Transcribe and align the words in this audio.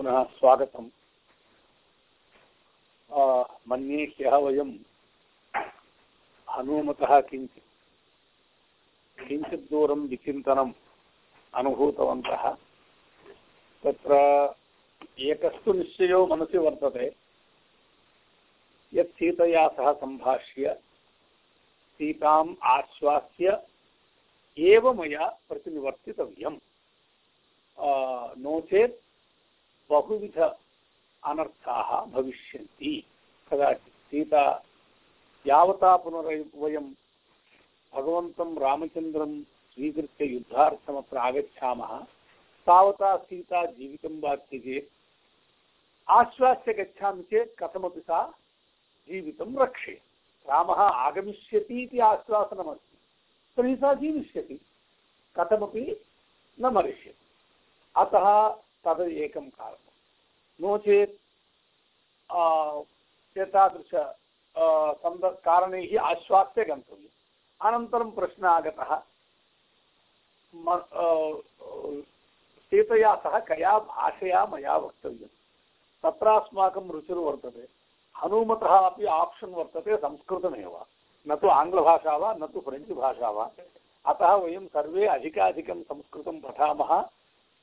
पुनः 0.00 0.22
स्वागतम्। 0.24 0.88
मन्ये 3.68 4.04
ह्यः 4.04 4.36
वयं 4.36 4.70
हनूमतः 6.48 7.20
किञ्चित् 7.20 7.66
किञ्चित् 9.28 9.68
दूरं 9.70 10.06
विचिन्तनम् 10.08 10.72
अनुभूतवन्तः। 11.54 12.44
तत्र 13.84 14.12
एकस्तु 15.20 15.72
निश्चयो 15.72 16.26
मनसि 16.26 16.58
सीतया 19.12 19.68
सह 19.68 19.92
सम्भाष्य, 19.92 20.74
सीताम् 22.00 22.56
आश्वास्य 22.62 23.46
एव 24.58 24.92
मया 24.92 25.26
प्रतिनिवर्तितव्यम्। 25.48 26.58
नो 28.40 28.60
बहुविध 29.90 30.38
अनर्थाः 31.24 32.04
भविष्यन्ति। 32.04 33.04
कदाचित् 33.50 34.10
सीता 34.10 34.64
यावता 35.46 35.96
पुनरयि, 35.96 36.50
वयं 36.56 36.86
भगवन्तं 37.94 38.58
रामचन्द्रं 38.58 39.42
स्वीकृत्य 39.42 40.24
युद्धार्थमत्र 40.24 41.16
आगच्छामः। 41.16 42.04
तावता 42.66 43.16
सीता 43.16 43.64
जीवितं 43.66 44.20
वा 44.20 44.36
आश्वास्य 46.20 46.72
गच्छामि 46.72 47.22
चेत् 47.22 47.58
कथमपि 47.58 48.00
सा 48.00 48.30
जीवितं 49.08 49.58
रक्षे। 49.62 49.92
रामः 50.48 50.80
आगमिष्यति 50.80 51.82
इति 51.82 51.98
आश्वासनमस्ति 51.98 53.76
सा 53.76 53.94
जीविष्यति। 53.94 54.60
कथमपि 55.36 56.04
न 56.60 56.66
मरिष्यति। 56.66 57.26
अतः 57.96 58.58
तद् 58.84 59.00
एकं 59.00 59.48
कारणं। 59.50 59.92
नो 60.60 60.78
चेत् 60.78 61.14
एतादृश 63.36 63.92
सन्द, 65.02 65.24
कारणैः 65.44 65.92
आश्वास्य 66.02 66.64
गन्तव्यम्। 66.64 67.16
अनन्तरं 67.60 68.10
प्रश्नः 68.10 68.50
आगतः 68.50 68.90
सीतया 72.72 73.14
सह 73.16 73.38
कया 73.40 73.78
भाषया 73.80 74.44
मया 74.46 74.76
वक्तव्यं 74.76 75.28
तत्र 76.04 76.26
अस्माकं 76.30 76.90
रुचिर्वर्तते 76.90 77.66
हनुमतः 78.14 78.74
अपि 78.78 79.04
आप्षन् 79.04 79.54
वर्तते 79.54 79.96
संस्कृतमेव। 79.96 80.74
न 81.26 81.36
तु 81.36 81.48
आङ्ग्लभाषा 81.50 82.16
वा, 82.16 82.32
न 82.34 82.46
तु 82.46 82.60
फ्रेञ्च् 82.60 82.92
भाषा 82.92 83.30
वा। 83.30 83.44
अतः 84.04 84.34
वयं 84.34 84.66
सर्वे 84.66 85.06
अधिकाधिकं 85.06 85.82
संस्कृतं 85.82 86.40
पठामः। 86.40 86.90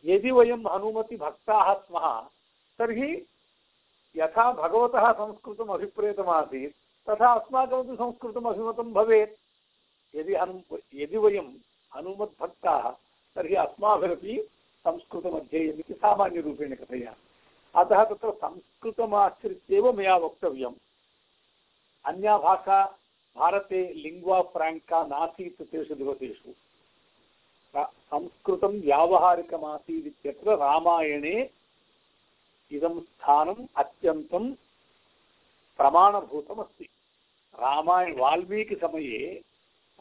यदि 0.06 0.32
वयं 0.32 0.58
हनुमतिभक्ताः 0.58 1.74
स्मः, 1.74 2.22
तर्हि 2.80 3.26
यथा 4.16 4.52
भगवतः 4.52 5.12
संस्कृतम् 5.12 5.70
अभिप्रेतमासीत्, 5.70 7.10
तथा 7.10 7.34
अस्माकमपि 7.34 7.96
संस्कृतम् 7.96 8.46
अभिमतं 8.46 8.94
भवेत्। 8.94 9.40
यदि 10.16 10.36
हनु, 10.36 10.78
यदि 10.94 11.18
वयं 11.18 11.54
हनुमद्भक्ताः, 11.96 12.92
तर्हि 13.36 13.56
अस्माभिरपि 13.56 14.48
संस्कृतमध्येयमिति 14.88 15.94
सामान्यरूपेण 15.94 16.76
कथयामि। 16.76 17.24
अतः 17.76 18.04
तत्र 18.04 18.32
संस्कृतमाश्रित्येव 18.32 19.94
मया 19.94 20.18
वक्तव्यम्। 20.18 20.76
अन्या 22.06 22.38
भाषा 22.38 22.86
भारते 23.36 23.94
लिङ्ग्वा 23.94 24.42
फ्राङ्का 24.42 25.06
नासीत् 25.06 25.62
तेषु 25.62 25.96
दिवसेषु। 25.96 26.52
संस्कृतं 27.76 28.82
व्यावहारिकमासीदित्यत्र 28.82 30.56
रामायणे 30.56 31.50
इदं 32.72 33.00
स्थानम् 33.00 33.68
अत्यन्तं 33.76 34.54
प्रमाणभूतमस्ति। 35.78 36.86
रामायण 37.56 38.20
वाल्मीकिसमये 38.20 39.44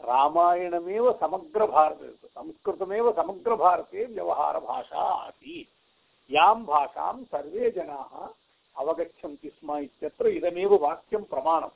रामायणमेव 0.00 1.12
समग्रभारते, 1.12 2.08
संस्कृतमेव 2.08 3.12
समग्रभारते 3.12 4.04
व्यवहारभाषा 4.04 5.00
आसीत्। 5.00 6.32
यां 6.32 6.64
भाषां 6.64 7.24
सर्वे 7.24 7.70
जनाः 7.70 8.28
अवगच्छन्ति 8.76 9.50
स्म 9.50 9.76
इत्यत्र 9.76 10.26
इदमेव 10.26 10.74
वाक्यं 10.74 11.24
प्रमाणम्। 11.24 11.70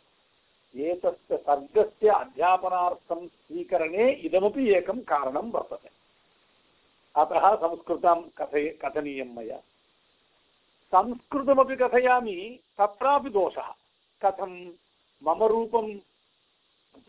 एतस्य 0.76 1.36
सर्गस्य 1.36 2.08
अध्यापनार्थं 2.08 3.28
स्वीकरणे 3.28 4.12
इदमपि 4.12 4.74
एकं 4.74 5.00
कारणं 5.00 5.50
वर्तते। 5.50 5.88
अतः 7.16 7.56
संस्कृतं 7.56 8.28
कथय, 8.38 8.68
कथनीयं 8.68 9.36
मया। 9.36 9.58
संस्कृतमपि 10.94 11.76
कथयामि, 11.76 12.60
तत्रापि 12.78 13.30
दोषः। 13.30 13.74
कथं? 14.24 14.72
मम 15.24 15.44
रूपं 15.44 15.94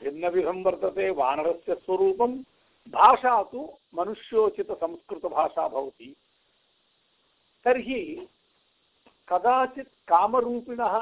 भिन्नविधं 0.03 0.63
वर्तते, 0.63 1.09
वानरस्य 1.09 1.75
स्वरूपं। 1.75 2.43
भाषा 2.89 3.43
तु 3.43 3.77
मनुष्योचितसंस्कृतभाषा 3.95 5.67
भवति। 5.67 6.15
तर्हि 7.63 8.27
कदाचित् 9.27 9.87
कामरूपिणः 10.07 10.95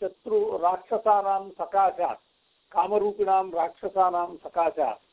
शत्रु 0.00 0.38
राक्षसानां 0.58 1.44
सकाशात्, 1.50 2.20
कामरूपिणां 2.72 3.44
राक्षसानां 3.50 4.36
सकाशात्। 4.36 5.04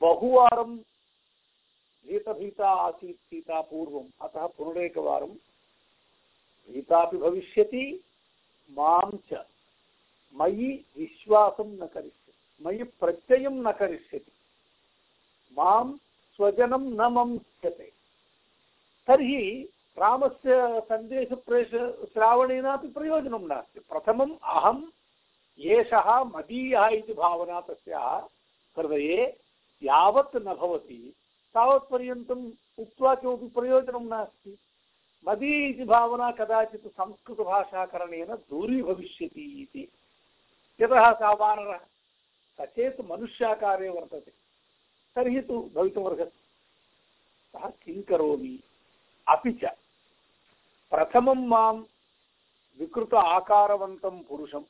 बहुवारं 0.00 0.76
भीतभीता 2.06 2.70
आसीत् 2.80 3.16
सीता 3.20 3.60
पूर्वम् 3.60 4.14
अतः 4.20 4.46
पुनरेकवारं 4.46 5.32
भीतापि 6.68 7.16
भविष्यति, 7.16 7.84
माँ 8.70 9.10
च 9.32 9.44
मयि 10.34 10.70
विश्वासं 10.96 11.68
न 11.74 11.86
करिष्यति, 11.86 12.38
मयि 12.60 12.84
प्रत्ययं 13.00 13.62
न 13.62 13.72
करिष्यति, 13.72 14.32
माँ 15.56 15.84
स्वजनं 16.36 16.84
न 16.90 17.12
मंस्यते। 17.12 17.92
तर्हि 19.08 19.68
रामस्य 19.98 20.80
सन्देशप्रेष 20.80 21.70
श्रावणेनापि 22.12 22.88
प्रयोजनं 22.88 23.46
नास्ति। 23.46 23.80
प्रथमम् 23.80 24.36
अहम् 24.42 24.84
एषः 25.58 26.24
मदीयः 26.24 26.86
इति 26.88 27.12
भावना 27.12 27.60
तस्याः 27.60 28.18
हृदये 28.76 29.24
यावत् 29.82 30.36
न 30.36 30.54
भवति, 30.54 31.14
तावत्पर्यन्तम् 31.54 32.50
उक्त्वा 32.78 33.14
किमपि 33.14 33.48
प्रयोजनं 33.48 34.08
नास्ति। 34.08 34.58
मदी 35.28 35.52
इति 35.68 35.84
भावना 35.84 36.30
कदाचित् 36.30 36.86
संस्कृतभाषाकरणेन 36.86 38.34
दूरी 38.50 38.82
भविष्यति 38.82 39.44
इति। 39.62 39.88
यतः 40.80 41.10
सा 41.12 41.32
वानरः 41.32 41.78
स 42.58 42.66
चेत् 42.66 43.00
मनुष्याकारे 43.00 43.88
वर्तते, 43.88 44.32
तर्हि 45.16 45.40
तु 45.40 45.70
भवितुमर्हति। 45.74 46.42
सः 47.54 47.70
किं 47.82 48.02
करोमि? 48.02 48.62
अपि 49.28 49.52
च 49.52 49.64
प्रथमं 50.92 51.46
माँ 51.46 51.72
विकृत 52.78 53.14
आकारवन्तं 53.14 54.22
पुरुषं, 54.22 54.62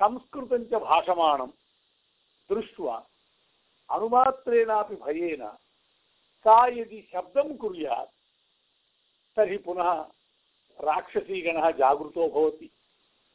संस्कृतं 0.00 0.64
च 0.64 0.80
भाषमाणं 0.82 1.50
दृष्ट्वा 2.50 2.96
अनुमात्रेणापि 3.90 4.96
भयेन 4.96 5.46
सा 6.44 6.66
यदि 6.66 7.00
शब्दं 7.12 7.56
कुर्यात्, 7.56 8.10
तर्हि 9.36 9.56
पुनः 9.58 9.90
राक्षसीगणः 10.78 11.70
जागृतो 11.70 12.28
भवति। 12.28 12.70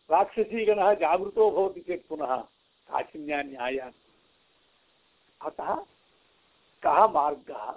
राक्षसीगणः 0.10 0.94
जागृतो 0.94 1.50
भवति 1.52 1.82
चेत् 1.82 2.08
पुनः 2.08 2.36
काठिन्यान्यायात् 2.90 3.96
अतः 5.42 5.76
कः 6.84 7.08
मार्गः? 7.08 7.72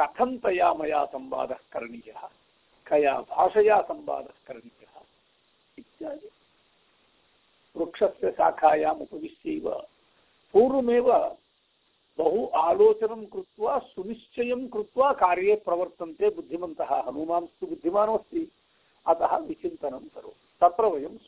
कथं 0.00 0.38
तया 0.38 0.74
मया 0.74 1.04
संवादः 1.04 1.56
करणीयः, 1.72 2.28
कया 2.86 3.20
भाषया 3.20 3.80
संवादः 3.80 4.34
करणीयः 4.46 5.02
इत्यादि। 5.78 6.30
वृक्षस्य 7.76 8.30
शाखायाम् 8.30 9.02
उपविश्यैव 9.02 9.70
पूर्वमेव 10.52 11.38
बहु 12.18 12.46
आलोचनं 12.46 13.24
सुनिश्चयं 13.78 14.68
कृत्वा 14.68 15.12
कार्ये 15.12 15.56
प्रवर्तन्ते 15.56 16.30
बुद्धिमन्तः। 16.30 16.94
हनुमांस्तु 17.02 17.66
बुद्धिमानोऽस्ति, 17.66 18.52
अतः 19.06 19.36
विचिन्तनं 19.36 19.98
करोति। 19.98 20.48
तत्र 20.62 20.86
वयं 20.86 21.18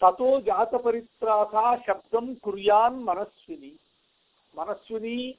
ततो 0.00 0.40
जातपरित्रासा 0.40 1.76
शब्दं 1.76 2.34
कुर्यान् 2.34 3.04
मनस्विनी। 3.04 3.78
मनस्विनी 4.58 5.38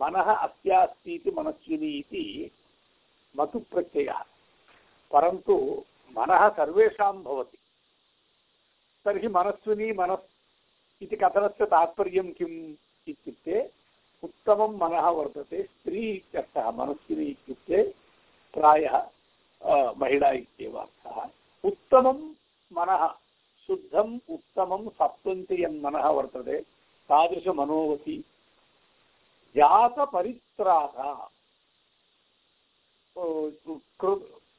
मनः 0.00 0.32
अस्यास्ति 0.32 1.14
इति 1.14 1.30
मनस्विनी 1.30 1.90
इति 1.98 2.50
मतुप्रत्ययः 3.34 4.22
परन्तु 5.10 5.54
मनः 6.16 6.48
सर्वेषां 6.48 7.12
भवति। 7.22 7.58
तर्हि 9.06 9.28
मनस्विनी 9.28 9.92
मनस् 9.92 10.30
इति 11.02 11.16
कथनस्य 11.16 11.64
तात्पर्यं 11.66 12.32
किम् 12.32 12.56
इत्युक्ते, 13.08 13.56
उत्तमं 14.22 14.76
मनः 14.78 15.06
स्त्री 15.62 16.10
इत्यर्थः 16.10 16.70
मनस्विनी 16.70 17.24
इत्युक्ते 17.26 17.82
प्रायः 18.54 18.96
महिला 19.98 20.30
इत्येव 20.32 20.76
अर्थः 20.76 21.28
उत्तमं 21.64 22.18
मनः, 22.70 23.06
शुद्धम्, 23.68 24.18
उत्तमं, 24.30 24.88
सप्तन्ति 24.88 25.62
यन्मनः 25.64 26.06
तादृशमनोवती 27.10 28.16
जातपरित्राता 29.56 31.12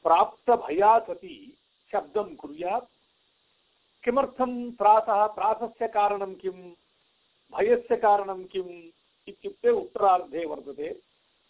प्राप्तभया 0.04 0.98
सति 0.98 1.58
शब्दं 1.92 2.34
कुर्यात्। 2.36 2.84
किमर्थं 4.04 4.70
त्रासः 4.70 5.26
त्रासस्य 5.26 5.88
कारणं 5.88 6.34
किं 6.34 6.58
भयस्य 7.52 7.96
कारणं 7.96 8.44
किम्? 8.44 8.90
इत्युक्ते 9.28 9.70
उत्तरार्धे 9.70 10.44
वर्तते। 10.44 10.88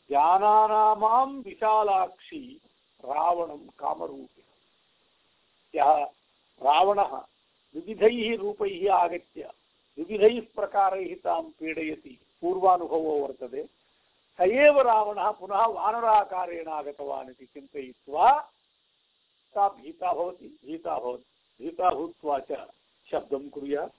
ज्ञानानामां 0.09 1.29
विशालाक्षी 1.43 2.61
रावणं 3.05 3.67
कामरूपिण। 3.79 4.45
यः 5.75 6.05
रावणः 6.63 7.17
विविधैः 7.75 8.37
रूपैः 8.37 8.93
आगत्य, 8.95 9.51
विविधैः 9.99 10.41
प्रकारैः 10.57 11.15
तां 11.25 11.43
पीडयति। 11.43 12.21
पूर्वानुभवो 12.45 13.13
वर्तते। 13.19 13.63
स 14.39 14.41
एव 14.41 14.81
रावणः 14.81 15.31
पुनः 15.31 15.67
वानराकारेण 15.67 16.69
आगतवान् 16.69 17.31
इति 17.31 17.47
चिन्तयित्वा 17.47 18.31
सा 19.55 19.69
भीता 19.69 20.13
भवति 20.13 20.59
भीता 20.67 20.99
भवति, 20.99 21.25
भीता 21.61 21.91
भूत्वा 21.91 22.39
च 22.51 22.67
शब्दं 23.11 23.49
कुर्यात् 23.49 23.93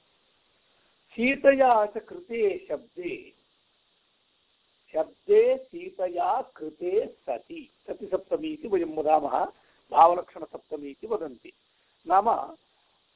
सीतया 1.16 1.86
च 1.86 1.98
कृते 1.98 2.66
शब्दे 2.70 3.16
शब्दे 4.94 5.58
सीतया 5.58 6.42
कृते 6.56 6.92
सति। 7.08 7.62
सतिसप्तमी 7.88 8.48
इति 8.48 8.68
वयं 8.68 8.96
वदामः, 8.96 9.46
भावलक्षणसप्तमी 9.92 10.90
इति 10.90 11.08
वदन्ति। 11.08 11.52
नाम 12.08 12.28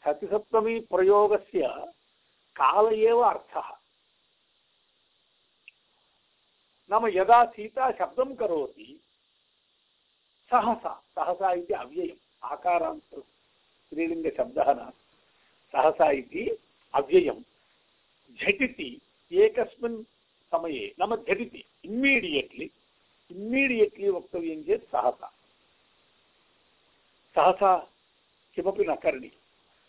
सतिसप्तमी 0.03 0.79
प्रयोगस्य 0.79 1.67
काल 2.55 2.93
एव 2.93 3.19
अर्थः। 3.19 3.78
नाम 6.89 7.07
यदा 7.07 7.43
सीता 7.45 7.91
शब्दं 7.91 8.35
करोति, 8.35 8.99
सहसा 10.51 10.93
सहसा 11.15 11.51
इति 11.53 11.73
अव्ययम् 11.73 12.17
आकारान्त 12.43 13.19
स्त्रीलिङ्गशब्दः 13.19 14.71
न 14.73 14.89
सहसा 15.73 16.09
इति 16.11 16.43
अव्ययं 16.93 17.41
झटिति, 18.37 18.89
एकस्मिन् 19.31 20.03
समये, 20.51 20.95
नाम 20.99 21.15
झटिति 21.15 21.63
इम्मीडियेट्लि 21.85 22.69
इम्मीडियेट्लि 23.31 24.09
वक्तव्यं 24.09 24.63
चेत् 24.63 24.89
सहसा। 24.89 25.31
सहसा 27.35 27.75
किमपि 28.57 28.85
न 28.89 28.95
करणीयं 28.95 29.37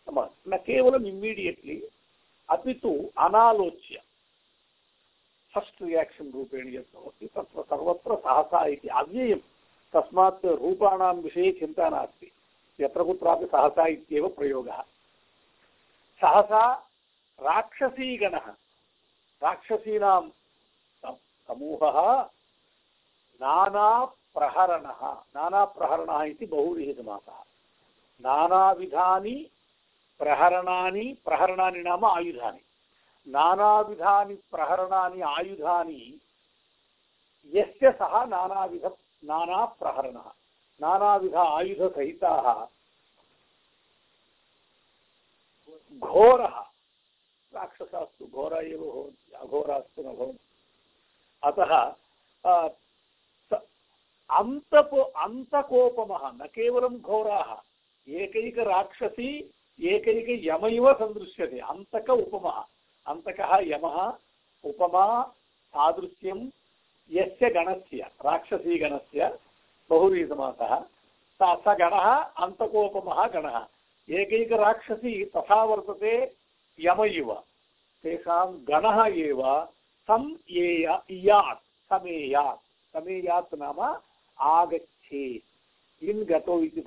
नाम 0.08 0.18
न 0.48 0.56
केवलम् 0.58 1.06
इम्मीडियेट्लि 1.06 1.82
अपि 2.48 2.74
तु 2.74 2.92
अनालोच्य। 3.18 4.02
फस्ट् 5.54 5.82
रियाक्षन् 5.82 6.32
रूपेण 6.32 6.68
यत् 6.68 6.94
भवति, 6.94 7.26
तत्र 7.26 7.62
सर्वत्र 7.62 8.16
सहसा 8.16 8.66
इति 8.66 8.88
अव्ययं। 8.88 9.38
तस्मात् 9.92 10.44
रूपाणां 10.44 11.14
विषये 11.14 11.52
चिन्ता 11.52 11.88
नास्ति। 11.88 12.30
यत्र 12.80 13.04
कुत्रापि 13.04 13.46
सहसा 13.46 13.86
इत्येव 13.86 14.28
प्रयोगः। 14.28 14.82
सहसा 16.20 16.62
राक्षसीगणः, 17.40 18.46
राक्षसीनां 19.42 20.22
समूहः 21.48 21.98
नानाप्रहरणः 23.42 25.02
नानाप्रहरणः 25.36 26.22
इति 26.22 26.46
बहुविधसमासः 26.46 27.38
नानाविधानि 28.20 29.50
प्रहरणानि 30.18 31.16
प्रहरणानि 31.24 31.78
नाम 31.78 32.04
आयुधानि। 32.04 32.60
नानाविधानि 33.26 34.34
प्रहरणानि, 34.50 35.20
आयुधानि, 35.20 36.20
यस्य 37.52 37.90
सः 37.90 38.24
नानाविध 38.24 38.86
नानाप्रहरणः 39.24 40.30
नानाविध 40.80 41.34
आयुधसहिताः, 41.34 42.66
घोरः 45.98 46.56
राक्षसास्तु 47.52 48.26
घोर 48.26 48.52
एव 48.54 48.80
भवन्ति 48.80 49.36
अघोरास्तु 49.36 50.02
न 50.02 50.16
भवन्ति 50.16 50.44
अतः 51.42 51.72
अन्तपो, 54.30 55.00
अन्तकोपमः, 55.02 56.30
न 56.32 56.46
केवलं 56.46 57.00
घोराः, 57.00 57.50
एकैकराक्षसी 58.08 59.30
एकैकयम 59.78 60.66
इव 60.66 60.92
सन्दृश्यते, 60.92 61.58
अन्तक 61.58 62.10
उपमः। 62.10 62.64
अन्तकः 63.10 63.58
यमः, 63.62 64.18
उपमा, 64.64 65.22
सादृश्यं, 65.68 66.50
यस्य 67.10 67.50
गणस्य 67.50 68.10
राक्षसीगणस्य 68.24 69.38
बहुरीसमासः 69.90 70.80
स 71.42 71.60
स 71.60 71.64
गणः, 71.68 72.14
अन्तकोपमः 72.14 73.26
गणः। 73.26 73.66
एकैकराक्षसी 74.10 75.24
तथा 75.24 75.64
वर्तते 75.64 76.34
यम 76.80 77.04
इव। 77.04 77.34
तेषां 78.02 78.46
गणः 78.68 79.06
नाम 83.54 83.98
गतो 86.24 86.62
इति 86.62 86.80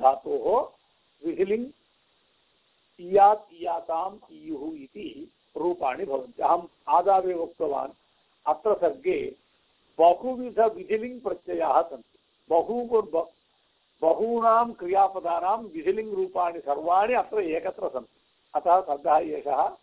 इति 4.76 5.32
रूपाणि 5.58 6.06
भवन्ति। 6.06 6.44
अहम् 6.44 6.68
आदावे 6.88 7.34
उक्तवान्, 7.34 7.92
अत्र 8.48 8.74
सर्गे 8.74 9.36
बहुविधविधिलिङ्ग् 10.00 11.22
प्रत्ययाः 11.22 11.82
सन्ति। 11.82 12.20
बहु 12.50 13.02
बहूनां 14.02 14.72
क्रियापदानां 14.72 15.58
विधिलिङ्ग् 15.58 16.14
रूपाणि 16.14 16.60
सर्वाणि 16.60 17.14
अत्र 17.14 17.42
एकत्र 17.42 17.90
सन्ति। 17.90 18.22
अतः 18.56 18.82
सर्गः 18.82 19.18
एषः 19.18 19.78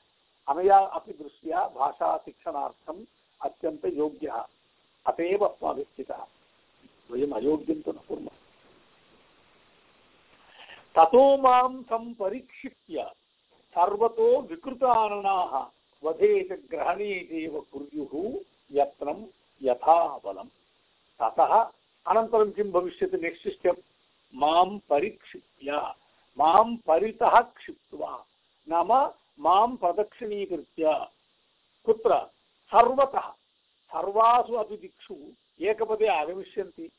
अनया 0.49 0.79
अपि 0.79 1.13
दृष्ट्या 1.13 1.69
भाषाशिक्षणार्थम् 1.69 3.05
अत्यन्तयोग्यः 3.43 4.47
अत 5.07 5.21
एव 5.21 5.45
अस्माभिः 5.45 5.85
स्थितः। 5.85 6.27
वयम् 7.11 7.33
अयोग्यं 7.33 7.83
तु 7.83 7.93
न 7.93 7.95
कुर्मः। 7.95 8.37
ततो 10.95 11.37
माँ 11.37 11.83
सम्परीक्षिप्य 11.83 13.13
सर्वतो 13.77 14.29
विकृताननाः 14.43 15.53
वधे 16.03 16.33
च 16.45 16.59
ग्रहणे 16.71 17.13
चैव 17.25 17.61
कुर्युः 17.73 18.15
यत्नं 18.71 19.23
यथा 19.61 19.97
बलं 20.25 20.49
ततः 21.21 21.55
अनन्तरं 22.07 22.51
किं 22.51 22.71
भविष्यति 22.73 23.17
नेक्स्ट् 23.17 23.49
स्टेप् 23.51 23.81
माँ 24.35 24.65
परिक्षिप्य 24.91 25.81
माँ 26.39 26.65
परितः 26.87 27.41
क्षिप्त्वा 27.41 28.13
नाम 28.69 28.93
माँ 29.39 29.67
प्रदक्षिणीकृत्य 29.77 30.95
कुत्र 31.87 32.19
सर्वतः 32.73 33.29
सर्वासु 33.93 34.55
अपि 34.57 34.77
दिक्षु 34.77 35.15
एकपदे 35.61 36.07
आगमिष्यन्ति 36.11 36.91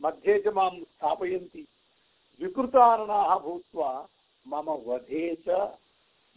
मध्ये 0.00 0.38
च 0.40 0.52
माँ 0.54 0.70
स्थापयन्ति 0.72 1.66
विकृताननाः 2.40 3.34
भूत्वा 3.38 3.90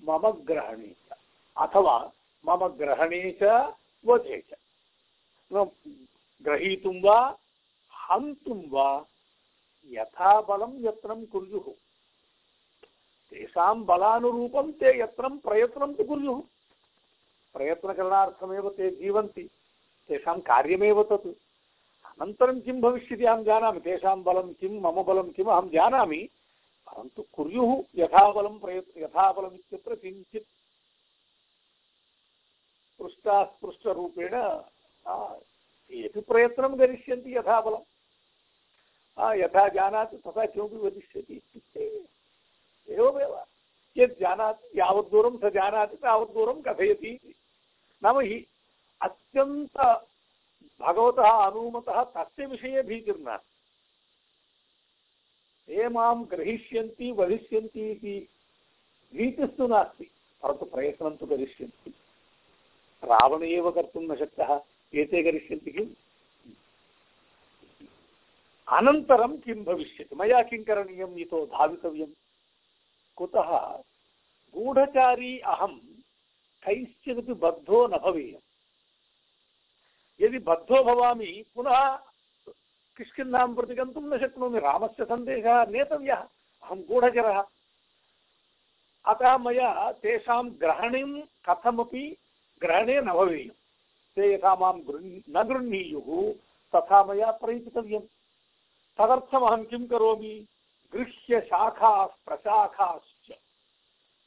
मम 0.08 0.27
ग्रहणे 0.27 0.88
च। 0.88 1.13
अथवा 1.58 2.12
मम 2.46 2.67
ग्रहणे 2.67 3.38
च 3.43 3.74
वधे 4.05 4.43
च। 4.50 4.53
ग्रहीतुं 6.43 7.01
वा, 7.01 7.38
हन्तुं 7.93 8.70
वा, 8.70 9.05
यथा 9.89 10.41
बलं 10.41 10.88
यत्नं 10.88 11.25
कुर्युः। 11.25 11.74
तेषां 13.29 13.84
बलानुरूपं 13.84 14.72
ते 14.72 15.00
यत्नं 15.00 15.38
प्रयत्नं 15.38 15.93
तु 15.93 16.03
कुर्युः। 16.03 16.41
प्रयत्नकरणार्थमेव 17.53 18.70
ते 18.70 18.91
जीवन्ति, 18.91 19.50
तेषां 20.08 20.39
कार्यमेव 20.41 21.03
तत्। 21.03 21.27
अनन्तरं 22.05 22.60
किं 22.60 22.81
भविष्यति 22.81 23.25
अहं 23.25 23.43
जानामि, 23.43 23.79
तेषां 23.79 24.24
बलं 24.24 24.53
किं, 24.53 24.81
मम 24.81 25.03
बलं 25.03 25.29
किम्, 25.29 25.48
अहं 25.48 25.70
जानामि 25.70 26.29
परन्तु 26.91 27.21
कुर्युः 27.33 27.71
यथाबलं 27.95 28.57
प्रयत्, 28.60 28.98
यथाबलम् 28.98 29.55
इत्यत्र 29.55 29.95
किञ्चित् 29.95 30.48
पृष्टास्पृष्टरूपेण 33.00 34.36
तेपि 35.91 36.21
प्रयत्नं 36.21 36.77
करिष्यन्ति 36.77 37.31
तथा 40.17 40.45
किमपि 40.45 40.77
वदिष्यति 40.77 41.33
इत्युक्ते 41.33 41.88
स 45.38 45.51
जानाति 45.53 45.98
तावद्दूरं 45.98 46.62
कथयति 46.62 47.19
नाम 48.01 48.19
हि 48.19 48.45
अत्यन्त 49.01 49.77
भगवतः 50.81 51.29
अनुमतः 51.39 52.03
तस्य 52.15 52.45
विषये 52.45 52.81
ते 55.71 55.87
माँ 55.89 56.13
ग्रहीष्यन्ति 56.27 57.11
वदिष्यन्ति 57.11 57.81
इति 57.91 58.15
भीतिस्तु 59.13 59.67
नास्ति 59.67 60.05
परन्तु 60.43 60.65
प्रयत्नं 60.65 61.15
तु 61.17 61.25
करिष्यन्ति 61.25 61.93
रावण 63.03 63.43
एव 63.45 63.69
कर्तुं 63.71 64.01
न 64.03 64.15
शक्तः 64.15 64.51
एते 64.93 65.21
करिष्यन्ति 65.23 65.71
किम् 65.71 65.93
अनन्तरं 68.67 69.37
किं 69.37 69.63
भविष्यति 69.63 70.15
मया 70.15 70.41
किं 70.43 70.63
करणीयम् 70.63 71.17
इतो 71.19 71.45
धावितव्यं 71.47 72.11
कुतः 73.17 73.55
गूढचारी 74.55 75.37
अहं 75.47 75.77
कैश्चिदपि 76.63 77.33
बद्धो 77.39 77.85
न 77.87 78.03
भवेयम् 78.05 78.47
यदि 80.19 80.39
बद्धो 80.45 80.83
भवामि 80.83 81.33
पुनः 81.55 81.79
किष्किन्धां 82.98 83.53
प्रति 83.55 83.75
गन्तुं 83.75 84.01
न 84.01 84.17
शक्नोमि। 84.19 84.60
रामस्य 84.60 85.05
सन्देशः 85.05 85.65
नेतव्यः। 85.65 86.21
अहं 86.63 86.81
गूढचरः 86.81 87.43
अतः 89.05 89.38
मया 89.38 89.91
तेषां 89.91 90.50
ग्रहणं 90.50 91.21
कथमपि 91.50 92.17
ग्रहणे 92.62 93.01
न 93.01 93.13
भवेयं। 93.13 93.50
ते 94.15 94.33
यथा 94.33 94.55
माँ 94.55 94.74
न 95.29 95.43
गृह्णीयुः, 95.48 96.33
तथा 96.75 97.03
मया 97.03 97.31
प्रयतितव्यं 97.31 98.01
तदर्थमहं 98.98 99.63
किं 99.65 99.88
करोमि? 99.88 100.48
गृह्यशाखाः 100.93 102.05
प्रशाखाश्च, 102.05 103.31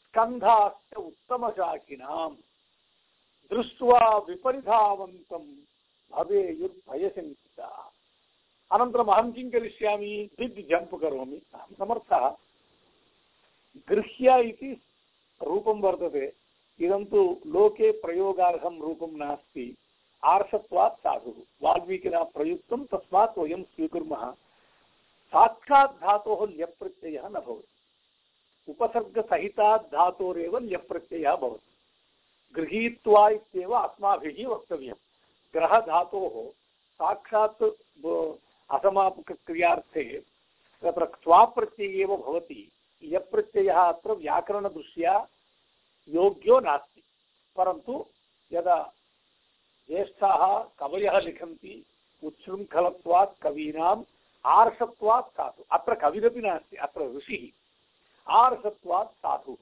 स्कन्धाश्च 0.04 0.96
उत्तमशाखिनां 0.96 2.30
दृष्ट्वा 3.50 4.18
विपरिधावन्तं 4.18 5.44
भवेयुर्भयशङ्किताः। 6.10 7.93
अनन्तरम् 8.72 9.08
अहं 9.08 9.32
किं 9.32 9.50
जम्प् 10.62 11.00
करोमि। 11.00 11.42
अहं 11.54 11.74
समर्थः। 11.78 12.36
गृह्य 13.88 14.42
रूपं 15.42 15.80
वर्तते। 15.80 16.32
इदं 16.80 17.04
तु 17.04 17.40
लोके 17.46 17.92
प्रयोगार्हं 17.92 18.80
रूपं 18.80 19.16
नास्ति। 19.16 19.76
आर्षत्वात् 20.24 20.98
साधुः। 20.98 21.42
वाल्मीकिना 21.62 22.22
प्रयुक्तं 22.24 22.84
तस्मात् 22.84 23.38
वयं 23.38 23.62
स्वीकुर्मः। 23.62 24.32
साक्षात् 25.32 25.96
धातोः 25.96 26.46
न 27.28 27.32
भवति। 27.32 27.68
उपसर्गसहितात् 28.68 29.86
धातोरेव 29.86 30.58
ल्यप्रत्ययः 30.58 31.36
भवति। 31.36 31.70
गृहीत्वा 32.54 33.28
इत्येव 33.28 33.72
अस्माभिः 33.72 34.48
वक्तव्यं 34.48 34.94
साक्षात् 37.00 37.62
असमापकक्रियार्थे 38.70 40.20
तत्र 40.82 41.06
स्वाप्रत्यय 41.06 42.00
एव 42.00 42.16
भवति, 42.16 42.72
यप्रत्ययः 43.02 43.80
अत्र 43.80 44.12
व्याकरणदृष्ट्या 44.12 45.28
योग्यो 46.08 46.60
नास्ति। 46.60 47.02
परन्तु 47.56 48.06
यदा 48.52 48.92
ज्येष्ठाः 49.88 50.64
कवयः 50.78 51.18
लिखन्ति, 51.18 51.86
उच्छृङ्खलत्वात् 52.24 53.42
कवीनाम्, 53.42 54.04
आर्षत्वात् 54.46 55.30
साधु। 55.30 55.64
अत्र 55.72 55.94
कविरपि 55.94 56.40
नास्ति, 56.40 56.76
अत्र 56.76 57.16
ऋषिः। 57.16 57.52
आर्षत्वात् 58.32 59.12
साधु। 59.12 59.58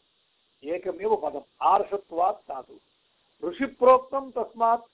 एकमेव 0.65 1.17
पदम्, 1.17 1.41
आर्षत्वात् 1.63 2.43
साधु। 2.43 2.81
ऋषिप्रोक्तं 3.49 4.31
तस्मात् 4.31 4.92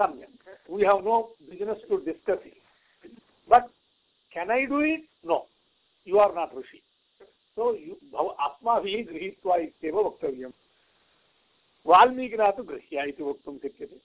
we 0.00 0.84
have 0.84 1.02
no 1.04 1.20
business 1.42 1.88
to 1.88 1.96
discuss 2.04 2.46
it 2.46 3.18
but 3.50 3.68
can 4.32 4.50
I 4.50 4.64
do 4.66 4.80
it 4.82 5.08
no 5.26 5.38
you 6.08 6.18
are 6.18 6.34
not 6.34 6.54
rishi 6.56 6.82
so 7.56 7.74
you 7.76 7.94
भव 8.12 8.28
अस्माभिः 8.46 9.04
गृहीत्वा 9.06 9.56
इत्येव 9.56 9.98
वक्तव्यं 10.00 10.52
वाल्मीकिना 11.86 12.50
तु 12.50 12.62
गृह्य 12.62 13.08
इति 13.08 13.22
वक्तुं 13.22 13.58
शक्यते। 13.58 13.98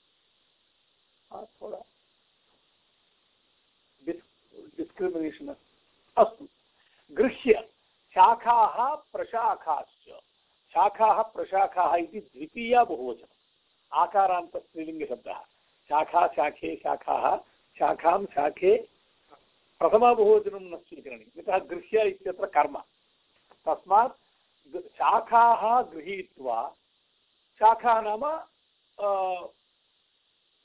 थोडा 1.32 1.82
डिस्क्रिमिनेशन् 4.78 5.50
अस्तु। 6.18 6.48
गृह्य, 7.12 7.54
शाखाः 8.16 8.96
प्रशाखाश्च। 9.14 10.10
शाखाः 10.74 11.22
प्रशाखाः 11.34 11.96
इति 11.96 12.20
द्वितीया 12.20 12.84
बहुवचनम्। 12.84 13.36
आकारान्तस्त्रीलिङ्गशब्दः 13.92 15.40
शाखा 15.90 16.28
शाखे 16.28 16.76
शाखाः 16.76 17.38
शाखां 17.78 18.26
शाखे 18.26 18.76
प्रथमा 19.82 20.14
बहुवचनं 20.14 20.64
न 20.64 20.78
स्वीकरणीयम् 20.78 21.38
यतः 21.40 21.58
गृह्य 21.66 22.08
इत्यत्र 22.08 22.46
कर्म। 22.48 22.78
तस्मात् 23.66 24.16
शाखाः 24.98 25.82
गृहीत्वा 25.82 26.60
शाखा 27.60 27.94
नाम 28.02 28.24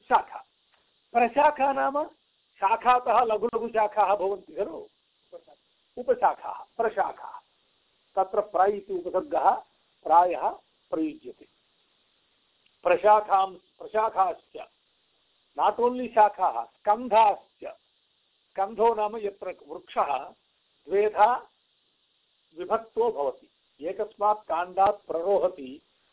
शाखा। 0.08 0.40
प्रशाखा 1.14 1.72
नाम 1.72 2.04
शाखातः 2.60 3.22
लघु 3.24 3.46
लघु 3.46 3.68
शाखाः 3.68 4.14
भवन्ति 4.16 4.52
खलु? 4.54 4.78
उपशाखाः 5.96 6.58
प्रशाखाः। 6.76 7.38
तत्र 8.16 8.40
प्र 8.52 8.68
इति 8.70 8.92
उपसर्गः 8.94 9.50
प्रायः 10.04 10.48
प्रयुज्यते। 10.90 11.46
प्रशाखां 12.82 13.46
प्रशाखाश्च 13.78 14.56
नाट् 15.56 15.80
ओन्लि 15.80 16.08
शाखाः 16.08 16.64
स्कन्धाश्च 16.64 17.64
स्कन्धो 17.64 18.94
नाम 18.94 19.16
यत्र 19.16 19.54
वृक्षः, 19.68 20.12
द्वेधा 20.88 21.28
विभक्तो 22.56 23.10
भवति। 23.10 23.48
एकस्मात् 23.80 24.46
प्ररोहति, 25.06 25.70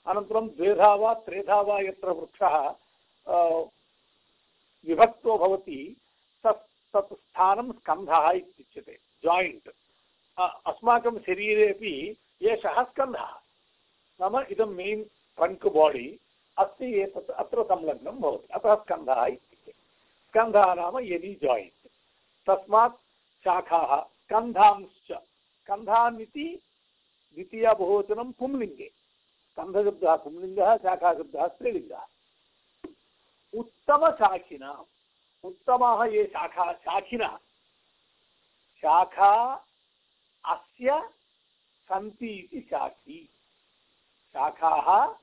अनन्तरं 0.07 0.47
द्वेधा 0.47 0.93
वा 0.95 1.13
त्रेधा 1.25 1.59
वा 1.61 1.79
यत्र 1.79 2.11
वृक्षः 2.11 2.55
विभक्तो 4.87 5.37
भवति 5.37 5.81
तत् 6.43 6.67
तत् 6.93 7.13
स्थानं 7.13 7.71
नाम 14.19 14.39
इदं 14.51 14.69
मेन् 14.75 15.03
ट्रङ्क् 15.37 15.67
बाडि 15.75 16.07
अस्ति 16.59 17.01
एतत्, 17.01 17.29
अत्र 17.31 17.63
संलग्नं 17.63 18.19
भवति। 18.19 18.53
अतः 18.53 18.75
स्कन्धः 18.75 19.25
इत्युक्ते। 19.25 19.71
स्कन्धः 20.27 20.73
नाम 20.73 20.99
यदि 20.99 21.39
जायिण्ट् 21.43 21.87
तस्मात् 22.47 22.95
शाखाः 23.43 24.03
स्कन्धांश्च। 24.03 25.11
स्कन्धान् 25.11 26.21
इति 26.21 26.61
द्वितीया 27.33 27.73
बहुवचनं 27.73 28.31
पुंलिङ्गे। 28.31 28.91
स्कन्धशब्दः 29.51 30.15
पुंलिङ्गः, 30.15 30.77
शाखाशब्दः 30.77 31.47
स्त्रीलिङ्गः। 31.47 32.05
उत्तमशाखिनाम् 33.59 34.85
उत्तमाः 35.45 36.05
ये 36.05 36.25
शाखा, 36.25 36.73
शाखिनः। 36.73 37.37
शाखा 38.77 39.65
अस्य 40.45 41.09
सन्ति 41.89 42.27
इति 42.27 42.61
शाखी। 42.61 43.29
शाखाः 44.33 45.15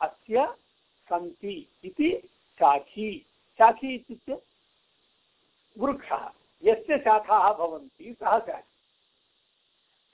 अस्य 0.00 0.65
सन्ति 1.06 1.68
इति 1.84 2.28
शाखी 2.58 3.26
शाखी 3.58 3.94
इत्युक्ते 3.94 4.42
वृक्षः। 5.78 6.30
यस्य 6.62 6.98
शाखाः 6.98 7.52
भवन्ति, 7.52 8.16
सः 8.20 8.38
शाखी। 8.38 8.72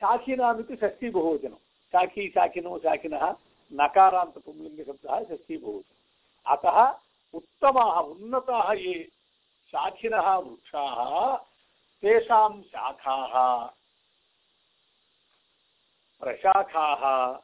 शाखिनामिति 0.01 0.77
षष्ठीबहुवचनं 0.77 1.57
शाखी 1.93 2.29
शाखिनो 2.29 2.79
शाखिनः 2.79 3.37
नकारान्तपुंलिङ्गशब्दः 3.73 5.25
षष्ठीबहुवचनम् 5.25 6.03
अतः 6.47 6.99
उत्तमाः, 7.35 8.01
उन्नताः 8.01 8.73
ये 8.73 9.13
शाखिनः 9.67 10.37
वृक्षाः, 10.37 11.37
तेषां 12.03 12.63
शाखाः, 12.63 13.67
प्रशाखाः, 16.21 17.37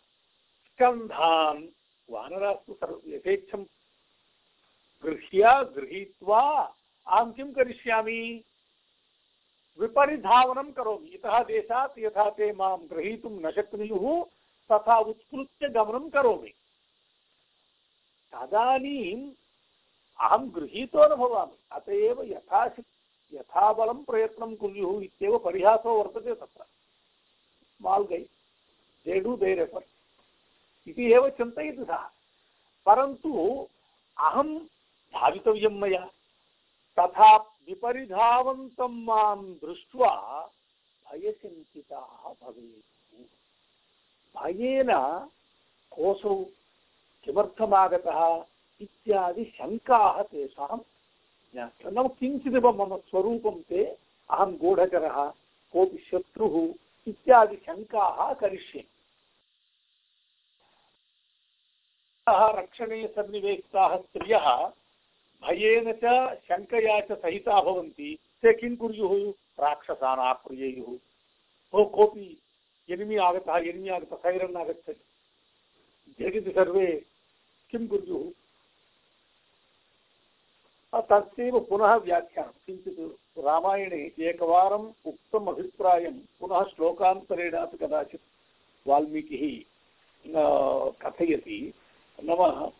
स्कन्धान् 0.67 1.67
वानरास्तु 2.11 2.75
सर्व 2.75 3.01
गृह्य 5.05 5.65
गृहीत्वा 5.65 6.75
अहं 7.07 7.33
किं 7.33 7.53
करिष्यामि? 7.53 8.45
विपरिधावनं 9.81 10.73
करोमि। 10.73 11.09
इतः 11.09 11.43
देशात् 11.43 11.99
यथा 11.99 12.31
ते 12.31 12.53
माँ 12.53 12.79
ग्रहीतुं 12.79 13.31
न 13.31 13.51
शक्नुयुः, 13.51 14.25
तथा 14.73 14.99
उत्स्फृत्य 14.99 15.69
गमनं 15.69 16.11
करोमि। 16.11 16.55
तदानीम् 18.33 19.33
अहं 20.21 20.55
गृहीतो 20.55 21.13
न 21.13 21.17
भवामि 21.17 21.59
अत 21.73 21.89
एव 21.89 22.23
यथा 22.23 22.65
यथाबलं 23.33 24.05
प्रयत्नं 24.05 24.57
कुर्युः 24.57 25.03
इत्येव 25.03 25.39
परिहासो 25.39 26.03
वर्तते 26.03 26.35
तत्र। 26.35 26.65
स्माल् 26.65 28.07
गै 28.07 28.19
दे 29.05 29.21
डु 29.21 29.37
दे 29.37 29.55
रेफर् 29.55 29.98
इति 30.87 31.13
एव 31.13 31.31
चिन्तयति 31.31 31.85
सः। 31.85 32.07
परन्तु 32.87 33.31
अहं 34.19 35.69
मया। 35.69 36.11
तथा 37.01 37.37
विपरिधावन्तं 37.37 39.05
माँ 39.05 39.43
दृष्ट्वा 39.43 40.43
भयचिन्तिताः 41.07 42.33
भवेयुः। 42.33 43.25
भयेन 44.43 44.89
कोऽसौ 45.91 46.45
किमर्थमागतः 47.25 48.45
इत्यादि 48.81 49.45
शङ्काः 49.45 50.23
तेषां 50.23 50.79
ज्ञातव्यं 51.53 51.93
नाम 51.93 52.09
किञ्चिदिव 52.09 52.71
मम 52.71 52.97
स्वरूपं 52.97 53.63
ते, 53.63 53.85
अहं 54.31 54.57
गूढचरः, 54.57 55.31
कोऽपि 55.73 55.99
शत्रुः 55.99 56.75
इत्यादि 57.09 57.57
शङ्काः 57.57 58.35
करिष्ये। 58.35 58.87
रक्षणे 62.31 63.07
सन्निवेशिताः 63.07 63.97
स्त्रियः, 63.97 64.47
भयेन 65.43 65.93
च 66.05 66.05
शङ्कया 66.49 67.01
च 67.01 67.13
ते 68.43 68.53
किं 68.53 68.77
कुर्युः? 68.77 69.33
राक्षसान् 69.61 70.21
आक्रियेयुः 70.21 70.99
ओ 71.73 71.85
कोऽपि 71.85 72.39
एनिमि 72.91 73.17
आगतः 73.17 73.57
एनिमि 73.57 73.89
आगतः, 73.89 74.17
सैरन् 74.17 74.57
आगच्छति। 74.57 75.05
झटिति 76.21 76.51
सर्वे 76.51 77.05
किं 77.71 77.87
कुर्युः? 77.89 78.31
तस्यैव 81.01 81.61
पुनः 81.61 81.95
व्याख्यानं। 81.97 82.53
किञ्चित् 82.67 83.01
रामायणे 83.39 84.13
एकवारम् 84.21 84.93
उक्तम् 85.07 85.49
अभिप्रायं 85.49 86.19
पुनः 86.41 86.63
श्लोकान्तरेणापि 86.65 87.77
कदाचित् 87.79 88.23
वाल्मीकिः 88.87 89.45
कथयति। 91.03 91.75
नाम। 92.23 92.71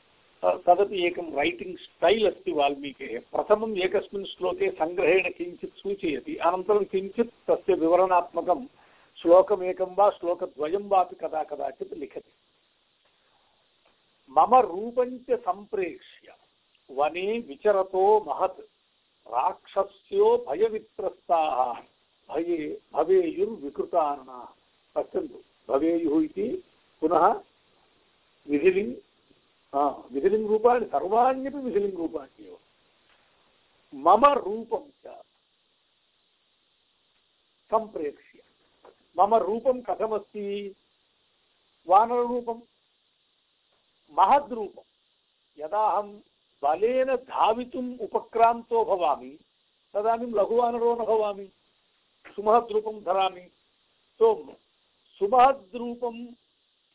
तदपि 0.43 1.07
एकं 1.07 1.33
रैटिङ्ग् 1.33 1.79
स्टैल् 1.79 2.27
अस्ति 2.27 2.53
वाल्मीकेः। 2.53 3.21
प्रथमम् 3.21 3.79
एकस्मिन् 3.79 4.25
श्लोके 4.25 4.71
सङ्ग्रहेण 4.71 5.31
किञ्चित् 5.31 5.75
सूचयति, 5.75 6.37
अनन्तरं 6.37 6.85
किञ्चित् 6.85 7.31
तस्य 7.51 7.75
विवरणात्मकं 7.75 8.67
श्लोकमेकं 9.23 9.95
वा, 9.95 10.11
श्लोकद्वयं 10.11 10.89
वापि 10.89 11.17
कदा 11.17 11.43
कदाचित् 11.43 11.95
लिखति। 11.95 12.33
मम 14.31 14.55
रूपञ्च 14.55 15.41
सम्प्रेक्ष्य, 15.41 16.35
वने 16.91 17.39
विचरतो 17.39 18.25
महत्, 18.29 18.61
राक्षस्यो 19.29 20.37
भयवित्रस्ताः, 20.49 21.81
भये 22.31 22.81
भवेयुर्विकृताननाः 22.93 24.47
पश्यन्तु, 24.95 25.39
भवेयुः 25.73 26.25
इति 26.25 26.65
पुनः 27.01 27.41
विधिलिङ्ग् 28.49 28.97
विधिलिङ्ग् 29.73 30.49
रूपाणि 30.49 30.87
सर्वाण्यपि 30.87 31.59
विधिलिङ्ग् 31.59 31.97
मम 33.95 34.25
रूपं 34.37 34.89
च 35.05 35.15
सम्प्रेक्ष्य 37.71 38.43
मम 39.17 39.35
रूपं 39.43 39.81
कथमस्ति 39.83 40.45
वानररूपं 41.89 42.61
महद्रूपं 44.13 44.83
यदा 45.59 45.85
अहं 45.89 46.13
बलेन 46.63 47.15
धावितुम् 47.27 47.99
उपक्रान्तो 48.01 48.85
भवामि 48.85 49.31
तदानीं 49.95 50.33
लघुवानरो 50.33 50.95
न 50.95 51.05
भवामि 51.07 51.51
सुमहद्रूपं 52.37 53.01
धरामि 53.05 53.47
सो 54.21 54.35
सुमहद्रूपं 55.21 56.25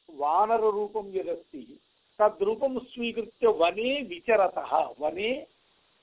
वानररूपं 0.09 1.13
यदस्ति 1.15 1.65
तद्रूपं 2.19 2.79
स्वीकृत्य 2.79 3.47
वने 3.47 4.01
विचरतः 4.01 4.77
वने 4.99 5.47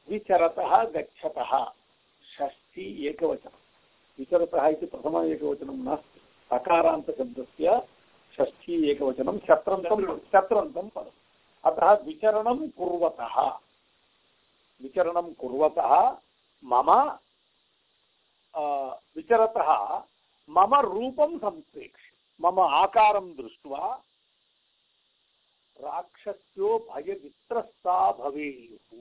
विचरतः 0.08 0.84
गच्छतः। 0.84 1.64
षष्ठी 2.34 3.06
एकवचनं। 3.06 3.58
विचरतः 4.18 4.66
इति 4.66 4.86
प्रथम 4.86 5.22
एकवचनं 5.24 5.84
नास्ति। 5.84 6.20
सकारान्तशब्दस्य 6.52 7.86
षष्ठी 8.36 8.90
एकवचनं 8.90 9.38
शत्रन्तं 9.38 10.18
शत्रन्तं 10.18 10.88
पदम्। 10.88 11.18
अतः 11.64 11.92
विचरणं 12.04 12.68
कुर्वतः। 12.68 13.36
विचरणं 14.80 15.32
कुर्वतः 15.32 15.92
मम 16.64 16.90
विचरतः 19.16 19.70
मम 20.50 20.74
रूपं 20.74 21.38
सम्प्रेक्ष्य 21.38 22.12
मम 22.40 22.58
आकारं 22.60 23.26
दृष्ट्वा 23.36 24.02
राक्षस्यो 25.80 26.78
भयवित्रस्ता 26.78 28.12
भवेयुः। 28.12 28.98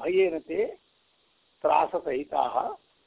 भयेन 0.00 0.38
ते 0.38 0.66
त्राससहिताः 1.62 2.54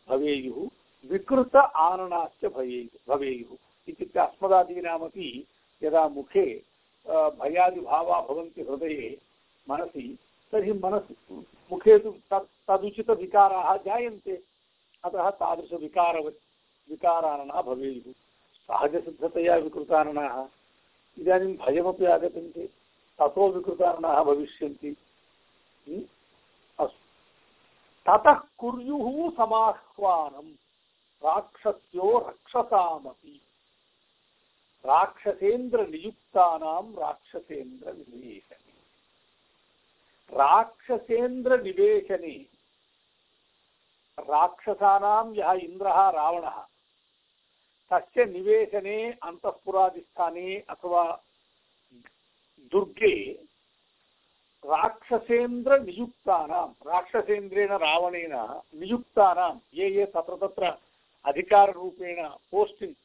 भवेयुः। 0.09 0.69
विकृत 1.09 1.55
आननाश्च 1.55 2.45
भवेयुः 2.45 3.15
भवेयुः। 3.15 3.57
इत्युक्ते 3.87 4.19
अस्मदादीनामपि 4.19 5.47
यदा 5.83 6.07
मुखे 6.07 6.45
भयादिभावा 7.07 8.21
भवन्ति 8.21 8.61
हृदये, 8.61 9.21
मनसि, 9.69 10.17
तर्हि 10.51 10.73
मनसि, 10.73 11.15
मुखे 11.71 11.97
तु 11.99 12.11
तत् 12.31 12.49
तदुचितविकाराः 12.67 13.77
जायन्ते। 13.77 14.43
अतः 15.03 15.29
तादृशविकारवत्, 15.29 16.43
विकारानना 16.89 17.61
भवेयुः। 17.61 18.13
सहजसिद्धतया 18.65 19.55
विकृताननाः। 19.55 20.45
इदानीं 21.19 21.57
भयमपि 21.57 22.05
आगतं 22.05 22.51
चेत् 22.51 22.71
ततो 23.19 23.51
विकृतारणाः 23.51 24.23
भविष्यन्ति। 24.23 24.97
अस्तु। 26.79 27.05
ततः 28.07 28.33
कुर्युः 28.33 29.31
समाह्वानं 29.31 30.53
राक्षस्यो 31.25 32.29
रक्षसामपि। 32.29 33.41
राक्षसेन्द्रनियुक्तानां 34.85 36.95
राक्षसेन्द्रनिवेशने 36.95 38.65
राक्षसेन्द्रनिवेशने 40.37 42.45
राक्षसानां 44.19 45.35
यः 45.35 45.51
इन्द्रः, 45.51 46.09
रावणः 46.09 46.65
तस्य 47.91 48.25
निवेशने 48.27 48.97
अंतपुरादिस्थाने 49.23 50.55
अथवा 50.69 51.03
दुर्गे 52.71 53.15
राक्षसेन्द्र 54.63 55.79
नियुक्तानां 55.79 56.65
राक्षसेन्द्रेण 56.87 57.71
रावणेन 57.79 58.33
नियुक्तानां 58.79 59.51
ये 59.73 59.89
ये 59.89 60.05
तत्र 60.15 60.35
तत्र 60.37 60.71
अधिकाररूपेण 61.25 62.23
पोस्टिङ्ग् 62.51 62.95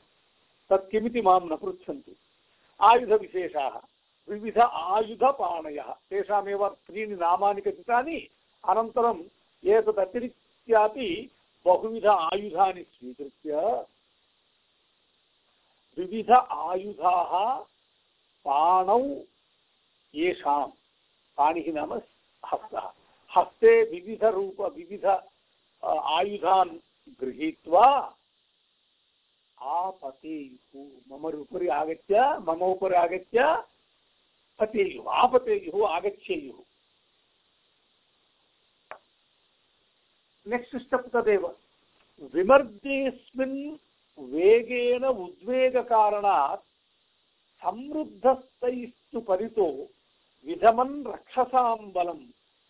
तत् 0.69 0.91
किमिति 0.91 1.21
माँ 1.21 1.39
न 1.43 1.55
पृच्छन्तु। 1.55 2.11
आयुधविशेषाः। 2.81 3.79
विविध 4.29 4.57
आयुधपाणयः। 4.57 5.91
तेषामेव 6.09 6.67
त्रीणि 6.69 7.15
नामानि 7.15 7.61
कथितानि। 7.61 8.29
अनन्तरम् 8.67 9.23
एतदतिरिक्त्यापि 9.65 11.31
बहुविध 11.65 12.05
आयुधानि 12.05 12.83
स्वीकृत्य 12.83 13.51
विविध 15.99 16.31
आयुधाः 16.31 17.63
पाणौ 18.45 18.99
येषां 20.15 20.67
पाणिः 21.37 21.73
नाम 21.73 21.93
हस्तः। 22.45 22.85
हस्ते 23.31 23.71
विविधरूप 23.83 24.61
विविध 24.61 25.05
आयुधान् 25.83 26.71
गृहीत्वा 27.19 27.87
आपतेयुः 29.61 30.87
मम 31.09 31.25
उपरि 31.27 31.67
आगत्य, 31.67 32.21
मम 32.39 32.61
उपरि 32.63 32.95
आगत्य 32.95 33.39
पतेयुः, 34.59 35.11
आपतेयुः 35.13 35.87
आगच्छेयुः। 35.89 36.63
नेक्स्ट् 40.47 40.75
स्टेप् 40.77 41.11
तदेव। 41.13 41.45
विमर्देऽस्मिन् 42.33 43.77
वेगेन 44.19 45.05
उद्वेगकारणात् 45.05 46.67
समृद्धस्तैस्तु 47.61 49.19
परितो 49.19 49.67
विधमन् 50.45 51.07
रक्षसां 51.07 51.91
बलं 51.91 52.19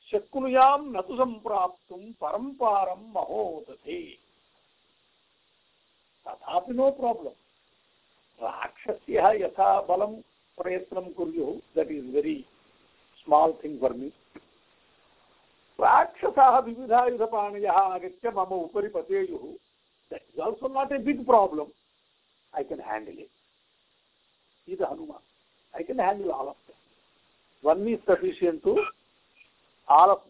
शक्नुयां 0.10 0.80
न 0.80 1.02
तु 1.02 1.16
सम्प्राप्तुं 1.18 2.02
परम्पारं 2.22 3.02
महोदधे। 3.16 4.02
तथापि 6.26 6.74
नो 6.74 6.90
प्राब्लम् 6.92 7.38
राक्षस्यः 8.42 9.30
यथा 9.42 9.70
बलं 9.82 10.16
प्रयत्नं 10.58 11.12
कुर्युः 11.14 11.52
that 11.76 11.92
is 11.92 12.14
very 12.16 12.38
small 13.18 13.54
thing 13.64 13.82
for 13.82 13.98
me 13.98 14.08
राक्षसाः 15.80 16.60
विविधायुधपाणयः 16.60 17.78
आगत्य 17.80 18.30
मम 18.30 18.52
उपरि 18.60 18.88
पतेयुः। 18.88 19.46
That 20.12 20.24
is 20.24 20.42
also 20.42 20.68
not 20.70 20.92
a 20.92 20.98
big 21.04 21.26
problem 21.26 21.72
I 22.54 22.64
can 22.64 22.82
handle 22.82 23.20
it 23.20 23.36
ID 24.68 24.82
Hanuman 24.84 25.26
I 25.74 25.84
can 25.84 26.02
handle 26.02 26.32
all 26.32 26.50
of 26.50 26.74
one 27.64 27.88
is 27.90 28.06
sufficient 28.06 28.64
to 28.64 28.76
all 29.88 30.12
of 30.12 30.26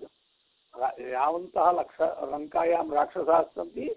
यावन्तः 1.09 1.71
लक्ष 1.71 2.01
लङ्कायां 2.29 2.85
राक्षसाः 2.91 3.41
सन्ति 3.53 3.87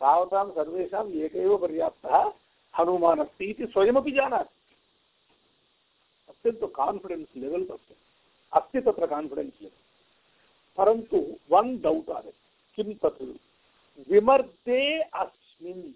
तावतां 0.00 0.48
सर्वेषाम् 0.52 1.12
एक 1.20 1.36
एव 1.38 1.56
पर्याप्तः 1.58 2.16
हनुमान् 2.74 3.20
अस्ति 3.20 3.50
इति 3.50 3.66
स्वयमपि 3.66 4.12
जानाति 4.12 4.54
अत्यन्तं 6.28 6.74
कान्फिडेन्स् 6.74 7.36
लेवल् 7.36 7.64
तस्य 7.66 7.94
अस्ति 8.52 8.80
तत्र 8.80 9.06
कान्फिडेन्स् 9.08 9.62
लेवल् 9.62 9.80
परन्तु 10.78 11.18
वन् 11.50 11.76
डौट् 11.82 12.10
आगच्छति 12.10 12.82
किं 12.82 12.94
तत् 13.00 13.22
विमर्दे 13.98 15.00
अस्मिन्। 15.00 15.92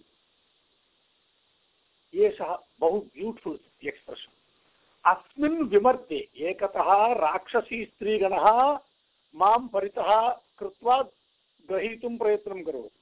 एषः 2.14 2.58
बहु 2.80 3.00
ब्यूटिफुल् 3.00 3.86
एक्स्प्रेशन्। 3.86 4.34
अस्मिन् 5.04 5.62
विमर्दे, 5.62 6.28
एकतः 6.36 7.12
राक्षसी 7.12 7.84
स्त्रीगणः 7.84 8.78
माँ 9.34 9.70
परितः 9.72 10.30
कृत्वा 10.30 11.02
ग्रहीतुं 11.68 12.18
प्रयत्नं 12.18 12.62
करोति। 12.62 13.00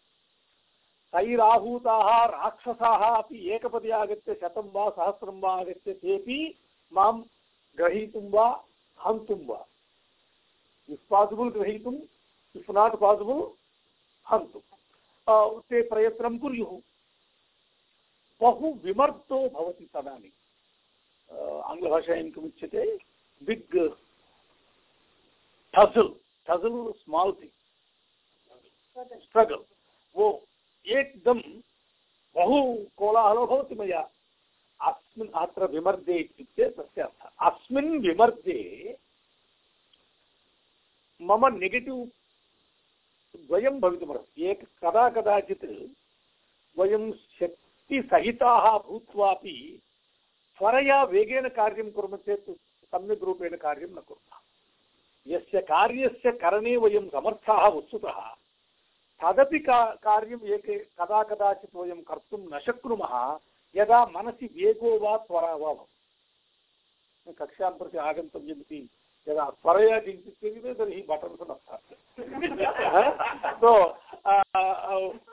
तैराहूताः 1.13 2.25
राक्षसाः 2.25 3.17
अपि 3.17 3.51
एकपदे 3.51 3.91
आगत्य 3.91 4.35
शतं 4.35 4.73
वा 4.73 4.91
सहस्रं 4.91 5.41
वा 5.41 5.53
आगत्य 5.61 5.93
तेपि 5.93 6.59
माँ 6.93 7.25
ग्रहीतुं 7.77 8.31
वा 8.31 8.65
हन्तुं 9.07 9.47
वा। 9.47 9.67
इफ् 10.89 11.09
पासिबल् 11.11 11.51
ग्रहीतुम् 11.51 11.99
इफ् 12.57 12.71
नाट् 12.71 12.95
पासिबल् 12.95 13.43
हन्तुं। 14.33 14.61
ते 15.29 15.83
प्रयत्नं 15.89 16.39
कुर्युः। 16.39 16.81
बहु 18.41 18.73
विमर्दो 18.85 19.39
भवति 19.49 19.85
तदानीम् 19.95 20.39
आङ्ग्लभाषायां 21.65 22.31
किमुच्यते? 22.31 22.85
बिग् 23.43 23.77
ठजल् 25.75 26.13
ठजल् 26.49 26.93
स्माल् 27.03 27.33
थिङ्ग्। 27.33 27.57
स्ट्रगल् 29.23 29.65
वो 30.17 30.27
एकदम 30.87 31.39
बहु 32.37 32.59
कोलाहलो 32.97 33.47
भवति 33.47 33.75
मया। 33.75 34.03
अस्मिन् 34.81 35.33
अत्र 35.35 35.67
विमर्दे 35.67 36.17
इत्युक्ते 36.19 36.65
तस्य 36.71 37.03
अर्थः। 37.03 37.49
अस्मिन् 37.49 38.01
विमर्दे 38.03 38.59
मम 41.21 41.47
नेगेटिव् 41.57 42.07
द्वयं 43.37 43.81
भवितुमर्हति 43.81 44.45
एक 44.45 44.65
कदा 44.85 45.09
कदाचित् 45.11 45.65
वयं 46.77 47.13
शक्तिसहिताः 47.13 48.67
भूत्वापि 48.79 49.83
त्वरया 50.59 51.03
वेगेन 51.05 51.49
कार्यं 51.49 51.91
कुर्मः 51.91 52.17
चेत् 52.17 52.51
सम्यक् 52.93 53.25
रूपेण 53.25 53.57
कार्यं 53.57 53.89
न 53.89 54.01
कुर्मः। 54.09 54.39
यस्य 55.27 55.61
कार्यस्य 55.61 56.33
करणे 56.33 56.77
वयं 56.77 57.09
समर्थाः 57.09 57.67
वस्तुतः, 57.69 58.19
तदपि 59.21 59.59
का 59.59 59.85
कार्यम् 60.03 60.47
एके 60.47 60.79
कदा 60.79 61.23
कदाचित् 61.23 61.77
वयं 61.77 62.03
कर्तुं 62.03 62.39
न 62.39 62.59
शक्नुमः, 62.59 63.15
यदा 63.75 64.05
मनसि 64.07 64.47
वेगो 64.47 64.99
वा 64.99 65.17
त्वरा 65.17 65.55
वा 65.55 65.73
भवति। 65.75 67.33
कक्षां 67.33 67.71
प्रति 67.71 67.99
आगन्तव्यमिति 67.99 68.89
त्वरया 69.29 69.99
किञ्चित् 69.99 70.39
क्रियते 70.41 70.73
तर्हि 70.75 71.01
बटन्स् 71.11 71.45
न 71.49 71.53
सो 73.61 73.73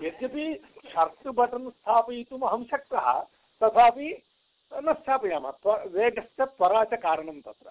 यद्यपि 0.02 0.46
शर्ट् 0.88 1.28
बटन् 1.28 1.70
स्थापयितुम् 1.70 2.44
अहं 2.44 2.64
शक्तः, 2.64 3.08
तथापि 3.62 4.10
न 4.72 4.94
स्थापयामः 4.94 5.54
वेगस्य 5.92 6.46
त्वरा 6.46 6.84
च 6.84 6.94
कारणं 7.04 7.40
तत्र। 7.42 7.68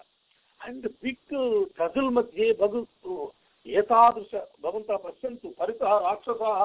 अण्ड् 0.60 0.86
बिग् 1.02 1.34
ट्रजल् 1.76 2.10
मध्ये 2.10 2.52
बहु 2.52 2.78
एतादृश 3.66 4.32
भवन्तः 4.62 4.96
पश्यन्तु, 4.96 5.48
परितः 5.48 5.98
राक्षसाः, 5.98 6.60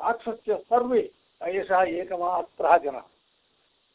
राक्षस्य 0.00 0.56
सर्वे, 0.70 1.02
एषः 1.40 1.82
एकमात्रः 1.82 2.76
जनः। 2.78 3.04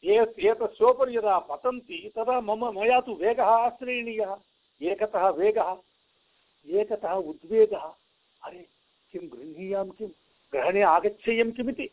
एतस्योपरि 0.04 1.18
यदा 1.18 1.38
पतन्ति, 1.40 2.12
तदा 2.16 2.40
मम, 2.42 2.66
मया 2.80 3.00
तु 3.00 3.14
वेगः 3.14 3.44
आश्रयणीयः। 3.46 4.36
एकतः 4.82 5.30
वेगः, 5.30 5.78
एकतः 6.66 7.14
उद्वेगः। 7.14 7.94
अरे, 8.44 8.68
किं 9.12 9.30
गृह्णीयां, 9.32 9.90
किं 9.90 10.08
ग्रहणे 10.52 10.82
आगच्छेयं 10.82 11.52
किमिति? 11.52 11.90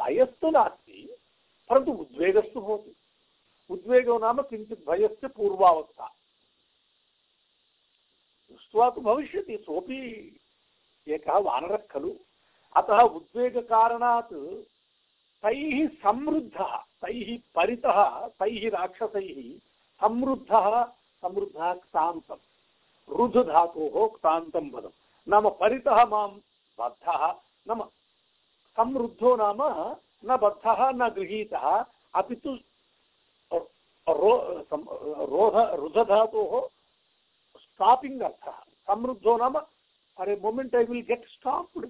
भयस्तु 0.00 0.50
नास्ति, 0.50 1.16
परन्तु 1.70 1.92
उद्वेगस्तु 1.92 2.60
भवति। 2.60 2.96
उद्वेगो 3.70 4.18
नाम 4.18 4.42
किञ्चित् 4.42 4.88
भयस्य 4.88 5.28
पूर्वावस्था। 5.28 6.16
दृष्ट्वा 8.50 8.90
तु 8.90 9.00
भविष्यति, 9.00 9.56
सोऽपि 9.56 10.40
एकः 11.08 11.38
वानरः 11.38 11.76
खलु। 11.76 12.16
अतः 12.76 13.00
उद्वेगकारणात् 13.00 14.64
तैः 15.42 15.88
समृद्धः, 15.88 16.76
तैः 16.76 17.38
परितः, 17.54 18.28
तैः 18.28 18.70
राक्षसैः 18.70 19.58
समृद्धः 20.00 20.92
समृद्धः 21.24 21.72
क्तान्तं 21.74 22.38
रुधधातोः 23.08 24.06
क्तान्तं 24.08 24.70
पदं 24.70 24.92
नाम 25.26 25.48
परितः 25.60 26.04
माँ 26.04 26.28
बद्धः। 26.78 27.22
नाम 27.66 27.82
समृद्धो 28.78 29.34
नाम 29.36 29.60
न 30.24 30.36
बद्धः, 30.36 30.90
न 30.90 31.08
गृहीतः। 31.08 31.66
अपि 32.14 32.34
तु 32.36 32.50
रोध 34.06 35.56
रुधधातोः 35.80 36.52
स्टापिङ्ग् 37.58 38.22
अर्थः। 38.22 38.58
समृद्धो 38.88 39.36
नाम 39.36 39.54
अरे 40.18 40.36
moment 40.42 40.74
I 40.74 40.82
will 40.84 41.06
get 41.06 41.28
stopped 41.28 41.86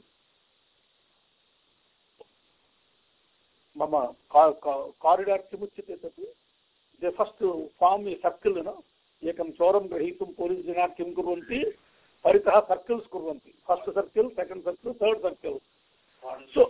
मम 3.76 3.94
corridor 4.30 5.56
they 7.02 7.10
first 7.10 7.42
form 7.80 8.08
a 8.08 8.14
circle 8.16 8.58
न 8.58 8.72
एकं 9.22 9.50
चोरं 9.52 9.90
गृहीतुं 9.90 10.26
पोलीस् 10.34 10.66
जनाः 10.66 10.86
किं 10.94 11.12
कुर्वन्ति? 11.12 11.60
परितः 12.24 12.60
सर्कल्स् 12.62 13.06
कुर्वन्ति। 13.08 13.54
First 13.68 13.90
circle 13.90 14.28
second 14.30 14.64
circle 14.64 14.94
third 14.94 15.22
circle 15.22 15.58
so 16.50 16.64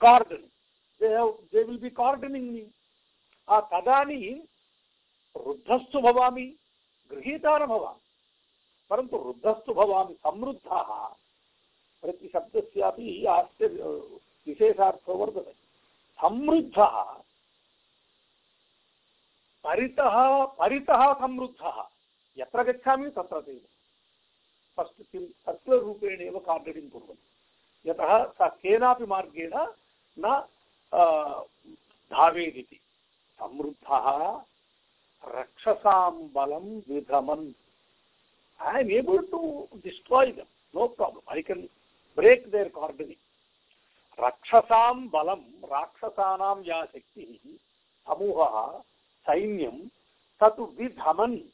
cordon 0.00 0.46
they 1.00 1.08
they 1.52 1.62
will 1.62 1.78
be 1.78 1.90
cordoning 1.92 2.52
me 2.52 2.62
तदानीं 3.68 4.34
वृद्धस्तु 5.36 6.00
भवामि 6.00 6.46
गृहीता 7.10 7.56
न 7.58 7.66
भवामि 7.66 8.00
परन्तु 8.90 9.16
वृद्धस्तु 9.18 9.74
भवामि 9.74 10.14
समृद्धः 10.16 10.90
प्रतिशब्दस्यापि 12.02 13.24
आस्य 13.28 13.66
विशेषार्थो 14.46 15.14
वर्तते 15.14 15.52
समृद्धः 16.18 16.96
परितः 19.68 20.44
परितः 20.58 21.12
समृद्धः। 21.14 21.88
यत्र 22.36 22.62
गच्छामि, 22.62 23.10
तत्र 23.10 23.40
फस्ट् 24.76 25.02
किं 25.12 25.22
एव 26.26 26.38
कुर्वन्ति। 26.88 27.90
यतः 27.90 28.24
सः 28.32 28.48
केनापि 28.48 29.06
मार्गेण 29.06 29.50
न 30.18 30.46
धावेदिति। 32.12 32.80
समृद्धः, 33.40 34.06
रक्षसां 35.28 36.12
बलं 36.12 36.66
विधमन्। 36.88 37.52
I 38.60 38.80
am 38.80 38.90
able 38.90 39.30
to 39.30 39.68
destroy 39.76 40.32
them 40.32 40.76
no 40.76 40.86
problem 40.88 41.38
I 41.38 41.42
can 41.42 41.66
break 42.16 42.48
their 42.48 42.68
cordoning 42.68 44.24
रक्षसां 44.24 45.08
बलं, 45.08 45.42
राक्षसानां 45.68 46.62
या 46.64 46.84
शक्तिः, 46.84 47.56
समूहः 48.08 48.82
sainyam 49.26 49.90
tatu 50.40 50.74
vidhamani 50.78 51.46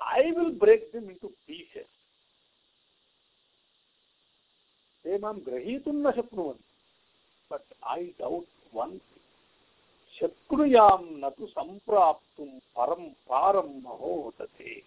I 0.00 0.32
will 0.36 0.52
break 0.52 0.92
them 0.92 1.08
into 1.10 1.30
pieces. 1.46 1.90
They 5.04 5.18
mam 5.18 5.40
grahitum 5.40 6.02
na 6.02 6.12
shaknuvan. 6.12 6.56
But 7.50 7.64
I 7.82 8.12
doubt 8.18 8.46
one 8.72 9.00
thing. 9.08 9.24
Shakruyam 10.18 11.20
natu 11.20 11.48
sampraptum 11.56 12.60
param 12.76 13.14
param 13.28 13.82
mahotate. 13.82 14.84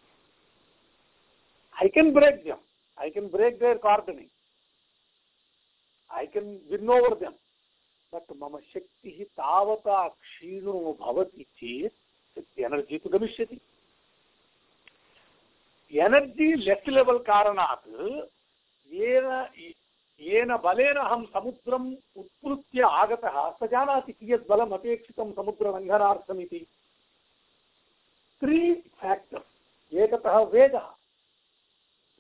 I 1.80 1.88
can 1.90 2.14
break 2.14 2.46
them. 2.46 2.60
I 2.98 3.10
can 3.10 3.30
break 3.30 3.60
their 3.60 3.78
coordinates. 3.78 4.30
I 6.10 6.26
can 6.26 6.60
win 6.70 6.90
over 6.90 7.16
them. 7.16 7.34
But 8.13 8.32
मम 8.38 8.58
शक्तिः 8.74 9.24
तावता 9.39 10.08
क्षीणो 10.08 10.78
energy 12.60 12.97
तु 12.97 13.10
गमिष्यति। 13.10 13.60
Energy 15.93 16.47
less 16.56 16.89
level 16.89 17.26
कारणात् 17.30 17.88
येन 18.91 19.28
येन 20.21 20.56
बलेन 20.63 20.97
अहं 20.97 21.26
समुद्रम् 21.26 21.95
स 23.58 23.69
जानाति 23.71 24.12
कियत् 24.12 24.47
बलम् 24.47 24.74
अपेक्षितं 24.74 25.32
समुद्रलङ्घनार्थमिति 25.34 26.60
त्री 28.41 28.60
फेक्टर्स् 29.02 29.93
एकतः 29.93 30.38
वेगः। 30.54 30.88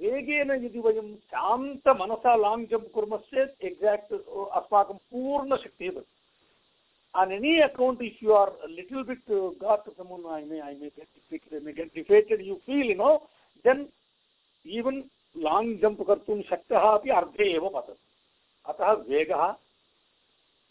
वेगेन 0.01 0.51
यदि 0.65 0.79
वयं 0.87 1.09
शान्तमनसा 1.31 2.35
लाङ्ग् 2.45 2.69
जम्प् 2.71 2.93
कुर्मश्चेत् 2.95 3.63
एक्साक्ट् 3.69 4.13
अस्माकं 4.59 4.97
पूर्णशक्तिः 5.11 5.91
भवति 5.91 6.09
on 7.13 7.31
any 7.31 7.59
account 7.59 8.01
if 8.01 8.21
you 8.21 8.31
are 8.33 8.51
a 8.65 8.69
little 8.69 9.03
bit 9.03 9.19
uh, 9.29 9.49
got 9.59 9.85
someone 9.97 10.21
I 10.29 10.43
may 10.45 10.61
I 10.61 10.75
may 10.75 10.91
get 10.95 11.07
defeated, 11.13 11.57
I 11.57 11.59
may 11.59 11.73
get 11.73 11.93
defeated 11.93 12.41
you 12.41 12.61
feel 12.65 12.85
you 12.85 12.95
know 12.95 13.23
then 13.65 13.87
even 14.65 15.03
long 15.35 15.77
jump 15.81 15.99
कर्तुं 16.01 16.41
शक्तः 16.43 16.87
अपि 16.89 17.09
अर्धे 17.09 17.49
एव 17.55 17.67
पतति 17.69 17.97
अतः 18.65 18.91
वेगः 19.09 19.43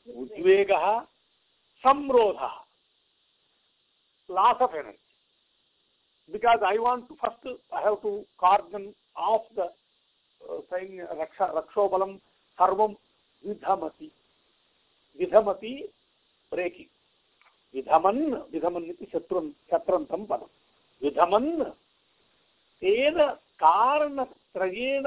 उद्वेगः 0.07 0.87
संरोधः 1.85 2.57
loss 4.31 4.57
of 4.61 4.71
energy 4.75 4.99
because 6.29 6.61
I 6.65 6.79
want 6.79 7.09
to 7.09 7.17
first 7.17 7.59
I 7.73 7.83
have 7.83 8.01
to 8.03 8.25
cordon 8.39 8.95
the 9.57 9.63
uh, 9.63 10.61
saying 10.71 11.01
raksha 11.13 11.55
rakshobalam 11.55 12.21
sarvam 12.59 12.97
vidhamati 13.45 14.11
vidhamati 15.17 15.91
breaking 16.53 16.89
विधमन् 17.75 18.35
विधमन् 18.53 18.91
इति 18.91 19.07
शत्रु 19.13 19.41
शत्रन्तं 19.71 20.25
पदं 20.27 20.49
विधमन् 21.03 21.51
तेन 22.83 23.19
कारणत्रयेण 23.63 25.07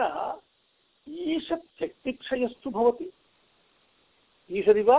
ईषत् 1.07 1.67
शक्तिक्षयस्तु 1.79 2.69
भवति। 2.69 3.09
ईषदिव 4.49 4.91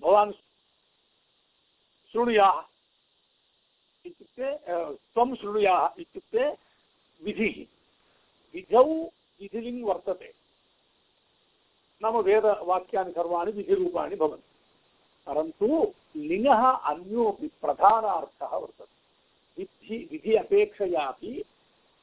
भवान् 0.00 0.32
शृणुयाः। 2.12 2.62
इत्युक्ते 4.06 4.58
त्वं 4.88 5.34
विधिः। 7.22 7.66
विधौ 8.54 9.04
विधिलिङ्ग् 9.40 9.88
वर्तते। 9.88 10.43
नाम 12.04 12.16
वेदवाक्यानि 12.16 13.12
सर्वाणि 13.12 13.52
विधिरूपाणि 13.52 14.16
भवन्ति। 14.16 14.50
परन्तु 15.26 15.66
लिङ्गः 16.16 16.64
अन्योपि 16.70 17.46
प्रधानार्थः 17.46 18.56
वर्तते। 18.56 18.94
विधि 19.58 20.08
विधि 20.12 20.34
अपेक्षयापि 20.34 21.44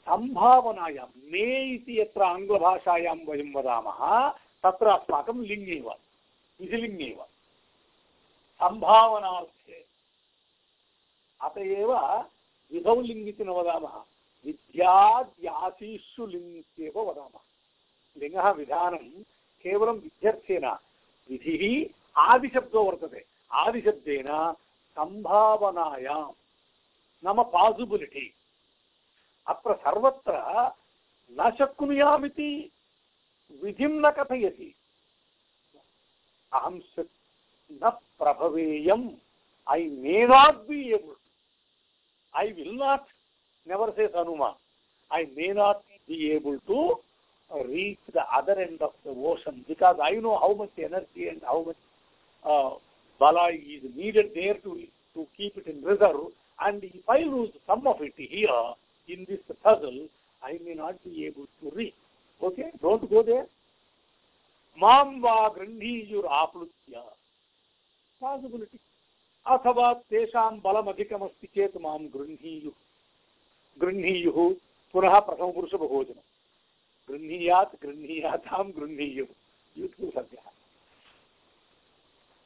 सम्भावनायां, 0.02 1.08
मे 1.32 1.74
इति 1.74 2.00
यत्र 2.02 2.22
आङ्ग्लभाषायां 2.24 3.18
वयं 3.28 3.54
वदामः, 3.54 4.30
तत्र 4.64 4.88
अस्माकं 4.88 5.38
लिङ्गेव 5.42 5.90
विधिलिङ्गेव 6.60 7.24
सम्भावनार्थे। 8.56 9.86
अत 11.42 11.58
एव 11.58 11.94
विधौ 12.72 13.02
लिङ् 13.02 13.28
इति 13.28 13.44
न 13.44 13.50
वदामः 13.50 13.96
विद्याद्यासीषु 14.46 16.26
लिङ् 16.26 16.90
वदामः। 16.98 17.44
लिङ्गः 18.18 18.50
विधानं 18.50 19.24
केवलं 19.64 20.00
विध्यर्थेन 20.00 20.66
विधिः 21.30 21.64
आदिशब्दो 22.24 22.84
वर्तते 22.84 23.24
आदिशब्देन 23.52 24.28
सम्भावनायां 24.98 26.24
नाम 27.24 27.42
पासिबिलिटि 27.54 28.26
अत्र 29.48 29.74
सर्वत्र 29.78 30.44
न 31.32 31.50
शक्नुयामिति 31.60 32.52
विधिं 33.62 33.94
न 33.96 34.12
कथयति 34.18 34.74
अहं 36.52 36.80
न 37.70 37.90
प्रभवेयम् 38.20 39.10
I 39.68 39.80
may 39.98 40.26
not 40.28 40.68
be 40.68 40.84
able 40.94 41.20
I 42.34 42.52
will 42.54 42.78
not 42.78 43.10
never 43.68 43.94
says 43.96 44.10
Hanuman. 44.14 44.54
I 45.12 45.28
may 45.36 45.50
not 45.50 45.84
be 46.08 46.32
able 46.32 46.58
to 46.60 46.94
reach 47.69 47.99
the 48.13 48.23
other 48.35 48.59
end 48.61 48.83
of 48.83 48.93
the 49.05 49.11
ocean 49.11 49.65
because 49.69 49.97
I 50.03 50.13
know 50.13 50.39
how 50.39 50.55
much 50.55 50.71
energy 50.79 51.29
and 51.29 51.41
how 51.43 51.65
much 51.67 51.77
uh, 52.45 52.71
bala 53.19 53.51
is 53.53 53.83
needed 53.95 54.27
there 54.35 54.55
to, 54.55 54.83
to 55.15 55.27
keep 55.37 55.57
it 55.57 55.67
in 55.67 55.83
reserve. 55.83 56.33
And 56.61 56.83
if 56.83 57.09
I 57.09 57.21
lose 57.21 57.51
some 57.67 57.87
of 57.87 57.97
it 58.01 58.15
here 58.17 58.49
in 59.09 59.27
this 59.29 59.41
puzzle, 59.63 60.09
I 60.43 60.59
may 60.65 60.75
not 60.75 61.03
be 61.05 61.27
able 61.27 61.47
to 61.61 61.77
reach. 61.77 61.95
Okay, 62.43 62.71
don't 62.83 63.09
go 63.09 63.23
there. 63.23 63.47
मां 64.77 65.21
वा 65.21 65.37
गृह्णीयुराप्लुत्य 65.57 67.03
possibility 68.21 68.79
अथवा 69.47 69.93
तेषां 70.11 70.51
बलमधिकमस्ति 70.65 71.47
चेत् 71.55 71.77
मां 71.83 71.99
गृह्णीयुः 72.15 72.77
गृह्णीयुः 73.77 74.39
पुनः 74.95 75.19
प्रथमपुरुषबहुवचनं 75.29 76.23
गृह्णीयात् 77.12 77.76
गृह्णीयातां 77.84 78.72
गृह्णीयुः। 78.72 79.28
यूत्फुल् 79.78 80.12
सद्यः 80.12 80.50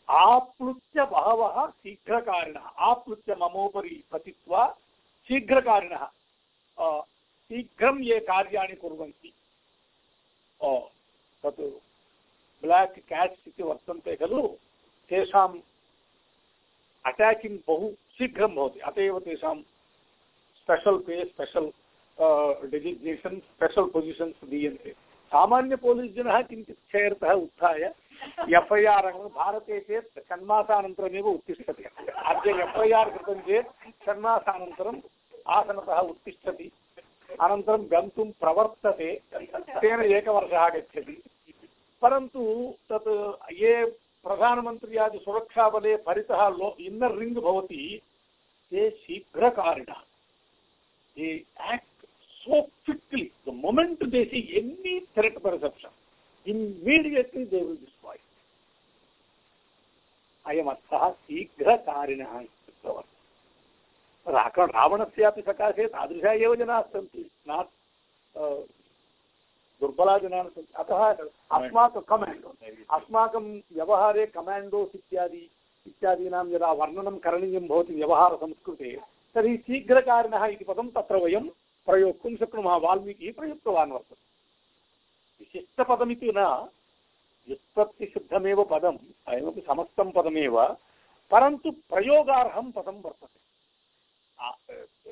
आप्लुत्य 0.09 1.05
बहवः 1.05 1.69
शीघ्रकारिणः। 1.71 2.65
आप्लुत्य 2.89 3.35
ममोपरि 3.35 4.03
पतित्वा 4.11 4.67
शीघ्रकारिणः। 5.27 6.05
शीघ्रं 7.49 7.99
ये 7.99 8.19
कार्याणि 8.19 8.75
कुर्वन्ति। 8.75 9.33
तत् 11.43 11.61
ब्लाक् 12.61 12.99
केट्स् 13.11 13.47
इति 13.47 14.15
खलु। 14.15 14.47
तेषाम् 15.09 15.59
अटाकिङ्ग् 17.05 17.59
बहु 17.67 17.91
शीघ्रं 18.17 18.55
भवति। 18.55 18.79
अत 18.79 18.97
एव 18.97 19.19
तेषां 19.19 19.57
स्पेशल 20.57 20.97
पे, 20.97 21.25
स्पेशल 21.25 21.65
डेजिग्नेशन् 22.17 23.39
स्पेशल 23.41 23.85
पोजिशन्स् 23.91 24.49
दीयन्ते 24.49 24.91
सामान्य 25.31 25.75
पोलीस् 25.77 26.15
जनः 26.15 26.41
किञ्चित् 26.43 26.77
क्षेत्रतः 26.79 27.31
उत्थाय 27.35 27.83
एफ् 28.51 28.71
ऐ 28.73 28.85
आर् 28.87 29.11
भारते 29.31 29.79
चेत् 29.81 30.19
षण्मासानन्तरमेव 30.21 31.27
उत्तिष्ठति 31.27 31.83
अद्य 32.25 32.51
एफ् 32.63 32.79
ऐ 32.79 32.91
आर् 32.93 33.11
कृतं 33.11 33.39
चेत् 33.41 33.73
षण्मासानन्तरम् 34.05 35.01
आसनतः 35.49 35.99
उत्तिष्ठति 36.05 36.71
अनन्तरं 37.39 37.85
गन्तुं 37.91 38.29
प्रवर्तते 38.39 39.13
तेन 39.35 40.01
एकवर्षः 40.07 40.67
गच्छति 40.69 41.21
परन्तु 42.01 42.41
तत् 42.89 43.13
ये 43.53 43.75
प्रधानमन्त्री 44.25 44.97
सुरक्षाबले 45.19 45.95
परितः 46.03 46.47
लो 46.51 46.75
इन्नर् 46.81 47.19
रिङ्ग् 47.19 47.43
भवति 47.43 48.01
ते 48.71 48.89
शीघ्रकारिणः 48.97 50.03
they 51.17 51.45
act 51.57 51.94
so 52.45 52.69
quickly. 52.85 53.31
The 53.45 53.51
moment 53.53 53.99
they 54.01 54.29
see 54.29 54.43
any 54.55 55.05
threat 55.13 55.41
perception, 55.41 55.89
immediately 56.45 57.45
they 57.45 57.57
will 57.59 57.75
destroy. 57.77 58.13
it. 58.13 58.21
अयमर्थः 60.45 61.09
शीघ्रकारिणः 61.11 62.39
इत्युक्तवान् 62.39 63.09
रावण 64.27 64.69
रावणस्यापि 64.69 65.41
सकाशे 65.41 65.87
तादृशा 65.87 66.31
एव 66.35 66.55
जनाः 66.55 66.81
सन्ति 66.93 67.29
नाट् 67.47 67.71
दुर्बला 69.81 70.17
जनाः 70.17 70.43
सन्ति 70.43 70.73
अतः 70.75 71.03
अस्माकं 71.51 72.01
कमाण्डो 72.09 72.53
अस्माकं 72.91 73.51
व्यवहारे 73.73 74.25
कमाण्डोस् 74.27 74.95
इत्यादि 74.95 75.43
इत्यादीनां 75.85 76.45
यदा 76.51 76.71
वर्णनं 76.73 77.17
करणीयं 77.25 77.67
भवति 77.67 77.93
व्यवहारसंस्कृते 77.95 78.95
तर्हि 79.35 79.57
शीघ्रकारिणः 79.59 80.45
इति 80.47 80.63
पदं 80.63 80.89
तत्र 80.91 81.17
वयं 81.17 81.49
प्रयोक्तुं 81.85 82.35
शक्नुमः, 82.35 82.75
वाल्मीकिः 82.75 83.33
प्रयुक्तवान् 83.33 83.91
वर्तते। 83.91 84.15
विशिष्टपदमिति 85.39 86.31
न 86.37 86.39
व्युत्पत्तिसिद्धमेव 87.47 88.63
पदम्, 88.63 88.97
अयमपि 89.27 89.61
समस्तं 89.61 90.11
पदमेव, 90.11 90.65
परन्तु 91.31 91.71
प्रयोगार्हं 91.71 92.71
पदं 92.71 93.01
वर्तते। 93.01 93.45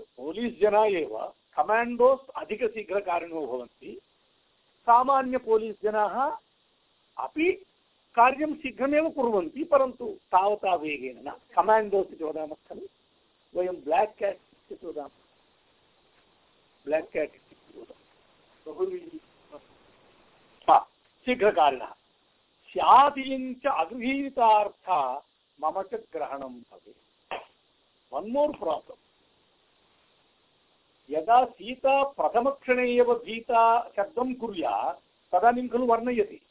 पोलीस् 0.02 0.60
जना 0.60 0.86
एव 0.86 1.34
कमाण्डोस् 1.56 2.30
अधिकशीघ्रकारिणो 2.30 3.46
भवन्ति। 3.46 4.02
सामान्य 4.86 5.38
पोलीस् 5.38 5.84
जनाः 5.84 6.38
अपि 7.18 7.52
कार्यं 8.16 8.56
शीघ्रमेव 8.56 9.10
कुर्वन्ति, 9.10 9.64
परन्तु 9.64 10.06
तावता 10.08 10.76
वेगेन 10.76 11.24
न। 11.28 11.32
कमाण्डोस् 11.32 12.14
इति 12.14 12.24
वदामः 12.24 12.56
खलु। 12.70 12.88
वयं 13.56 13.76
ब्लाक् 13.76 14.18
केट् 14.20 14.38
इत्यपि 14.38 14.88
वदामः। 14.88 15.23
Black 16.86 17.06
cat. 17.06 17.36
इत्यपि 17.36 17.80
वदामः 17.80 18.04
शीघ्रकारिणः। 21.26 21.94
स्यादियञ्च 22.72 23.66
अगृहीतार्थ 23.66 24.90
मम 25.60 25.82
च 25.82 25.94
ग्रहणं 25.94 26.40
भवेत्। 26.40 27.34
वन् 28.14 28.32
मोर् 28.32 28.58
प्राब्लम् 28.58 28.98
यदा 31.10 31.46
सीता 31.46 32.04
प्रथमक्षणे 32.04 32.92
एव 32.92 33.16
भीता 33.16 33.92
शब्दं 33.96 34.34
कुर्यात् 34.34 35.00
तदानीं 35.32 35.70
खलु 35.70 35.86
वर्णयति। 35.86 36.42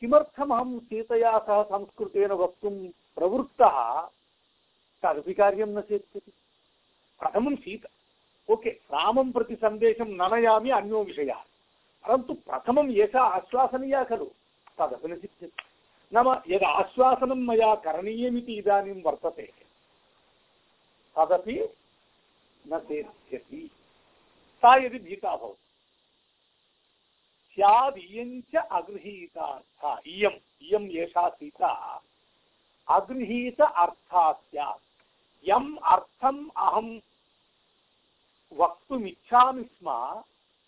किमर्थमहं 0.00 0.78
सीतया 0.78 1.38
सह 1.38 1.62
संस्कृतेन 1.62 2.32
वक्तुं 2.32 2.88
प्रवृत्तः? 3.16 4.00
तदपि 5.02 5.34
कार्यं 5.34 5.66
न 5.66 5.80
सिद्ध्यति 5.80 6.32
प्रथमं 7.20 7.56
सीता 7.56 7.88
ओके, 8.50 8.70
रामं 8.70 9.32
प्रति 9.32 9.54
सन्देशं 9.56 10.04
न 10.04 10.34
नयामि 10.34 10.70
अन्यो 10.70 11.04
विषयः। 11.04 11.42
परन्तु 12.04 12.34
प्रथमं 12.34 12.90
एषा 12.90 13.22
आश्वासनीया 13.22 14.04
खलु, 14.04 14.24
तदपि 14.78 15.08
न 15.08 15.18
सिद्ध्यति। 15.18 15.62
नाम 16.12 16.42
यद् 16.48 16.64
आश्वासनं 16.64 17.46
मया 17.46 17.74
करणीयमिति 17.74 18.52
इदानीं 18.52 19.02
वर्तते, 19.02 19.52
तदपि 21.16 21.68
न 22.68 22.78
सेत्स्यति 22.78 23.70
सा 24.56 24.74
यदि 24.76 24.98
भीता 24.98 25.36
भवति। 25.36 25.66
स्यादियञ्च 27.54 28.56
इयम् 30.06 30.38
इयम् 30.62 30.90
एषा 30.90 31.28
सीता। 31.28 32.02
अगृहीत 32.88 33.60
अर्थात् 33.60 34.50
स्यात्। 34.50 34.82
यम 35.48 35.76
अर्थम 35.76 36.50
अहम 36.56 37.00
वक्तुमिच्छामि 38.52 39.62
स्म 39.62 40.22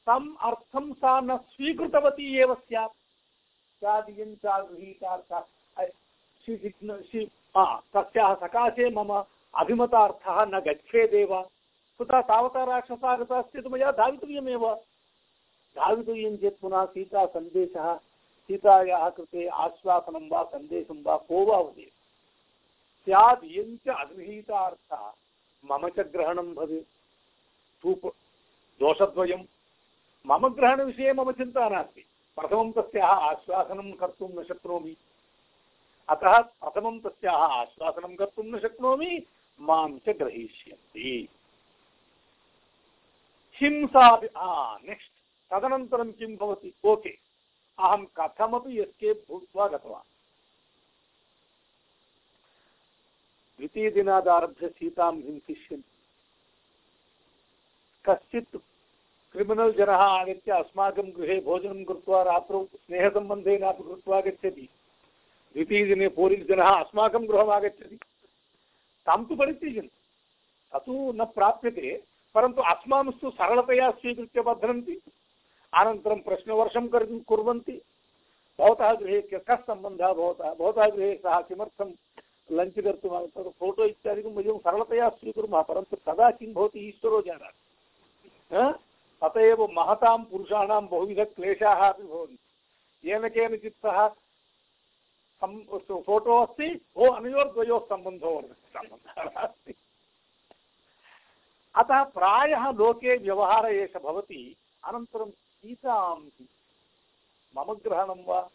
तम 0.06 0.36
अर्थम 0.40 0.92
सा 0.92 1.20
न 1.20 1.36
स्वीकृतवती 1.36 2.38
एव 2.38 2.54
सकाशे 8.34 8.90
मम 8.90 9.12
अभिमतार्थः 9.54 10.44
न 10.44 10.60
गच्छेदेव। 10.60 11.42
कुतः 12.00 12.20
तावता 12.20 12.64
राक्षसः 12.64 13.08
आगतः 13.08 13.38
अस्ति 13.38 13.58
चेत् 13.58 13.72
मया 13.72 13.90
पुनः 16.60 16.84
सीता 16.84 17.26
सन्देशः, 17.26 17.94
सीतायाः 18.48 19.08
कृते 19.10 19.46
आश्वासनं 19.46 20.28
वा 21.02 21.16
को 21.16 21.44
वा 21.44 21.58
अगृहीतार्थः, 23.90 25.12
मम 25.64 25.88
च 25.88 26.00
ग्रहणं 26.00 26.54
भवेत्। 26.54 26.88
धूप 27.82 28.06
दोषद्वयं 28.80 29.42
मम 30.26 30.48
ग्रहणविषये 30.48 31.12
मम 31.12 31.30
चिन्ता 31.32 31.68
नास्ति। 31.68 32.04
प्रथमं 32.36 32.72
तस्याः 32.72 33.08
आश्वासनं 33.08 33.92
कर्तुं 33.92 34.28
न 34.28 34.42
शक्नोमि। 34.44 34.96
अतः 36.08 36.40
प्रथमं 36.40 37.00
तस्याः 37.00 37.42
आश्वासनं 37.60 38.14
कर्तुं 38.16 38.44
न 38.44 38.58
शक्नोमि। 38.58 39.26
माँ 39.60 39.88
च 39.98 40.08
ग्रहीष्यन्ति। 40.08 41.28
हिंसापि 43.54 44.28
नेक्स्ट् 44.86 45.18
तदनन्तरं 45.50 46.12
किं 46.12 46.36
भवति? 46.36 46.72
ओके। 46.84 47.10
अहं 47.78 48.04
कथमपि 48.16 48.80
एस्केप् 48.80 49.28
भूत्वा 49.28 49.66
गतवान्। 49.68 50.08
द्वितीयदिनादारभ्य 53.58 54.68
सीतां 54.68 55.14
हिंसिष्यन्ति 55.16 55.91
कश्चित् 58.09 58.57
क्रिमिनल् 59.34 59.72
जनः 59.72 59.94
आगत्य 59.94 60.53
अस्माकं 60.53 61.11
गृहे 61.16 61.40
भोजनं 61.40 61.84
कृत्वा 61.84 62.22
रात्रौ 62.22 62.64
स्नेहसम्बन्धेनापि 62.64 63.82
कृत्वा 63.82 64.20
गच्छति 64.20 64.68
द्वितीयदिने 65.55 66.09
पोलीस् 66.09 66.48
जनः 66.48 66.68
अस्माकं 66.68 67.28
गृहम् 67.28 67.50
आगच्छति। 67.50 67.96
तं 69.07 69.24
तु 69.24 69.36
परित्यजन्। 69.36 69.88
तत्तु 70.72 71.12
न 71.12 71.24
प्राप्यते, 71.24 72.03
परन्तु 72.34 72.62
अस्मांस्तु 72.62 73.30
सरलतया 73.30 73.90
स्वीकृत्य 73.90 74.42
बध्नन्ति। 74.42 75.00
अनन्तरं 75.72 76.20
प्रश्नवर्षं 76.20 76.88
कुर्वन्ति। 77.20 77.80
भवतः 78.59 78.92
गृहे 78.92 79.20
कः 79.22 79.57
सम्बन्धः 79.57 80.12
भवतः? 80.12 80.55
भवतः 80.55 80.88
गृहे 80.88 81.14
सः 81.16 81.40
किमर्थं 81.40 81.92
लञ्च् 82.53 82.80
कर्तुम् 82.80 83.26
तद् 83.26 83.53
फ़ोटो 83.59 83.84
इत्यादिकं 83.84 84.30
वयं 84.30 84.59
सरलतया 84.59 85.09
स्वीकुर्मः, 85.09 85.62
परन्तु 85.62 85.96
तदा 85.96 86.30
किं 86.30 86.53
भवति 86.53 86.88
ईश्वरो 86.88 87.22
जानाति। 87.22 87.61
अत 88.55 89.36
एव 89.36 89.66
महतां 89.66 90.24
पुरुषाणां 90.24 90.86
बहुविधक्लेशाः 90.86 91.88
अपि 91.88 92.03
भवन्ति। 92.03 92.38
येन 93.11 93.28
फ़ोटो 96.00 96.42
अस्ति, 96.42 96.86
ओ 96.96 97.07
अनयोर्द्वयोः 97.07 97.84
सम्बन्धो 97.84 98.42
अतः 101.74 102.03
प्रायः 102.03 102.70
लोके 102.70 103.16
व्यवहार 103.16 103.66
एष 103.66 103.96
भवति। 103.96 104.57
अनन्तरं 104.84 105.30
मम 107.57 107.72
ग्रहणं 107.72 108.24
वा? 108.24 108.50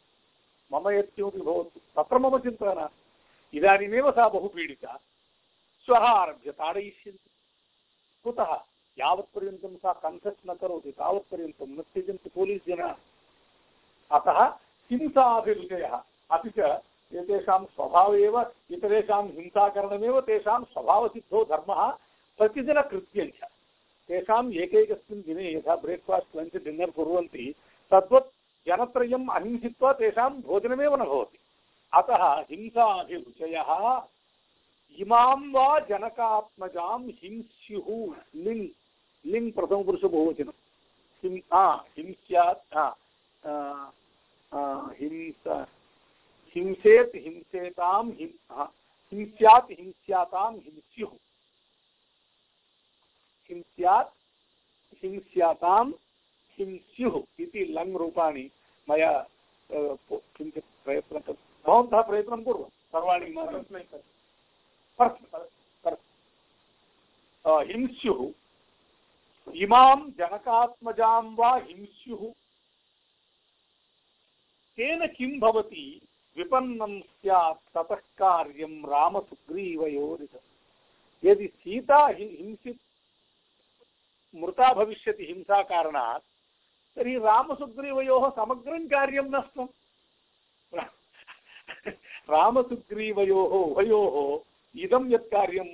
मम 0.73 0.89
यत्किमपि 0.89 1.41
भवतु। 1.41 1.79
तत्र 1.79 2.17
मम 2.17 2.37
सा 4.11 4.29
बहु 4.29 4.47
पीडिता 4.47 4.99
श्वः 5.85 5.97
आरभ्य 5.97 6.51
ताडयिष्यन्ति। 6.51 7.29
कुतः? 8.23 8.65
यावत्पर्यन्तं 8.99 9.75
सा 9.75 9.93
कन्फेस् 9.93 10.49
न 10.49 10.53
करोति, 10.53 10.91
तावत्पर्यन्तं 10.91 11.67
न 11.67 11.81
त्यजन्ति 11.81 12.29
पोलीस् 12.29 12.67
जनाः 12.67 12.95
अतः 14.11 14.43
हिंसाभिरुचयः, 14.91 16.01
अपि 16.31 16.49
च 16.49 16.59
एतेषां 17.13 17.65
स्वभावः 17.65 18.17
एव, 18.17 18.41
इतरेषां 18.71 19.27
हिंसाकरणमेव, 19.27 20.21
तेषां 20.21 20.63
स्वभावसिद्धो 20.63 21.43
धर्मः 21.43 21.91
प्रतिदिनकृत्यञ्च। 22.37 23.43
तेषाम् 24.07 24.53
एकैकस्मिन् 24.53 25.23
दिने 25.23 25.53
यथा 25.53 25.75
ब्रेक्फास्ट् 25.75 26.37
लञ्च् 26.37 26.63
डिन्नर् 26.63 26.91
कुर्वन्ति, 26.91 27.55
तद्वत् 27.91 28.33
जनत्रयम् 28.67 29.29
अहिंसित्वा 29.29 29.93
तेषां 29.93 30.29
भोजनमेव 30.29 30.95
न 30.95 31.05
भवति। 31.05 31.39
अतः 31.93 32.45
हिंसाभिरुचयः, 32.49 34.01
इमां 34.99 35.51
वा 35.51 35.79
जनकात्मजां 35.79 37.09
हिंस्युः, 37.09 38.15
लिङ् 38.35 38.67
लिङ् 39.27 39.51
प्रथमपुरुषबहुवचनं। 39.51 40.55
हिं 41.23 41.37
हिंस्यात् 41.97 42.75
हिंस 44.99 45.47
हिंसेत् 46.55 47.15
हिंसेतां 47.15 48.03
हिं 48.11 48.29
हिंस्यात् 49.13 49.71
हिंस्यातां 49.71 50.51
हिंस्युः 50.57 51.11
हिंस्यात् 53.49 54.13
हिंस्यातां 55.03 55.85
हिंस्युः 56.57 57.21
इति 57.39 57.65
लङ् 57.73 57.97
रूपाणि 57.97 58.49
मया 58.87 59.11
किञ्चित् 59.69 60.65
प्रयत्नं 60.85 61.33
भवन्तः 61.65 62.01
प्रयत्नं 62.01 62.43
कुर्वन्तु 62.43 62.77
सर्वाणि 62.91 63.25
हिंस्युः 67.71 68.21
इमां 69.55 70.11
जनकात्मजां 70.11 71.35
वा 71.35 71.55
हिंस्युः। 71.55 72.31
तेन 74.75 75.07
किं 75.07 75.39
भवति? 75.39 76.01
विपन्नं 76.37 77.01
स्यात्, 77.01 77.77
ततः 77.77 77.95
कार्यं 77.95 78.89
रामसुग्रीवयोरित 78.89 80.41
यदि 81.25 81.47
सीता 81.47 82.07
हिंसित 82.07 82.79
मृता 84.35 84.73
भविष्यति 84.73 85.25
हिंसा 85.25 85.63
कारणात्, 85.63 86.23
तर्हि 86.95 87.17
रामसुग्रीवयोः 87.17 88.29
समग्रं 88.29 88.87
कार्यं 88.87 89.23
नष्टम्। 89.23 89.67
रामसुग्रीवयोः 92.29 93.49
उभयोः 93.49 94.39
इदं 94.81 95.11
यत् 95.11 95.31
कार्यं 95.31 95.73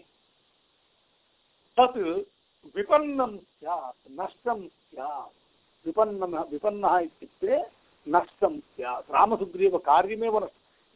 तत् 1.80 2.33
विपन्नं 2.76 3.38
स्यात्, 3.38 4.12
नष्टं 4.12 4.68
स्यात्। 4.68 5.86
विपन्नः 5.86 6.42
विपन्नः 6.42 6.98
इत्युक्ते 6.98 7.62
नष्टं 8.08 8.60
स्यात्। 8.60 9.12
रामसुग्रीवकार्यमेव 9.12 10.46
न 10.46 10.48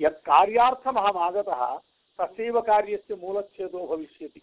यत् 0.01 0.25
कार्यार्थम् 0.25 0.97
अहम् 0.97 1.17
आगतः 1.17 1.77
तस्यैव 2.21 2.61
कार्यस्य 2.61 3.15
मूलच्छेदो 3.15 3.87
भविष्यति। 3.87 4.41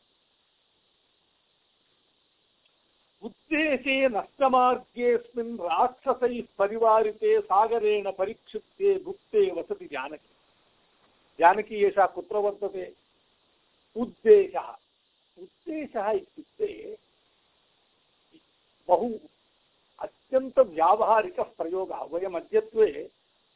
उद्देशे 3.22 4.08
नष्टमार्गेऽस्मिन् 4.08 5.58
राक्षसैः 5.58 6.42
परिवारिते 6.58 7.40
सागरेण 7.40 8.12
परिक्षिप्ते 8.12 8.98
भुक्ते 9.04 9.50
वसति 9.50 9.86
जानकी। 9.86 10.36
जानकी 11.40 11.84
एषा 11.84 12.06
कुत्र 12.06 12.36
वर्तते? 12.36 12.94
उद्देशः। 13.96 14.76
उद्देशः 15.38 16.10
इत्युक्ते 16.10 16.98
बहु 18.88 19.08
अत्यन्तव्यावहारिकः 19.98 21.48
प्रयोगः 21.58 22.00
वयम् 22.12 22.36
अद्यत्वे 22.36 22.88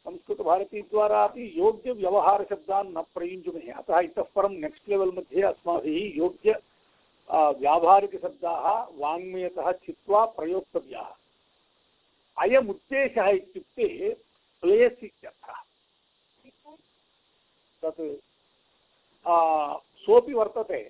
संस्कृतभारतीद्वारा 0.07 1.23
अपि 1.25 1.45
योग्यव्यवहारशब्दान् 1.59 2.93
न 2.97 3.03
प्रयुञ्जुमहे। 3.15 3.71
अतः 3.73 3.99
इतः 4.01 4.27
परं 4.35 4.53
नेक्स्ट् 4.61 4.89
लेवल् 4.89 5.17
मध्ये 5.17 5.43
अस्माभिः 5.43 6.17
योग्य 6.17 6.51
व्यावहारिकशब्दाः 7.31 8.65
वाङ्मयतः 8.99 9.71
चित्वा 9.85 10.25
प्रयोक्तव्याः। 10.39 11.11
अयमुद्देशः 12.37 13.29
इत्युक्ते 13.31 13.89
प्लेस् 14.63 15.05
इत्यर्थः 15.05 15.59
तत् 17.83 18.01
सोऽपि 20.05 20.35
वर्तते, 20.35 20.83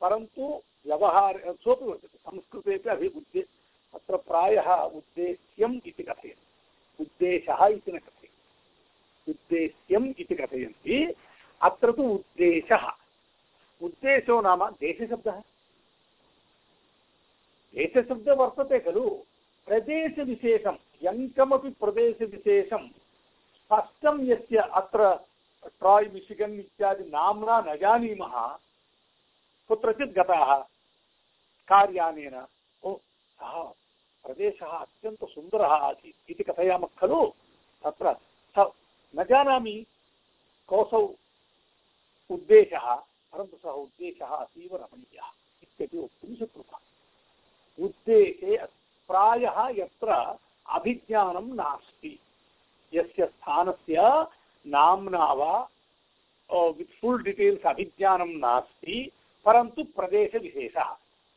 परन्तु 0.00 0.42
व्यवहार, 0.86 1.34
सोऽपि 1.54 1.84
वर्तते, 1.84 2.18
संस्कृतेपि 2.18 2.88
अभि 2.90 3.08
उद्दे 3.08 3.40
अत्र 3.96 4.16
प्रायः 4.16 4.76
उद्देश्यम् 4.76 5.80
इति 5.86 6.02
कथयन्ति। 6.02 6.34
उद्देशः 7.00 7.66
इति 7.66 7.92
न 7.92 7.98
कथयन्ति। 7.98 8.28
उद्देश्यम् 9.28 10.14
इति 10.18 10.34
कथयन्ति, 10.34 11.14
अत्र 11.62 11.92
तु 11.92 12.02
उद्देशः। 12.02 12.90
उद्देशो 13.82 14.40
नाम 14.40 14.70
देशशब्दः। 14.70 15.40
देशशब्दः 17.74 18.34
वर्तते 18.34 18.78
खलु। 18.78 19.10
प्रदेशविशेषं 19.66 20.76
यङ्कमपि 21.02 21.70
प्रदेशविशेषं 21.70 22.88
स्पष्टं 23.54 24.24
यस्य 24.24 24.56
अत्र 24.56 25.16
ट्राय् 25.66 26.08
मिशिगन् 26.08 26.58
इत्यादि 26.58 27.04
नाम्ना 27.04 27.60
न 27.60 27.76
जानीमः। 27.76 28.58
कुत्रचित् 29.68 30.18
गताः 30.18 30.58
कार्यानेन। 31.68 32.46
ओ, 32.82 32.96
सः 33.42 33.85
प्रदेशः 34.26 34.66
अत्यन्तसुन्दरः 34.66 35.72
आसीत् 35.88 36.30
इति 36.30 36.44
खलु? 36.98 37.22
तत्र 37.84 38.14
स 38.58 38.70
न 39.16 39.24
जानामि 39.24 39.86
कोऽसौ 40.68 41.00
उद्देशः, 42.30 42.86
परन्तु 43.32 43.56
सः 43.56 43.70
उद्देशः 43.70 44.26
अतीव 44.26 44.76
रमणीयः 44.76 45.28
इत्यपि 45.62 45.98
वक्तुं 45.98 46.34
शक्नुमः 46.34 47.84
उद्देशे 47.84 48.56
प्रायः 49.08 49.58
यत्र 49.78 50.10
अभिज्ञानं 50.68 51.46
नास्ति। 51.54 52.18
यस्य 52.94 53.26
स्थानस्य 53.26 53.96
नाम्ना 54.66 55.32
वा 55.32 55.52
वित् 56.76 56.96
फुल् 57.00 57.22
डिटेल्स् 57.22 57.66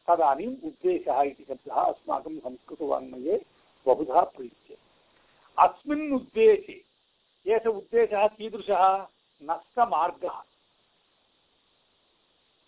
तदानीम् 0.09 0.65
उद्देशः 0.65 1.21
इति 1.21 1.43
शब्दः 1.43 1.73
अस्माकं 1.73 2.39
संस्कृतवाङ्मये 2.39 3.45
बहुधा 3.85 4.21
प्रयुज्यते। 4.21 4.77
अस्मिन् 5.59 6.11
उद्देशे, 6.11 6.83
एष 7.47 7.67
उद्देशः 7.67 8.27
कीदृशः? 8.27 9.07
नष्टमार्गः। 9.43 10.43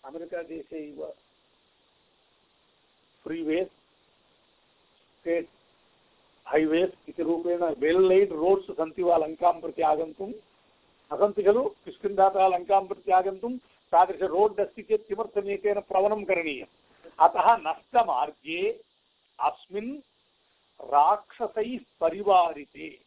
अमेरिकादेशे 0.04 0.78
इव 0.78 1.14
फ्रीवेस्, 3.24 3.68
स्टेट् 5.18 5.48
हैवेस् 6.48 7.08
इति 7.08 7.22
रूपेण 7.22 7.64
वेल् 7.64 8.08
लैट् 8.08 8.32
रोड्स् 8.32 8.70
सन्ति 8.70 9.02
वा 9.02 9.16
लङ्कां 9.16 9.60
प्रति 9.60 9.82
आगन्तुम् 9.82 10.32
न 11.12 11.16
सन्ति 11.16 11.42
खलु? 11.42 11.64
किष्किन्धातः 11.64 12.48
लङ्कां 12.48 12.86
प्रति 12.86 13.12
आगन्तुं? 13.12 13.58
तादृश 13.92 14.22
रोड् 14.22 14.60
अस्ति 14.60 14.82
चेत् 14.82 15.08
किमर्थमेकेन 15.08 15.80
प्लवनं 15.80 16.24
करणीयम्? 16.24 16.81
अतः 17.20 17.56
नष्टमार्गे 17.56 18.80
अस्मिन् 19.40 20.00
राक्षसैः 20.80 21.78
परिवारिते। 22.00 23.00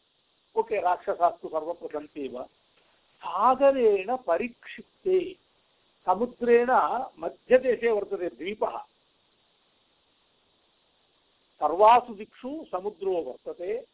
ओके, 0.56 0.82
राक्षसास्तु 0.82 1.48
सर्वत्र 1.48 2.08
एव 2.18 2.44
सागरेण 3.16 4.18
परिक्षिप्ते। 4.18 5.38
समुद्रेण 6.06 6.68
मध्यदेशे 7.20 7.90
वर्तते 7.90 8.30
द्वीपः। 8.30 8.78
सर्वासु 11.60 12.14
दिक्षु 12.14 12.66
समुद्रो 12.72 13.12
वर्तते। 13.12 13.86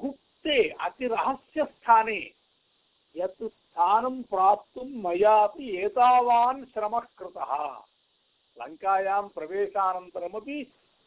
गुप्ते 0.00 0.68
अतिरहस्यस्थाने। 0.68 2.32
यत् 3.16 3.42
स्थानं 3.42 4.22
प्राप्तुं 4.22 4.84
मयापि 4.84 5.76
एतावान् 5.76 6.64
श्रमः 6.64 7.00
कृतः। 7.00 7.84
लङ्कायां 8.60 9.22
प्रवेशानन्तरमपि 9.36 10.58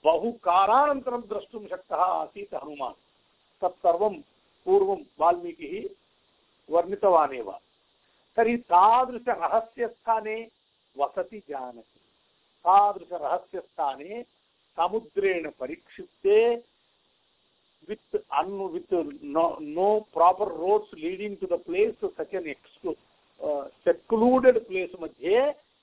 बहुकालानन्तरं 0.04 1.22
द्रष्टुं 1.32 1.66
शक्तः 1.68 2.02
आसीत् 2.04 2.54
हनुमान्। 2.54 3.02
तत्सर्वं 3.62 4.16
पूर्वं 4.66 5.02
वाल्मीकिः 5.20 5.76
वर्णितवानेव 6.70 7.52
तर्हि 8.38 8.58
तादृशरहस्यस्थाने 8.72 10.38
वसति 10.96 11.40
जानति 11.50 12.00
तादृशरहस्यस्थाने 12.66 14.24
समुद्रेण 14.78 15.50
परिक्षिप्ते 15.60 16.40
with 17.88 18.00
un 18.32 18.72
with 18.74 18.92
no, 19.22 19.58
no 19.62 20.08
proper 20.14 20.46
roads 20.46 20.88
leading 20.94 21.38
to 21.38 21.48
the 21.48 21.58
place 21.58 21.96
such 22.02 22.34
an 22.34 22.46
exclu 22.46 22.96
uh, 23.40 23.68
मध्ये 25.00 25.38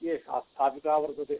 एषा 0.04 0.38
स्थापिता 0.40 0.96
वर्तते। 0.96 1.36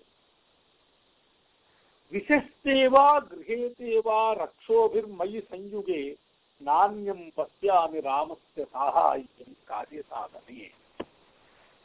विशस्ते 2.14 2.88
वा 2.88 3.20
गृहेते 3.20 3.98
वा 3.98 4.32
रक्षोभिर्मयि 4.32 5.40
संयुगे 5.40 6.18
नान्यं 6.62 7.30
पश्यामि 7.30 8.00
रामस्य 8.00 8.64
साहाय्यं 8.64 9.54
कार्यसाधने। 9.68 10.70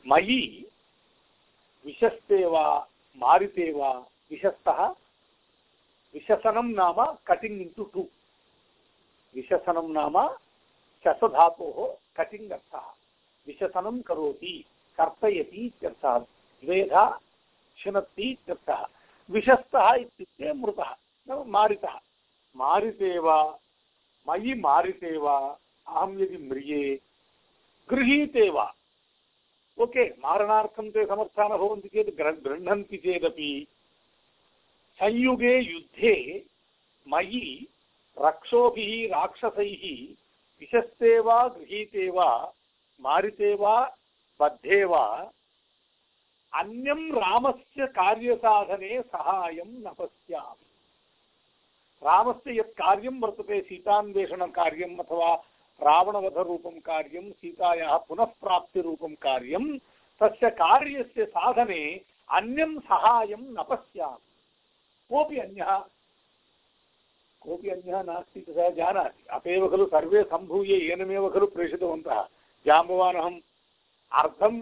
मयि 0.07 0.71
विशस्ते 1.85 2.45
वा 2.45 2.87
मारिते 3.17 3.71
वा 3.71 3.91
विशस्तः। 4.31 4.87
विशसनं 6.13 6.69
नाम 6.73 7.17
कटिङ्ग् 7.27 7.61
इण्टु 7.61 7.83
टु 7.83 8.05
विशसनं 9.35 9.91
नाम 9.91 10.29
शसधातोः 11.03 11.95
कटिङ्ग् 12.17 12.51
अर्थः। 12.51 12.93
विशसनं 13.47 14.01
करोति, 14.01 14.65
कर्तयति 14.97 15.65
इत्यर्थः। 15.65 16.19
द्वेधा 16.65 17.19
शिनत्ति 17.77 18.23
इत्यर्थः। 18.23 18.87
विशस्तः 19.29 19.93
इत्युक्ते 19.93 20.53
मृतः, 20.53 20.91
नाम 21.27 21.49
मयि 24.27 24.53
मारिते 24.53 25.17
वा 25.17 25.37
यदि 26.19 26.37
म्रिये 26.37 26.99
गृहीते 27.89 28.49
ओके, 29.77 30.09
मारणार्थं 30.09 30.89
ते 30.91 31.05
समर्थाः 31.05 31.47
भवन्ति 31.47 31.87
चेत् 31.87 32.15
गृह्णन्ति 32.17 32.97
संयुगे 34.99 35.57
युद्धे 35.59 36.15
मयि 37.07 37.67
रक्षोभिः, 38.17 39.07
राक्षसैः 39.09 39.83
विशस्ते 40.61 41.19
वा, 41.19 41.47
गृहीते 41.47 42.09
वा, 42.09 42.53
बद्धे 44.39 44.83
वा 44.83 45.05
अन्यं 46.53 47.11
रामस्य 47.11 47.87
कार्यसाधने 47.87 49.01
सहायं 49.01 49.67
न 49.67 49.93
पश्यामि 49.99 50.65
रामस्य 52.03 52.59
यत् 52.59 52.77
कार्यं 52.77 53.19
वर्तते 53.19 53.61
सीतान्वेषणकार्यम् 53.61 54.99
अथवा 54.99 55.35
रावणवधरूपं 55.83 56.79
कार्यं, 56.79 57.31
सीतायाः 57.31 57.97
पुनः 57.97 58.23
प्राप्तिरूपं 58.23 59.15
कार्यं, 59.15 59.77
तस्य 60.21 60.49
कार्यस्य 60.49 61.25
साधने 61.25 62.01
अन्यं 62.31 62.79
सहायं 62.79 63.37
न 63.37 63.63
पश्यामि 63.69 64.17
कोऽपि 65.09 65.37
अन्यः 65.37 65.77
कोऽपि 67.41 67.69
अन्यः 67.69 68.01
नास्ति 68.03 68.41
सः 68.41 68.69
जानाति। 68.69 69.25
अत 69.31 69.71
खलु 69.71 69.85
सर्वे 69.85 70.23
सम्भूय, 70.23 70.91
एनमेव 70.91 71.29
खलु 71.29 71.47
प्रेषितवन्तः। 71.47 72.27
जाम्बवान् 72.65 73.39
अहम् 74.11 74.61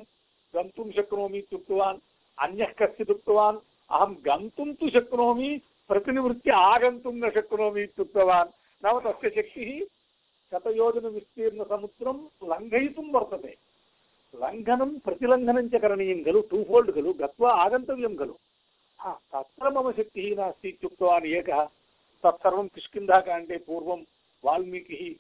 अर्धं 0.56 0.70
गन्तुं 0.70 0.92
शक्नोमि 0.92 1.38
इत्युक्तवान् 1.38 1.98
अन्यः 2.40 2.74
कश्चित् 2.82 3.10
उक्तवान् 3.10 3.58
अहं 3.92 4.14
गन्तुं 4.14 4.74
तु 4.74 4.90
शक्नोमि 4.90 5.62
प्रतिनिवृत्य 5.88 6.52
आगन्तुं 6.52 7.14
न 7.14 7.30
शक्नोमि 7.30 7.82
इत्युक्तवान्। 7.82 8.50
नाम 8.86 9.00
तस्य 9.00 9.30
शक्तिः 9.30 9.86
शतयोजनविस्तीर्णसमुद्रं 10.52 12.18
लङ्घयितुं 12.44 13.12
वर्तते। 13.12 13.58
लङ्घनं, 14.36 15.00
प्रतिलङ्घनं 15.00 15.70
च 15.70 15.82
करणीयं 15.82 16.24
खलु 16.24 16.42
टू 16.42 16.64
फोल्ड् 16.64 16.92
खलु, 16.92 17.14
गत्वा 17.14 17.52
आगन्तव्यं 17.52 18.16
खलु। 18.16 18.34
हा, 19.00 19.22
तत्र 19.36 19.70
मम 19.70 19.92
शक्तिः 19.92 20.36
नास्ति 20.36 20.70
इत्युक्तवान् 20.70 21.26
एकः। 21.26 21.64
तत्सर्वं 22.24 22.68
किष्किन्धाकाण्डे 22.68 23.58
पूर्वं 23.58 24.04
वाल्मीकिः 24.46 25.16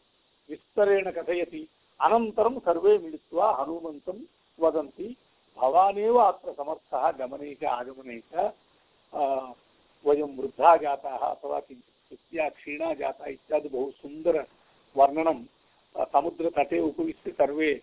विस्तरेण 0.49 1.11
कथयति। 1.11 1.67
अनन्तरं 2.01 2.59
सर्वे 2.59 2.97
मिलित्वा 2.97 3.55
हनुमन्तं 3.55 4.25
वदन्ति। 4.59 5.15
भवानेव 5.57 6.17
अत्र 6.17 6.53
समर्थः 6.53 7.11
गमने 7.19 7.53
च 7.55 7.63
आगमने 7.65 8.19
च 8.33 8.51
वयं 10.05 10.35
वृद्धा 10.37 10.75
जाताः 10.77 11.21
अथवा 11.27 11.59
किञ्चित् 11.59 12.13
शक्त्या 12.13 12.47
क्षीणा 12.49 12.93
जाता 12.93 13.25
इत्यादि 13.27 13.69
बहु 13.69 13.91
सुन्दरवर्णनं 13.91 15.43
समुद्रतटे 16.13 16.79
उपविश्य 16.79 17.31
सर्वे 17.31 17.73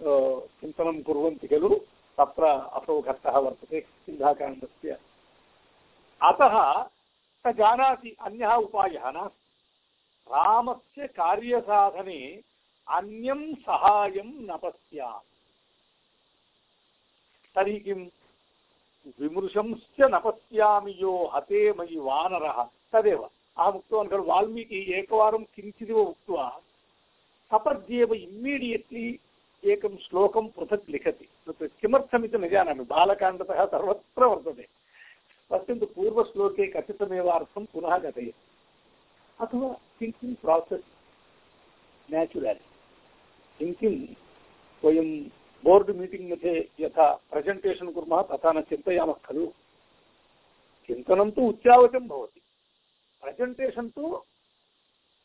चिन्तनं 0.00 1.02
कुर्वन्ति 1.02 1.46
खलु। 1.48 1.74
तत्र 2.18 2.44
असौ 2.78 3.00
घट्टः 3.02 3.38
वर्तते 3.38 3.80
किष्किन्धाकाण्डस्य 3.80 4.98
अतः 6.20 6.56
स 7.44 7.54
जानाति 7.56 8.16
अन्यः 8.20 8.52
उपायः 8.56 9.10
नास्ति। 9.10 9.44
रामस्य 10.30 11.06
कार्यसाधने 11.08 12.20
अन्यं 12.86 13.42
सहायं 13.56 14.30
न 14.46 14.56
पश्यामि। 14.62 15.35
तर्हि 17.56 17.80
किं 17.80 18.00
विमृशंश्च 19.20 19.96
न 20.00 20.14
यो 20.88 21.30
हते 21.34 21.72
मयि 21.72 21.98
वानरः। 21.98 22.62
तदेव। 22.92 23.30
अहम् 23.56 23.76
उक्तवान् 23.76 24.08
खलु, 24.08 24.22
वाल्मीकिः 24.22 24.98
एकवारं 24.98 25.44
किञ्चिदिव 25.54 25.98
उक्त्वा 25.98 26.60
सपद्येव 27.50 28.14
इम्मीडियेट्लि 28.14 29.18
एकं 29.64 29.96
श्लोकं 29.96 30.48
पृथक् 30.48 30.90
लिखति। 30.90 31.28
तत् 31.46 31.80
किमर्थमिति 31.80 32.38
न 32.38 32.48
जानामि। 32.48 32.84
बालकाण्डतः 32.84 33.64
सर्वत्र 33.66 34.24
वर्तते। 34.24 34.66
पश्यन्तु 35.50 35.86
पूर्वश्लोके 35.86 36.66
कथितमेव 36.66 37.26
अर्थं 37.28 37.64
पुनः 37.64 37.98
कथयति। 37.98 38.34
अथवा 39.40 39.74
थिङ्किङ्ग् 40.00 40.36
प्रासेस् 40.36 40.84
नेचुरल् 42.12 42.64
किं 43.62 43.94
वयं 44.84 45.28
बोर्ड् 45.66 45.90
मीटिङ्ग् 45.90 46.30
मध्ये 46.30 46.70
यथा 46.80 47.14
प्रजेण्टेशन् 47.14 47.92
कुर्मः 47.92 48.22
तथा 48.22 48.52
न 48.52 48.60
चिन्तयामः 48.60 49.12
खलु। 49.12 49.46
चिन्तनं 50.86 51.30
तु 51.30 51.42
उच्चावचं 51.42 52.08
भवति। 52.08 52.40
प्रजेण्टेशन् 53.22 53.90
तु 53.90 54.22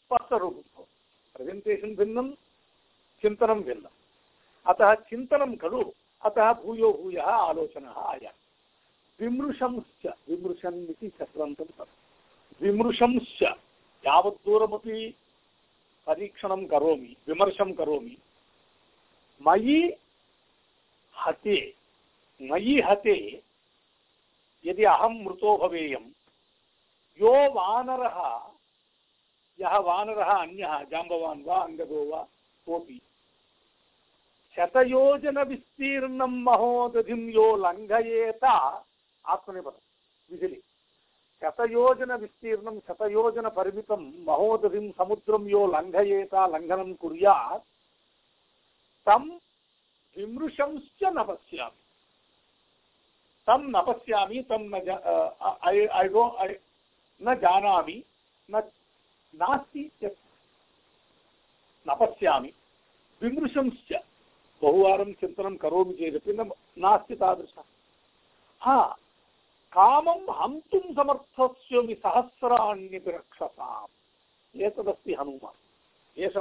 स्पष्टरूपं 0.01 0.61
भवति। 0.61 0.87
प्रजेण्टेशन् 1.35 1.95
भिन्नं, 1.95 2.31
चिन्तनं 3.21 3.61
भिन्नम् 3.61 3.97
अतः 4.65 4.93
चिन्तनं 4.93 5.55
खलु, 5.55 5.91
अतः 6.25 6.53
भूयो 6.53 6.93
भूयः 6.93 7.25
आलोचनः 7.25 7.93
आयाति। 7.93 8.47
विमृशंश्च 9.19 10.07
विमृशन् 10.29 10.89
इति 10.89 11.09
शत्रन्तं 11.09 11.65
तत् 11.65 12.61
विमृशंश्च 12.61 13.43
यावद्दूरमपि 14.07 15.15
परीक्षणं 16.07 16.65
करोमि, 16.65 17.15
विमर्शं 17.27 17.73
करोमि। 17.73 18.17
मयि 19.47 19.97
हते 21.25 21.75
मयि 22.41 22.81
हते, 22.81 23.43
यदि 24.65 24.83
अहं 24.83 25.23
मृतो 25.23 25.57
भवेयं, 25.57 26.05
यो 27.21 27.51
वानरः, 27.51 28.17
यः 29.59 29.77
वानरः 29.77 30.31
अन्यः, 30.31 30.83
जाम्बवान् 30.83 31.43
वा, 31.43 31.57
अङ्गदो 31.57 32.09
वा, 32.09 32.27
कोऽपि, 32.65 33.01
शतयोजनविस्तीर्णं 34.55 36.43
महोदधिं 36.43 37.29
यो 37.29 37.55
लङ्घयेत 37.55 38.43
आत्मनेपदं 39.25 39.79
विधिलि 40.31 40.61
शतयोजनविस्तीर्णं, 41.41 42.79
शतयोजनपरिमितं 42.79 44.01
महोदधिं 44.25 44.91
समुद्रं 44.91 45.47
यो 45.49 45.67
लङ्घयेत, 45.67 46.35
लङ्घनं 46.35 46.93
कुर्यात्, 46.93 47.63
तं 49.07 49.23
विमृशंश्च 50.17 51.03
न 51.03 51.23
पश्यामि 51.23 51.77
तं 53.47 53.61
न 53.61 53.81
पश्यामि 53.81 54.41
तं 54.41 54.61
न 54.61 54.79
डो 56.07 56.37
ऐ 56.37 56.53
न 57.21 57.35
जानामि, 57.35 58.03
न 58.51 58.71
नास्ति 59.35 59.91
न 61.87 61.95
पश्यामि 61.99 62.53
विमृशंश्च 63.21 63.93
बहुवारं 64.61 65.13
चिन्तनं 65.13 65.55
करोमि 65.55 65.93
चेदपि 65.93 66.33
न 66.33 66.51
नास्ति 66.77 67.15
तादृशः। 67.15 67.63
हा, 68.61 68.97
कामं 69.73 70.21
हन्तुं 70.33 70.93
समर्थस्योमि 70.93 71.93
सहस्राण्यपि 71.93 73.11
रक्षसाम् 73.11 74.61
एतदस्ति 74.61 75.13
हनुमान्। 75.13 76.19
एष 76.19 76.37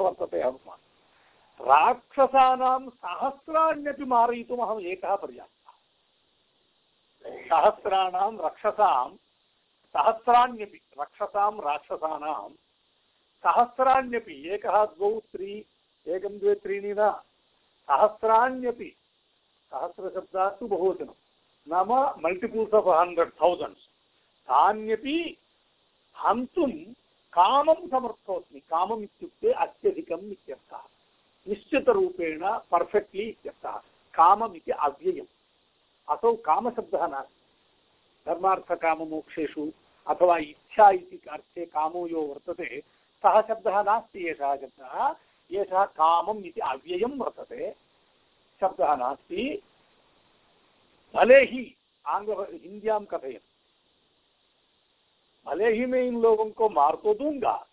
राक्षसानां 1.60 2.80
सहस्राण्यपि 2.89 4.06
मारयितुमहम् 4.06 4.86
एकः 4.86 5.16
पर्याप्तः 5.16 5.74
सहस्राणां 7.49 8.32
रक्षसां 8.45 9.08
सहस्राण्यपि 9.95 10.82
रक्षसां 10.99 11.51
राक्षसानां 11.66 12.49
सहस्राण्यपि 13.43 14.36
एकः 14.53 14.84
द्वौ 14.86 15.12
त्री 15.32 15.53
एकं 16.08 16.38
द्वे 16.39 16.56
त्रीणि 16.64 16.93
न 16.97 17.10
सहस्राण्यपि 17.88 18.89
सहस्रशब्दात् 19.72 20.60
तु 20.60 20.68
बहुवचनं 20.68 21.14
नाम 21.68 21.91
मल्टिपल्स् 22.24 22.76
आफ् 22.76 22.89
हण्ड्रेड् 22.99 23.32
थौसण्ड्स् 23.41 23.88
तान्यपि 24.47 25.18
हन्तुं 26.18 26.72
कामं 27.34 27.88
समर्थोऽस्मि 27.89 28.60
कामम् 28.72 29.03
इत्युक्ते 29.03 29.51
अत्यधिकम् 29.64 30.32
इत्यर्थः 30.32 30.84
निश्चितरूपेण 31.49 32.41
पर्फेक्ट्लि 32.45 33.22
इत्यर्थः 33.22 33.76
कामम् 34.14 34.57
इति 34.57 34.70
अव्ययम्। 34.70 35.26
असौ 36.09 36.34
कामशब्दः 36.34 37.07
नास्ति। 37.07 37.34
धर्मार्थकाममोक्षेषु 38.26 39.72
अथवा 40.07 40.38
इच्छा 40.38 40.91
इति 40.91 41.20
अर्थे 41.30 41.66
कामो 41.66 42.07
यो 42.07 42.22
वर्तते, 42.22 42.80
सः 43.22 43.43
शब्दः 43.43 43.82
नास्ति, 43.82 44.28
एषः 44.28 44.57
शब्दः। 44.57 45.14
एषः 45.61 45.84
कामम् 45.84 46.45
इति 46.45 46.61
अव्ययं 46.61 47.18
वर्तते, 47.18 47.74
शब्दः 48.61 48.97
नास्ति। 48.97 49.62
भले 51.14 51.38
ही 51.45 51.76
आंग्ल 52.07 52.32
हिंदियाम 52.32 53.05
कथयन। 53.05 53.41
भले 55.47 55.72
ही 55.72 55.86
मैं 55.86 56.03
इन 56.03 56.20
लोगों 56.20 56.51
को 56.51 56.68
मार 56.68 56.95
तो 56.95 57.14
दूँगा 57.14 57.66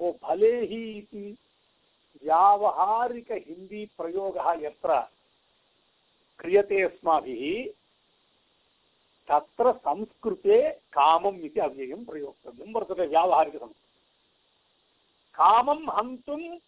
वो 0.00 0.18
भले 0.22 0.60
ही 0.60 0.98
इति 0.98 1.38
व्यावहारिक 2.26 3.32
हिंदी 3.32 3.86
प्रयोग 3.86 4.36
यत्र 4.36 5.00
क्रियते 6.38 6.82
अस्माभिः, 6.82 7.72
तत्र 9.28 9.72
संस्कृते 9.72 10.70
कामम् 10.70 11.40
इति 11.40 11.60
अव्ययं 11.60 12.04
प्रयोक्तव्यं, 12.04 12.72
वर्तते 12.72 13.06
व्यावहारिकसंस्कृते 13.06 13.86
कामं 15.34 15.86
हन्तुं 15.92 16.58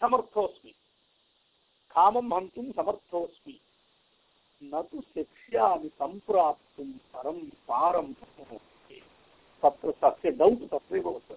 समर्थोऽस्मि। 0.00 0.70
कामं 1.90 2.36
हन्तुं 2.36 2.72
समर्थोऽस्मि। 2.72 3.60
न 4.62 4.82
तु 4.82 5.00
शक्ष्यामि 5.00 5.88
सम्प्राप्तुं 5.88 6.84
परं 6.84 7.40
पारं 7.40 8.12
तत्र 9.62 9.90
तस्य 9.90 10.30
डौट् 10.30 10.70
तत्रैव 10.70 11.08
वर्तते। 11.08 11.34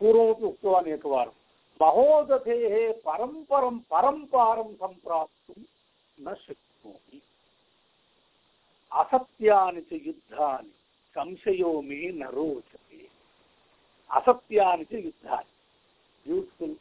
पूर्वमपि 0.00 0.44
उक्तवान् 0.44 0.86
एकवारं। 0.86 1.32
महोदधेः 1.80 2.92
परं 2.92 3.44
परं 3.44 3.78
परं 3.78 4.26
पारं 4.26 4.74
सम्प्राप्तुं 4.74 5.62
न 6.20 6.34
शक्नोमि। 6.34 7.22
असत्यानि 8.92 9.80
च 9.80 9.92
युद्धानि, 9.92 10.72
संशयो 11.10 11.82
मे 11.82 12.12
न 12.12 12.22
रोचते। 12.22 13.08
असत्यानि 14.10 14.84
च 14.84 14.92
युद्धानि। 14.92 15.52
ब्यूटिफुल् 16.26 16.74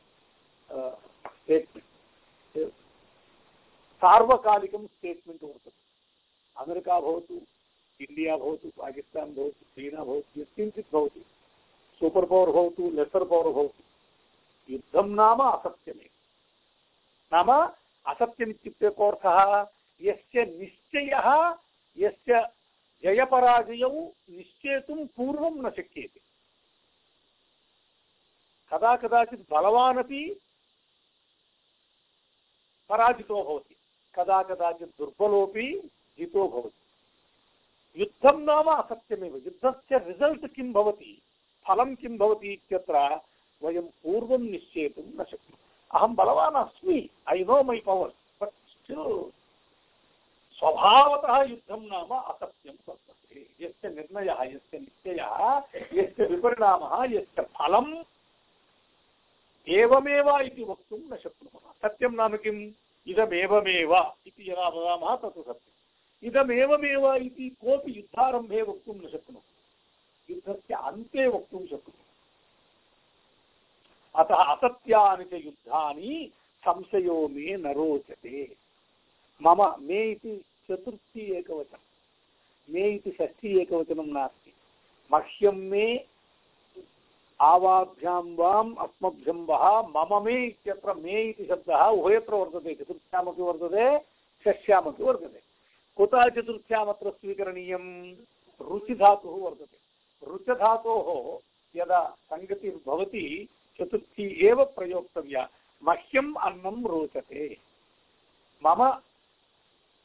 स्टेट्मेण्ट् 1.28 2.72
सार्वकालिकं 4.02 4.88
स्टेट्मेण्ट् 4.88 5.44
वर्तते। 5.44 5.72
अमेरिका 6.58 7.00
भवतु 7.00 7.34
इण्डिया 8.02 8.38
भवतु, 8.38 8.70
पाकिस्तान् 8.78 9.36
भवतु, 9.36 9.66
चीना 9.76 10.04
भवतु, 10.04 10.42
यत्किञ्चित् 10.42 10.94
भवतु। 10.94 11.20
सूपर् 12.00 12.26
पवर् 12.26 12.52
भवतु 12.52 12.90
लेसर् 12.92 13.30
पवर् 13.30 13.54
भवतु। 13.54 13.87
युद्धं 14.70 15.10
नाम 15.10 15.42
असत्यमेव 15.42 16.10
नाम 17.34 17.52
असत्यमित्युक्ते 18.06 18.90
कोऽर्थः? 18.90 19.68
यस्य 20.02 20.46
निश्चयः, 20.46 21.56
यस्य 21.98 22.50
जयपराजयौ 23.04 23.90
निश्चेतुं 24.30 25.06
पूर्वं 25.08 25.62
न 25.62 25.70
शक्यते। 25.70 26.22
कदा 28.72 28.96
कदाचित् 28.96 29.50
बलवानपि 29.52 30.42
पराजितो 32.90 33.44
भवति, 33.44 33.76
कदा 34.16 34.44
कदाचित् 34.44 34.98
दुर्बलोऽपि 35.00 35.90
जितो 36.18 36.48
भवति। 36.48 38.02
युद्धं 38.02 38.40
नाम 38.40 38.66
असत्यमेव। 38.72 39.36
युद्धस्य 39.38 39.98
रिसल्ट् 39.98 40.46
किं 40.46 40.74
भवति? 40.74 41.22
फलं 41.68 41.96
किं 41.96 42.18
भवति 42.18 42.48
इत्यत्र 42.48 43.22
वयं 43.62 43.88
पूर्वं 44.04 44.42
निश्चेतुं 44.52 45.04
न 45.12 45.24
शक्नुमः 45.24 45.66
अहं 45.92 46.16
बलवान् 46.16 46.56
अस्मि 46.58 47.00
I 47.30 47.44
know 47.44 47.62
my 47.64 47.80
power 47.86 48.14
but 48.42 48.56
still 48.72 49.32
स्वभावतः 50.62 51.42
युद्धं 51.44 51.82
नाम 51.88 52.12
असत्यं 52.14 52.76
वर्तते 52.88 53.46
यस्य 53.62 53.90
निर्णयः 53.90 54.44
यस्य 54.46 54.80
निश्चयः 54.80 55.36
यस्य 55.94 56.26
विपरिणामः 56.26 56.94
यस्य 57.12 57.42
फलम् 57.56 57.94
एवमेव 59.68 60.30
इति 60.40 60.64
वक्तुं 60.64 61.00
न 61.04 61.18
शक्नुमः 61.24 61.74
सत्यं 61.84 62.16
नाम 62.16 62.36
किम् 62.38 62.62
इदमेवमेव 63.08 63.94
इति 64.28 64.52
यदा 64.52 64.68
वदामः 64.70 65.16
तत् 65.16 65.40
सत्यम् 65.40 65.76
इदमेवमेव 66.24 67.14
इति 67.16 67.50
कोऽपि 67.62 67.98
युद्धारम्भे 67.98 68.62
वक्तुं 68.62 68.96
न 68.96 69.10
शक्नोति 69.10 70.34
युद्धस्य 70.34 70.74
अन्ते 70.84 71.28
वक्तुं 71.28 71.66
शक्नोति 71.66 72.07
अतः 74.18 74.36
असत्यानि 74.36 75.26
च 75.26 75.46
युद्धानि 75.46 76.32
संशयो 76.60 77.28
मे 77.28 77.58
न 77.58 77.68
रोचते। 77.68 78.56
मम 79.42 79.76
मे 79.80 80.16
चतुर्थी 80.16 81.20
एकवचनं। 81.20 81.80
मे 82.70 82.90
इति 82.90 83.12
षष्ठी 83.12 83.60
एकवचनं 83.60 84.06
नास्ति। 84.06 84.54
मह्यं 85.14 85.54
मे 85.54 86.06
आवाभ्यां 87.42 88.36
वाम् 88.36 88.76
अस्मभ्यं 88.76 89.46
वः, 89.46 89.82
मम 89.96 90.26
मे 90.26 90.46
इत्यत्र 90.46 90.94
मे 90.94 91.22
इति 91.22 91.46
शब्दः 91.46 91.86
उभयत्र 91.86 92.36
वर्तते। 92.36 92.76
चतुर्थ्यामपि 92.76 93.42
वर्तते 93.42 94.00
षष्ठ्यामपि 94.46 95.04
वर्तते। 95.04 95.42
कुतः 95.98 96.30
चतुर्थ्यामत्र 96.30 97.10
स्वीकरणीयं? 97.10 98.16
रुचिधातुः 98.62 99.42
वर्तते। 99.42 99.78
रुचधातोः 100.28 101.40
यदा 101.82 102.18
सङ्गतिर्भवति 102.34 103.50
चतुर्थी 103.80 104.48
एव 104.48 104.66
प्रयोक्तव्या। 104.66 105.50
मह्यम् 105.84 106.36
अन्नं 106.42 106.86
रोचते। 106.86 107.58
मम 108.66 108.90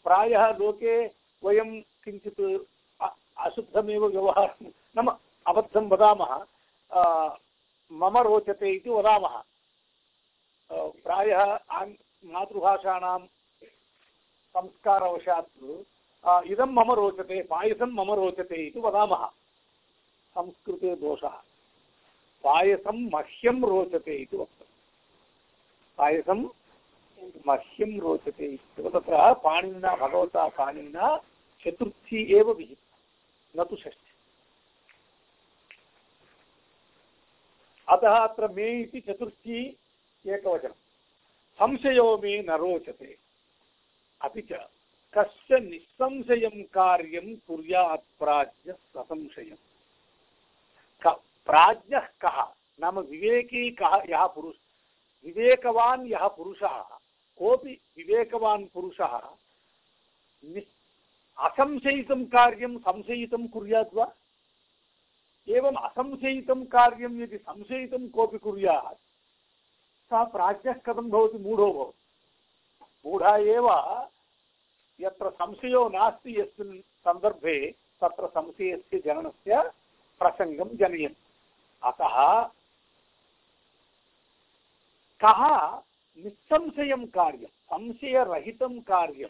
प्रायः 0.04 0.56
लोके 0.56 1.06
वयं 1.44 1.80
किञ्चित् 1.80 2.40
अशुद्धमेव 3.38 4.06
व्यवहारं 4.06 4.66
नाम 4.96 5.18
अबद्धं 5.46 5.88
वदामः। 5.88 6.46
मम 7.92 8.18
रोचते 8.18 8.70
इति 8.70 8.90
वदामः। 8.90 9.42
प्रायः 10.72 11.58
मातृभाषाणां 12.24 13.18
संस्कारवशात् 14.54 15.50
इदं 16.46 16.72
मम 16.72 16.92
रोचते, 16.92 17.42
पायसं 17.42 17.92
मम 17.92 18.12
रोचते 18.12 18.54
इति 18.54 18.80
वदामः। 18.80 19.26
संस्कृते 20.34 20.96
दोषः। 20.96 21.51
पायसं 22.44 23.10
मह्यं 23.10 23.62
रोचते 23.62 24.14
इति 24.14 24.36
वक्तव्यं 24.36 24.70
पायसं 25.98 26.40
मह्यं 27.46 28.00
रोचते 28.00 28.46
इत्येव 28.46 28.88
भगवता 28.88 30.48
पाणिनिना 30.48 31.16
चतुर्थी 31.66 32.36
एव 32.36 32.50
न 33.56 33.64
तु 33.64 33.76
षष्ठी। 33.76 34.12
अतः 37.88 38.16
अत्र 38.16 38.48
मे 38.48 38.80
इति 38.80 39.00
चतुर्थी 39.00 39.76
एकवचनं। 40.26 40.72
संशयो 41.58 42.18
मे 42.18 42.42
न 42.42 42.50
रोचते। 42.50 43.18
अपि 44.20 44.42
च 44.42 44.52
कस्य 45.18 45.60
निस्संशयं 45.60 46.62
कार्यं 46.62 47.36
प्राज्ञः 51.46 52.06
कः? 52.20 52.42
नाम 52.80 52.98
विवेकी 52.98 53.70
कः 53.70 54.02
यः 54.08 54.26
पुरुष? 54.26 54.56
विवेकवान् 55.24 56.06
यः 56.06 56.28
पुरुषः? 56.28 56.82
कोऽपि 57.36 57.80
विवेकवान् 57.96 58.66
पुरुषः 58.66 59.18
असंशयितं 61.38 62.24
कार्यं 62.24 62.78
संशयितं 62.78 63.46
कुर्यात् 63.48 63.94
वा? 63.94 64.06
एवम् 65.48 65.76
असंशयितं 65.76 66.64
कार्यं 66.66 67.16
यदि 67.20 67.38
संशयितं 67.38 68.08
कोऽपि 68.08 68.38
कुर्यात्, 68.38 69.00
सः 70.10 70.24
प्राज्ञः 70.24 70.72
कथं 70.72 71.10
भवति? 71.10 71.38
मूढो 71.38 71.72
भवति। 71.72 71.98
मूढा 73.06 73.36
एव 73.36 73.68
यत्र 75.00 75.30
संशयो 75.30 75.88
नास्ति 75.88 76.40
यस्मिन् 76.40 76.82
सन्दर्भे, 76.82 77.56
तत्र 78.00 78.26
संशयस्य 78.26 78.98
जननस्य 78.98 79.62
प्रसङ्गं 80.18 80.76
जनयति। 80.76 81.21
अतः 81.84 82.42
कः 85.24 85.42
कार्यं, 87.06 87.46
संशयरहितं 87.46 88.80
कार्यं 88.80 89.28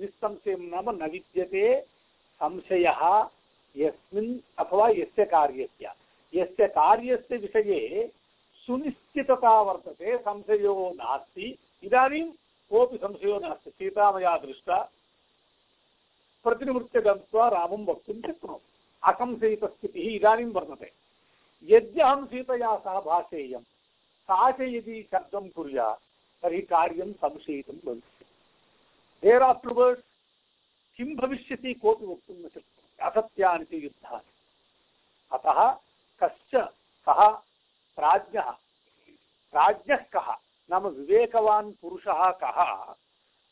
निस्संशयं 0.00 0.58
नाम 0.58 0.90
न 0.90 1.10
विद्यते, 1.10 1.80
संशयः 2.42 3.28
यस्मिन् 3.76 4.40
अथवा 4.58 4.88
यस्य 4.88 5.24
कार्यस्य। 5.24 5.92
यस्य 6.34 6.68
कार्यस्य 6.68 7.36
विषये 7.36 8.12
सुनिश्चितता 8.54 9.60
वर्तते, 9.62 10.18
संशयो 10.18 10.90
नास्ति। 10.90 11.58
इदानीं 11.82 12.30
कोऽपि 12.70 12.96
संशयो 12.96 13.38
नास्ति। 13.38 13.70
सीता 13.70 14.12
मया 14.12 14.38
दृष्टा 14.38 14.90
प्रतिनिवृत्य 16.44 17.00
गत्वा 17.00 17.48
रामं 17.48 17.84
वक्तुं 17.84 18.32
शक्नोमि 18.32 18.68
असंशयितस्थितिः 19.04 20.14
इदानीं 20.16 20.52
वर्तते। 20.52 21.05
यद्यहं 21.66 22.24
सीतया 22.26 22.76
सह 22.76 23.00
भाषेयं, 23.00 23.60
सा 24.28 24.50
च 24.50 24.60
यदि 24.60 25.02
शब्दं 25.12 25.48
कुर्यात् 25.48 26.02
तर्हि 26.42 26.60
कार्यं 26.62 27.12
संशयितं 27.12 27.78
भविष्यति। 27.86 28.24
देर् 29.22 29.42
आफ्टर्वर्ड्स् 29.42 30.04
किं 30.98 31.14
भविष्यति 31.16 31.74
कोऽपि 31.74 32.06
वक्तुं 32.06 32.34
न 32.34 32.48
शक्नोति 32.48 33.02
असत्यानि 33.02 33.90
अतः 35.32 35.58
कश्च, 36.20 36.54
कः 37.06 37.28
प्राज्ञः 37.98 38.50
प्राज्ञः 39.52 40.02
कः, 40.12 40.28
नाम 40.70 40.86
विवेकवान् 40.86 41.72
पुरुषः 41.72 42.30
कः 42.42 42.58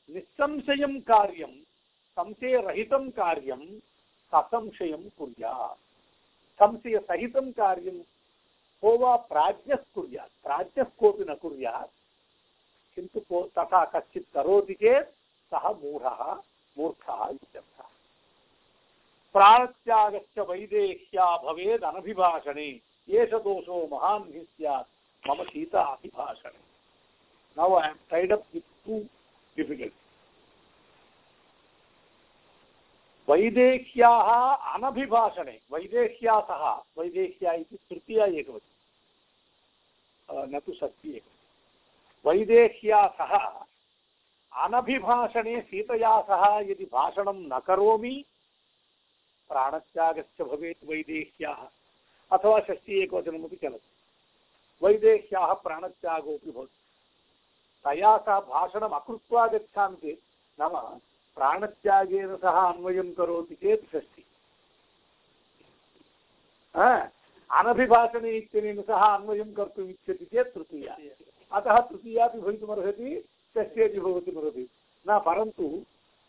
निस्संशयं 0.09 1.01
कार्यं, 1.01 1.53
संशयरहितं 2.17 3.11
कार्यं, 3.11 3.63
ससंशयं 4.33 5.09
कुर्यात्। 5.19 5.81
संशयसहितं 6.63 7.53
कार्यं 7.53 7.99
को 8.83 8.97
वा 8.99 9.17
न 11.31 11.35
कुर्यात्, 11.35 11.93
किन्तु 12.95 13.21
तथा 13.49 13.85
कश्चित् 13.85 14.33
करोति 14.35 14.75
चेत् 14.75 15.09
सः 15.51 15.69
मूढः, 15.69 16.21
मूर्खः 16.79 17.29
इत्यर्थः। 17.29 17.89
वैदेह्या 20.39 21.37
भवेद् 21.37 21.85
अनभिभाषणे, 21.85 22.81
एष 23.09 23.31
दोषो 23.31 23.89
महान् 23.93 24.33
हि 24.33 24.47
सीता 25.45 25.99
ऐ 27.79 27.89
एम् 27.89 27.99
टैड् 28.11 28.33
वैदेह्याः 33.29 34.57
अनभिभाषणे, 34.75 35.61
वैदेह्या 35.73 36.41
सह, 36.41 36.65
वैदेह्या 36.99 37.57
तृतीया 37.63 38.27
एकवचनं। 38.27 38.73
न 40.29 40.61
तु 40.61 40.73
एक 41.07 41.23
वैदेह्या 42.27 43.07
सह, 43.07 43.33
अनभिभाषणे 44.65 45.61
सीतया 45.61 46.21
सह 46.21 46.59
यदि 46.71 46.85
भाषणं 46.85 47.35
न 47.35 47.59
करोमि 47.59 48.25
प्राणत्यागश्च 49.49 50.43
भवेत् 50.43 50.85
वैदेह्याः, 50.85 51.67
अथवा 52.33 52.61
षष्ठी 52.61 53.03
एकवचनमपि 53.03 53.57
चलति। 53.57 53.91
वैदेह्याः 54.83 55.53
प्राणत्यागोऽपि 55.55 56.51
भवति। 56.51 56.79
तया 57.85 58.17
सह 58.19 58.41
भाषणम् 58.41 58.93
अकृत्वा 58.93 59.47
गच्छामि 59.47 59.97
चेत्, 59.97 60.61
नाम 60.61 61.01
प्राणत्यागेन 61.37 62.37
सह 62.37 62.49
अन्वयं 62.49 63.13
करोति 63.13 63.55
चेत् 63.55 63.87
षष्ठी। 63.87 64.25
अनभिभाषणे 67.51 68.31
इत्यनेन 68.31 68.83
सह 68.83 69.03
अन्वयं 69.07 69.53
कर्तुम् 69.53 69.91
इच्छति 69.91 70.25
चेत् 70.25 70.55
तृतीया। 70.55 70.97
अतः 71.53 71.81
तृतीयापि 71.81 72.39
भवितुमर्हति 72.39 73.25
षष्ठ्यपि 73.59 74.01
भवितुमर्हति। 74.01 74.69
न, 75.09 75.19
परन्तु 75.19 75.85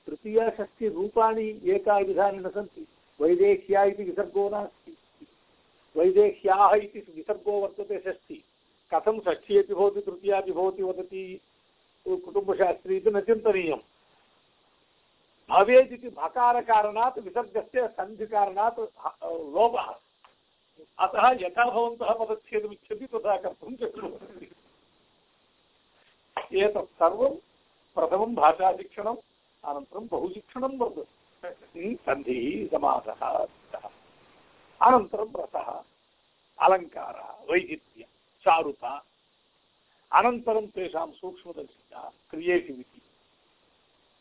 तृतीया 0.07 0.49
षष्ठिरूपाणि 0.49 1.61
एकाविधानि 1.65 2.37
न 2.37 2.49
सन्ति। 2.49 2.87
वैदेह्या 3.21 3.83
इति 3.83 4.03
विसर्गो 4.03 4.49
नास्ति। 4.49 4.97
वैदेह्याः 5.95 6.75
इति 6.75 6.99
विसर्गो 7.15 7.51
वर्तते 7.51 7.99
षष्ठी। 7.99 8.43
कथं 8.93 9.19
षष्ठी 9.19 9.57
अपि 9.57 9.73
भवति, 9.73 10.01
तृतीया 10.01 10.41
अपि 10.41 10.51
भवति 10.51 10.83
वदति, 10.83 11.41
कुटुम्बशास्त्री 12.07 12.97
इति 12.97 13.09
न 13.09 13.19
चिन्तनीयं 15.45 15.65
भवेदिति 15.65 16.09
भकारकारणात्, 16.09 17.19
विसर्गस्य 17.19 17.87
सन्धिकारणात् 17.87 18.79
लोपः 19.53 19.95
अतः 20.99 21.45
यथा 21.45 21.69
भवन्तः 21.69 22.13
पदच्छेदमिच्छति 22.13 23.07
तथा 23.07 23.37
कर्तुं 23.37 23.75
शक्नुवन्ति। 23.75 24.51
एतत् 26.61 26.95
सर्वं 26.99 27.35
प्रथमं 27.95 28.35
भाषाशिक्षणम्, 28.35 29.17
अनन्तरं 29.63 30.07
बहुशिक्षणं 30.07 30.77
वर्तते। 30.77 31.95
सन्धिः 31.95 32.67
समासः 32.67 33.45
अनन्तरं 34.81 35.31
रसः, 35.35 35.83
अलङ्कारः 36.59 37.29
चारुता। 38.45 39.05
अनन्तरं 40.11 40.67
तेषां 40.67 41.11
सूक्ष्मदर्शिता 41.11 42.11
क्रियेटिविटि। 42.31 43.01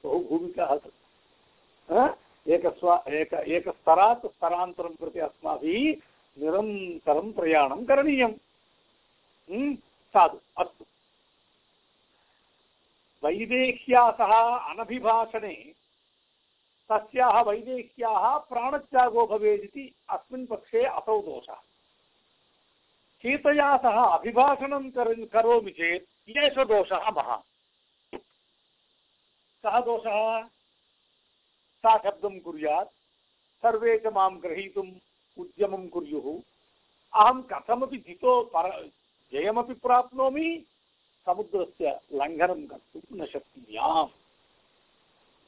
बहु 0.04 0.18
भूमिकाः 0.18 0.76
सन्ति। 0.76 1.03
एकस्व 1.90 3.04
एक 3.08 3.34
एकस्तरात् 3.34 4.26
स्तरान्तरं 4.26 4.94
प्रति 4.94 5.18
अस्माभिः 5.18 5.96
निरन्तरं 6.38 7.32
प्रयाणं 7.32 7.84
करणीयं। 7.84 8.32
साधु, 10.14 10.38
अस्तु। 10.58 10.84
वैदेह्या 13.24 14.10
सह 14.10 14.32
अनभिभाषणे 14.72 15.74
तस्याः 16.88 17.42
वैदेह्याः 17.42 18.38
प्राणत्यागो 18.38 19.26
भवेदिति 19.26 19.94
अस्मिन् 20.10 20.46
पक्षे 20.46 20.84
असौ 20.84 21.22
दोषः। 21.22 21.54
सीतया 23.22 23.76
सह 23.76 24.04
अभिभाषणं 24.04 24.90
कर, 24.90 25.26
करोमि 25.26 25.70
चेत् 25.70 26.28
एष 26.28 26.58
दोषः 26.58 27.10
महान्। 27.10 28.18
कः 29.62 29.80
दोषः? 29.80 30.53
सा 31.84 31.96
शब्दं 31.98 32.40
कुर्यात् 32.40 32.88
सर्वे 33.62 33.98
च 33.98 34.06
माँ 34.06 34.30
ग्रहीतुं 34.40 34.88
उद्यमं 35.38 35.88
कुर्युः। 35.88 36.42
अहं 37.14 37.42
कथमपि 37.42 37.96
जितो 37.96 38.42
पर, 38.42 38.90
जयमपि 39.32 39.74
प्राप्नोमि, 39.74 40.66
समुद्रस्य 41.26 42.00
लङ्घनं 42.12 42.66
कर्तुं 42.66 43.16
न 43.16 43.26
शक्नुयाम्। 43.26 44.08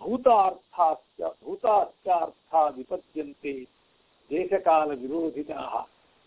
भूतार्थाश्च 0.01 1.22
भूताश्चार्था 1.45 2.68
विपद्यन्ते 2.68 3.53
देशकालविरोधिनः 4.30 5.74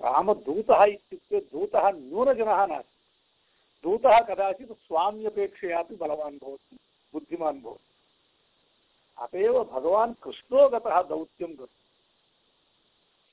रामदूतः 0.00 0.84
इत्युक्ते 0.84 1.48
दूतः 1.52 1.90
न्यूनजनः 1.90 2.64
दूतः 3.84 4.20
कदाचित् 4.20 4.72
स्वाम्यपेक्षयापि 4.72 5.96
बलवान् 5.96 6.38
भवति, 6.38 6.78
बुद्धिमान् 7.12 7.62
भवति। 7.62 7.88
अत 9.18 9.34
एव 9.34 9.64
भगवान् 9.64 10.14
कृष्णो 10.14 10.68
गतः 10.68 11.02
दौत्यं 11.02 11.56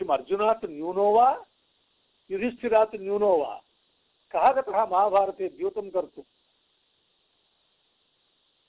अर्जुनात् 0.10 0.66
न्यूनो 0.66 1.12
वा, 1.12 1.45
युधिष्ठिरात् 2.32 2.95
न्यूनो 2.95 3.38
वा, 3.38 3.62
कः 4.32 4.52
गतः 4.52 4.86
महाभारते 4.86 5.50
द्यूतं 5.50 5.89
कर्तुं? 5.89 6.24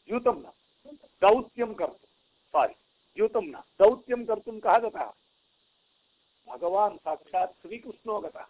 द्यूतं 0.08 0.36
न, 0.36 0.50
दौत्यं 1.22 1.74
कर्तुं 1.74 2.08
सारि 2.48 2.74
द्यूतं 3.16 3.44
न, 3.44 3.62
दौत्यं 3.78 4.24
कर्तुं 4.26 4.60
कः 4.60 4.78
गतः? 4.78 5.12
भगवान् 6.48 6.98
साक्षात् 6.98 7.60
श्रीकृष्णो 7.62 8.20
गतः, 8.20 8.44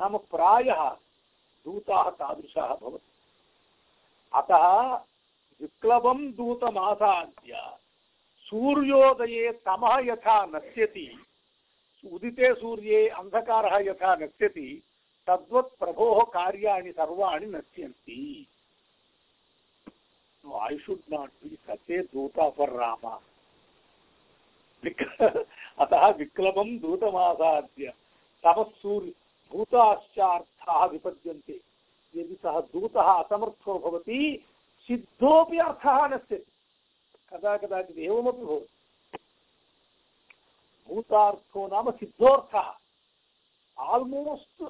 नाम 0.00 0.16
प्रायः 0.16 0.96
दूताः 1.66 2.10
तादृशाः 2.10 2.98
अतः 4.32 4.66
विप्लवं 5.60 6.30
दूतमासाद्य 6.32 7.60
सूर्योदये 8.46 9.50
तमः 9.66 9.98
यथा 10.04 10.44
नश्यति 10.46 11.08
उदिते 12.04 12.54
सूर्ये 12.54 13.06
अन्धकारः 13.08 13.78
यथा 13.80 14.14
नश्यति 14.14 14.70
तद्वत् 15.28 15.78
प्रभोः 15.78 16.22
कार्याणि 16.30 16.92
सर्वाणि 16.92 17.46
नश्यन्ति 17.46 18.22
No, 20.44 20.54
I 20.54 20.76
should 20.84 21.02
not 21.08 21.30
be 21.40 21.56
such 21.64 21.78
a 21.88 22.02
दूता 22.12 22.54
for 22.56 22.68
Rama. 22.68 23.18
अतः 25.78 26.06
विक्लबं 26.10 26.78
दूतमासाद्य 26.78 27.92
तमस्सूर्य 28.44 29.12
भूताश्चार्थाः 29.52 30.86
विपद्यन्ते 30.86 31.60
यदि 32.16 32.34
सः 32.34 32.60
दूतः 32.60 33.02
असमर्थो 33.02 33.78
भवति, 33.78 34.44
सिद्धोऽपि 34.78 35.58
नश्यति। 35.86 36.46
कदा 37.30 37.56
कदाचित् 37.56 37.98
एवमपि 37.98 38.44
भवति। 38.44 39.18
भूतार्थो 40.88 41.66
नाम 41.66 41.90
सिद्धोऽर्थः। 41.90 42.74
आल्मोस्ट् 43.78 44.62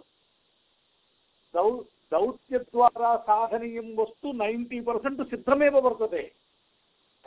दौ, 1.54 1.70
दौत्यद्वारा 2.10 3.16
साधनीयं 3.16 3.96
वस्तु 3.96 4.32
नैन्टि 4.32 4.80
पर्सेण्ट् 4.80 5.30
सिद्धमेव 5.30 5.78
वर्तते। 5.78 6.34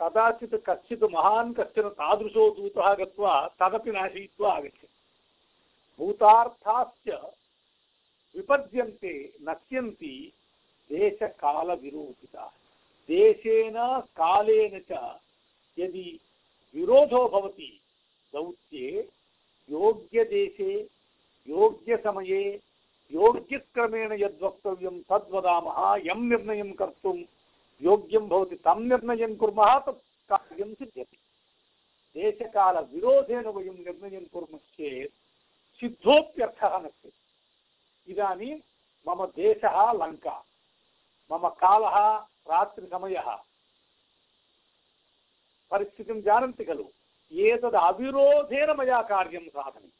कदाचित् 0.02 0.54
कश्चित् 0.54 1.02
महान्, 1.02 1.54
कश्चन 1.54 1.88
तादृशो 1.88 2.50
दूतः 2.50 2.94
गत्वा 2.94 3.48
तदपि 3.48 3.90
नाशयित्वा 3.90 4.52
आगच्छति। 4.52 4.88
भूतार्थाश्च 5.98 7.32
विपद्यन्ते 8.36 9.12
नश्यन्ति 9.42 10.14
देशकालविरोधिताः 10.90 12.48
देशेन 13.08 13.74
कालेन 14.16 14.78
च 14.90 15.20
यदि 15.76 16.20
विरोधो 16.74 17.26
भवति 17.28 17.70
दौत्ये 18.32 19.08
योग्यदेशे 19.68 20.72
योग्यसमये 21.48 22.42
योग्यक्रमेण 23.12 24.12
यद्वक्तव्यं 24.12 25.00
तद्वदामः 25.10 25.78
यं 26.06 26.22
निर्णयं 26.28 26.72
कर्तुं 26.72 27.16
योग्यं 27.80 28.28
भवति 28.28 28.56
तं 28.56 28.80
निर्णयं 28.88 29.36
कुर्मः 29.36 29.78
तत् 29.78 30.02
कार्यं 30.30 30.74
सिद्ध्यति 30.74 31.18
देशकालविरोधेन 32.16 33.46
वयं 33.46 33.78
निर्णयं 33.84 34.24
कुर्मः 34.32 34.58
चेत् 38.06 38.18
सिद्धोप्यर्थः 38.18 38.34
नस्ति 38.34 38.54
इदानीं 38.54 38.60
मम 39.08 39.26
देशः 39.26 39.92
लङ्का। 39.92 40.44
मम 41.32 41.48
कालः 41.48 42.16
रात्रिसमयः। 42.50 43.36
परिस्थितिं 45.70 46.22
जानन्ति 46.22 46.64
खलु। 46.64 46.84
एतद् 47.32 47.74
अविरोधेन 47.74 48.76
मया 48.78 49.02
कार्यं 49.02 49.48
साधनीयम् 49.48 49.90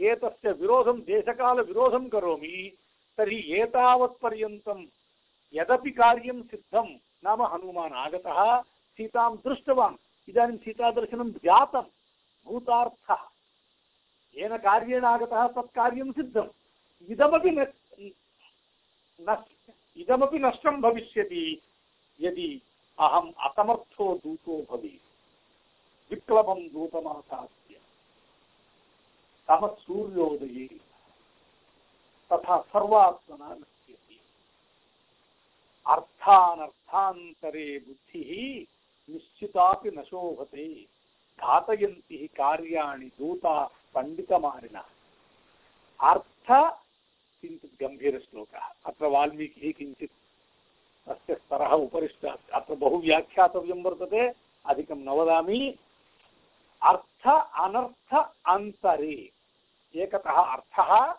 एतस्य 0.00 0.52
विरोधं 0.52 1.00
देशकालविरोधं 1.00 2.08
करोमि, 2.08 2.76
तर्हि 3.18 3.54
एतावत्पर्यन्तं 3.54 4.86
यदपि 5.54 5.90
कार्यं 5.90 6.42
सिद्धं 6.42 6.96
नाम 7.24 7.42
हनुमान् 7.42 7.92
आगतः, 7.92 8.62
सीतां 8.62 9.36
दृष्टवान्। 9.36 9.96
इदानीं 10.28 10.56
सीतादर्शनं 10.56 11.30
जातं 11.30 11.82
भूतार्थः। 12.46 13.28
येन 14.36 14.56
कार्येण 14.56 15.04
आगतः, 15.04 15.46
तत् 15.46 15.74
कार्यं 15.74 16.12
सिद्धम्। 16.12 16.48
इदमपि 17.08 17.50
न 17.50 19.44
इदमपि 19.96 20.38
नष्टं 20.38 20.80
भविष्यति 20.80 21.62
यदि 22.20 22.62
अहम् 22.98 23.32
असमर्थो 23.40 24.14
दूतो 24.14 24.66
भवेत्। 24.70 26.10
विप्लवं 26.10 26.68
दूतमासास्य 26.68 27.80
तमः 29.48 29.74
सूर्योदये 29.74 30.66
तथा 32.32 32.60
सर्वात्मना 32.60 33.54
नश्यति। 33.54 34.20
अर्थानर्थान्तरे 35.86 37.78
बुद्धिः 37.78 38.66
निश्चितापि 39.12 39.90
न 39.90 40.02
शोभते। 40.02 40.88
घातयन्ति 41.40 42.26
कार्याणि 42.36 43.06
दूता, 43.06 43.70
पण्डितमारिणः। 43.94 44.84
अर्थ 46.00 46.78
किञ्चित् 47.42 47.82
गम्भीरश्लोकः 47.82 48.58
अत्र 48.58 49.06
वाल्मीकिः 49.06 49.72
किञ्चित् 49.72 50.10
अस्य 51.08 51.34
स्तरः 51.34 51.68
उपरिष्टात् 51.68 52.50
अत्र 52.50 52.74
बहु 52.74 53.00
व्याख्यातव्यं 53.00 53.82
वर्तते, 53.82 54.32
अधिकं 54.66 54.96
न 54.96 55.08
वदामि। 55.08 55.78
अर्थ 56.82 57.50
अनर्थ 57.60 58.32
अन्तरे। 58.46 59.32
एकतः 59.94 60.30
अर्थः 60.30 61.14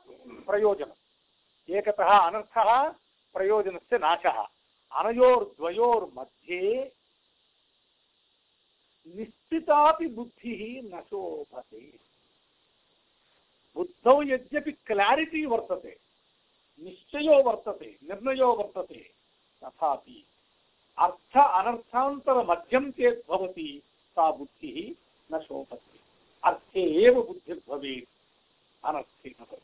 प्रयोजनम्। 0.48 1.72
एकतः 1.72 2.04
अनर्थः 2.04 2.94
प्रयोजनस्य 3.34 3.98
नाशः। 3.98 4.48
अनयोर्द्वयोर्मध्ये 4.92 6.92
निश्चितापि 9.08 10.08
बुद्धिः 10.08 10.96
न 10.96 11.02
शोभते। 11.02 12.00
बुद्धौ 13.76 14.24
यद्यपि 14.24 14.72
क्लारिटी 14.72 15.46
वर्तते। 15.46 16.03
निश्चयो 16.80 17.44
वर्तते, 17.44 17.98
निर्णयो 18.04 18.54
वर्तते। 18.54 19.14
तथापि 19.64 20.26
अर्थ 20.98 21.38
अनर्थान्तरमध्यं 21.38 22.92
चेत् 22.92 23.30
भवति, 23.30 23.84
सा 24.12 24.32
बुद्धिः 24.32 24.96
न 25.36 25.42
शोभते। 25.42 26.00
अर्थे 26.44 27.04
एव 27.04 27.24
बुद्धिर्भवेत् 27.24 28.10
अनर्थे 28.86 29.30
न 29.30 29.34
भवेत्। 29.40 29.64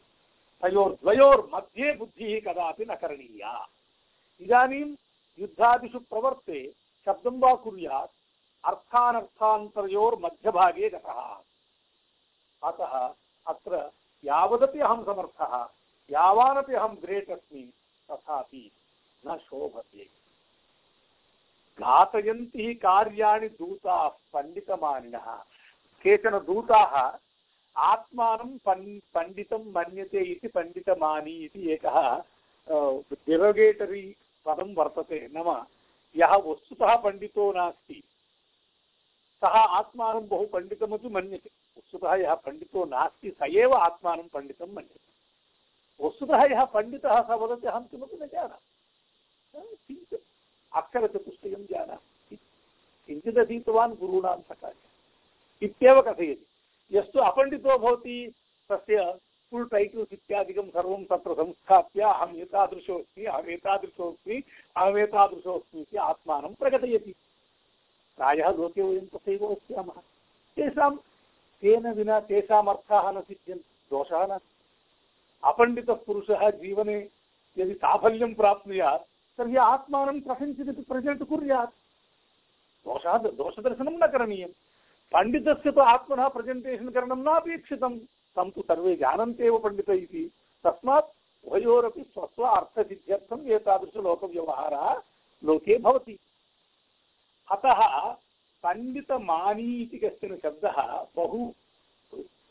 तयोर्द्वयोर्मध्ये 0.61 1.95
बुद्धिः 1.95 2.41
कदापि 2.41 2.85
न 2.85 2.95
करणीया। 2.95 3.67
इदानीं 4.41 4.95
युद्धादिषु 5.39 5.99
प्रवर्ते 5.99 6.73
शब्दं 7.05 7.39
वा 7.39 7.55
कुर्यात्, 7.55 8.11
अर्थानर्थान्तरयोर्मध्यभागे 8.65 10.89
गतः। 10.89 11.39
अतः 12.63 13.13
अत्र 13.47 13.91
यावदपि 14.25 14.79
अहं 14.79 15.05
समर्थः। 15.05 15.69
यावानपि 16.09 16.73
अहं 16.73 16.95
ग्रेट् 17.03 17.29
अस्मि 17.31 17.61
तथापि 18.09 18.71
न 19.23 19.37
शोभते। 19.37 20.07
घातयन्ति 21.79 22.73
कार्याणि 22.75 23.47
दूताः 23.49 24.07
पण्डितमानिनः। 24.33 25.27
केचन 26.05 26.37
दूताः 26.45 26.95
आत्मानं 27.75 28.57
पण् 28.65 28.99
पण्डितं 29.13 29.71
मन्यते 29.71 30.23
इति 30.23 30.47
पण्डितमानी 30.47 31.35
इति 31.45 31.71
एकः 31.71 31.97
डिरोगेटरी 32.67 34.03
पदं 34.45 34.73
वर्तते। 34.75 35.19
नाम 35.33 35.49
यः 36.15 36.35
वस्तुतः 36.35 36.95
पण्डितो 36.95 37.51
नास्ति, 37.53 38.03
सः 39.41 39.55
आत्मानं 39.77 40.27
बहु 40.27 40.45
पण्डितमपि 40.45 41.09
मन्यते। 41.09 41.49
वस्तुतः 41.77 42.15
यः 42.15 42.33
पण्डितो 42.35 42.85
नास्ति, 42.85 43.29
स 43.31 43.49
एव 43.55 43.73
आत्मानं 43.75 44.27
पण्डितं 44.27 44.73
वस्तुतः 46.01 46.43
यः 46.43 46.65
पण्डितः 46.65 47.21
सः 47.21 47.33
वदति, 47.33 47.67
अहं 47.67 47.83
किमपि 47.83 48.17
न 48.17 48.27
जानामि। 48.27 49.77
किञ्चित् 49.87 50.21
अक्षरचतुष्टयं 50.75 51.65
जानामि। 51.65 52.37
किञ्चिदधीतवान् 53.07 53.95
गुरूणां 53.95 54.37
सकाशे। 54.37 55.65
इत्येव 55.65 56.01
कथयति। 56.01 56.45
यस्तु 56.91 57.19
अपण्डितो 57.19 57.77
भवति, 57.77 58.33
तस्य 58.71 59.19
फुल् 59.51 59.69
टैटल्स् 59.69 60.13
संस्थाप्य 61.35 62.01
अहम् 62.01 62.37
एतादृशोऽस्मि 62.37 63.25
अहम् 63.25 63.49
एतादृशोऽस्मि 63.49 64.33
लोके 68.57 68.81
वयं 68.81 69.05
तथैव 69.05 69.55
पश्यामः 69.55 70.01
तेषां 70.55 70.95
तेन 71.61 71.91
विना 71.91 72.19
तेषाम् 72.19 72.69
न 73.11 73.21
सिद्ध्यन्ति 73.21 73.71
दोषः 73.91 74.27
नास्ति। 74.27 74.58
अपण्डितः 75.43 75.93
पुरुषः 76.05 76.49
जीवने 76.51 76.97
यदि 77.57 77.73
साफल्यं 77.73 78.33
प्राप्नुयात्, 78.33 79.07
तर्हि 79.39 79.55
आत्मानं 79.55 80.19
कथञ्चिदपि 80.19 80.81
प्रजेण्ट् 80.81 81.23
कुर्यात्। 81.23 81.73
दोषः 82.85 83.17
दोषदर्शनं 83.17 83.97
न 84.03 84.07
करणीयं 84.07 84.51
पण्डितस्य 85.11 85.71
तु 85.71 85.81
आत्मनः 85.81 86.27
प्रजेण्टेशन् 86.27 86.91
करणं 86.91 87.23
नापेक्षितं 87.23 87.97
तं 88.35 88.49
तु 88.49 88.61
सर्वे 88.61 88.95
जानन्ति 88.95 89.43
एव 89.43 89.57
पण्डित 89.57 89.89
इति। 89.89 90.23
तस्मात् 90.63 91.13
उभयोरपि 91.43 92.03
स्वस्व 92.03 92.43
अर्थसिद्ध्यर्थम् 92.43 93.47
एतादृशलोकव्यवहारः 93.47 95.01
लोके 95.43 95.75
अतः 97.49 97.79
पण्डितमानी 98.63 99.69
इति 99.81 99.97
कश्चन 99.97 100.35
शब्दः 100.43 100.77
बहु 101.15 101.51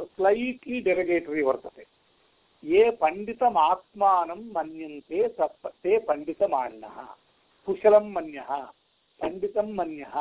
स्लैट्लि 0.01 0.81
डेरगेटरी 0.81 1.43
वर्तते। 1.43 1.98
ये 2.65 2.91
पण्डितमात्मानं 2.91 4.41
मन्यन्ते 4.55 5.29
ते 5.29 5.99
पण्डितमान्यः 5.99 6.97
कुशलं 7.69 8.13
मन्यः, 8.13 8.51
पण्डितं 9.21 9.75
मन्यः, 9.75 10.17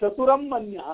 चतुरं 0.00 0.48
मन्यः। 0.48 0.88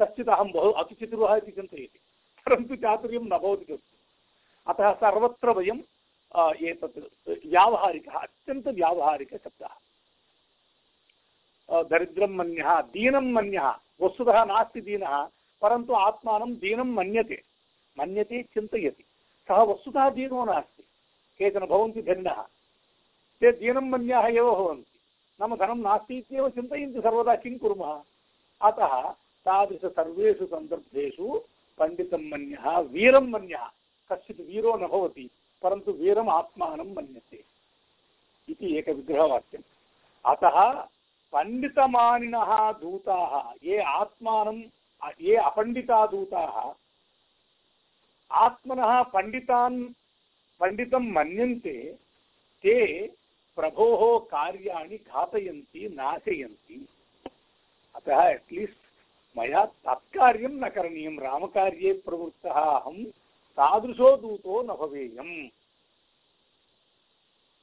कश्चित् 0.00 0.28
अहं 0.28 0.50
बहु 0.52 0.70
अतिचतुरः 0.72 1.34
इति 1.36 1.50
चिन्तयति, 1.50 1.98
परन्तु 2.46 2.76
चातुर्यं 2.76 3.24
न 3.24 3.78
अतः 4.66 4.92
सर्वत्र 4.94 5.50
वयं 5.50 5.78
एतत्, 6.68 6.98
व्यावहारिकः, 7.46 8.16
अत्यन्तव्यावहारिकशब्दः। 8.18 9.74
दरिद्रं 11.88 12.32
मन्यः, 12.36 12.80
दीनं 12.92 13.32
मन्यः, 13.32 13.68
वस्तुतः 14.00 14.44
नास्ति 14.44 14.80
दीनः, 14.80 15.14
परन्तु 15.62 15.92
आत्मानं 15.96 16.54
दीनं 16.54 16.94
मन्यते। 16.94 17.42
मन्यते 17.96 18.42
चिन्तयति। 18.54 19.04
सः 19.48 19.62
वस्तुतः 19.62 20.10
दीनो 20.10 20.44
नास्ति। 20.44 20.82
केचन 21.38 21.66
भवन्ति 21.66 22.02
धन्यः 22.02 22.42
ते 23.40 23.52
दीनं 23.52 23.90
मन्याः 23.90 24.26
एव 24.26 24.54
भवन्ति। 24.54 24.98
नाम 25.40 25.56
धनं 25.56 25.76
नास्ति 25.76 26.18
इत्येव 26.18 26.48
चिन्तयन्ति 26.48 27.00
सर्वदा 27.00 27.34
किं 27.34 27.58
कुर्मः? 27.58 28.02
अतः 28.62 29.10
तादृश 29.44 29.84
सर्वेषु 29.84 30.46
सन्दर्भेषु 30.46 31.40
पण्डितं 31.78 32.30
मन्यः, 32.30 32.78
वीरं 32.78 33.30
मन्यः। 33.30 33.66
कश्चित् 34.12 34.40
वीरो 34.40 34.76
न 34.76 34.86
भवति, 34.86 35.30
परन्तु 35.62 35.92
वीरम् 35.92 36.28
आत्मानं 36.28 36.94
मन्यते। 36.94 37.44
इति 38.48 38.76
एकविग्रहवाक्यम्। 38.78 39.62
अतः 40.26 40.72
पण्डितमानिनः 41.32 42.72
दूताः, 42.72 43.52
ये 43.64 43.78
आत्मानं, 43.78 44.62
ये 45.20 45.36
अपण्डिता 45.36 46.06
दूताः 46.06 46.74
आत्मनः 48.30 49.02
पण्डितान् 49.12 49.82
पण्डितं 50.60 51.12
मन्यन्ते 51.12 51.76
ते 52.64 52.76
प्रभोः 53.56 54.02
कार्याणि 54.26 54.96
घातयन्ति 54.96 55.88
नाशयन्ति 55.94 56.86
अतः 57.94 58.22
एट्लीस्ट् 58.24 58.86
मया 59.36 59.64
तत्कार्यं 59.64 60.58
न 60.60 60.68
करणीयं 60.68 61.18
रामकार्ये 61.20 61.92
प्रवृत्तः 62.04 62.58
अहं 62.60 63.04
तादृशो 63.58 64.16
दूतो 64.16 64.62
न 64.62 64.76
भवेयम् 64.80 65.34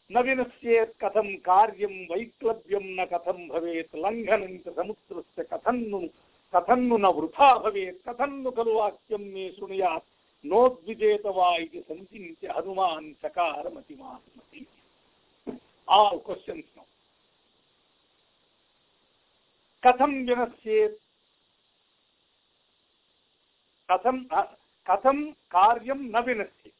न 0.09 0.21
विनश्येत् 0.21 0.97
कथं 1.03 1.33
कार्यं 1.45 1.95
वैक्लव्यं 2.07 2.89
न 2.95 3.05
कथं 3.13 3.47
भवेत् 3.47 3.95
लङ्घनं 3.95 4.57
च 4.57 4.75
समुद्रस्य 4.75 5.43
कथन्नु 5.53 6.01
कथन्नु 6.53 6.97
न 6.97 7.13
वृथा 7.17 7.53
भवेत् 7.59 8.03
कथन्नु 8.09 8.51
खलु 8.51 8.73
वाक्यं 8.73 9.23
मे 9.33 9.49
शृणुयात् 9.51 10.14
नोद्विजेत 10.45 11.25
वा 11.25 11.55
इति 11.55 11.81
सञ्चिन्त्य 11.81 12.47
हनुमान् 12.47 13.13
चकारमतिमात्मति 13.13 14.67
आल् 15.89 16.19
क्वश्चन्स् 16.19 16.77
नौ 16.77 16.83
कथं 19.83 20.25
विनश्येत्? 20.25 21.01
कथं 23.91 24.23
कथं 24.89 25.31
कार्यं 25.31 25.97
न 25.97 26.19
विनश्येत्? 26.19 26.75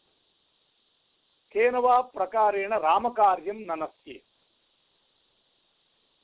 केन 1.54 1.76
वा 1.76 2.02
प्रकारेण 2.02 2.74
रामकार्यं 2.74 3.56
न 3.56 3.84
नश्येत्? 3.84 4.24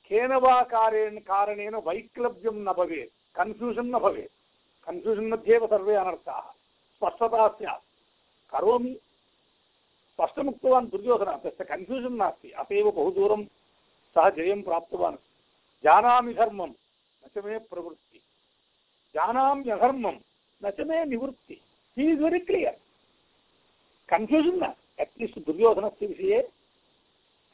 केन 0.06 0.32
वा 0.32 0.62
कारेण, 0.62 1.18
कारणेन 1.18 1.74
वैक्लव्यं 1.74 2.54
न 2.54 2.72
भवेत्? 2.72 3.36
कन्फ्यूषन् 3.36 3.90
न 3.90 3.98
भवेत्। 3.98 4.32
कन्फ्यूषन् 4.86 5.30
मध्ये 5.30 5.54
एव 5.54 5.66
सर्वे 5.66 5.94
अनर्थाः। 5.94 6.61
स्पष्टता 7.02 7.48
स्यात् 7.48 7.82
करोमि। 8.50 8.94
स्पष्टमुक्तवान् 10.12 10.90
दुर्योधनः, 10.90 11.36
तस्य 11.36 11.64
कन्फ्यूषन् 11.64 12.16
नास्ति। 12.16 12.50
अत 12.50 12.72
एव 12.72 12.90
बहु 12.90 13.10
दूरं 13.10 13.44
सः 14.14 14.30
जयं 14.30 14.62
प्राप्तवान्। 14.62 15.16
जानामि 15.84 16.34
धर्मं, 16.34 16.66
न 16.66 17.28
च 17.28 17.44
मे 17.44 17.58
प्रवृत्ति। 17.58 18.20
जानाम्यधर्मं 19.14 20.16
न 20.64 20.70
च 20.70 20.80
मे 20.80 21.04
निवृत्ति। 21.04 21.60
He 21.98 22.12
is 22.12 22.20
very 22.20 22.38
clear 22.38 22.78
confusion 24.08 24.58
नास्ति। 24.58 25.02
अट्लीस्ट् 25.02 25.38
दुर्योधनस्य 25.38 26.06
विषये 26.06 26.42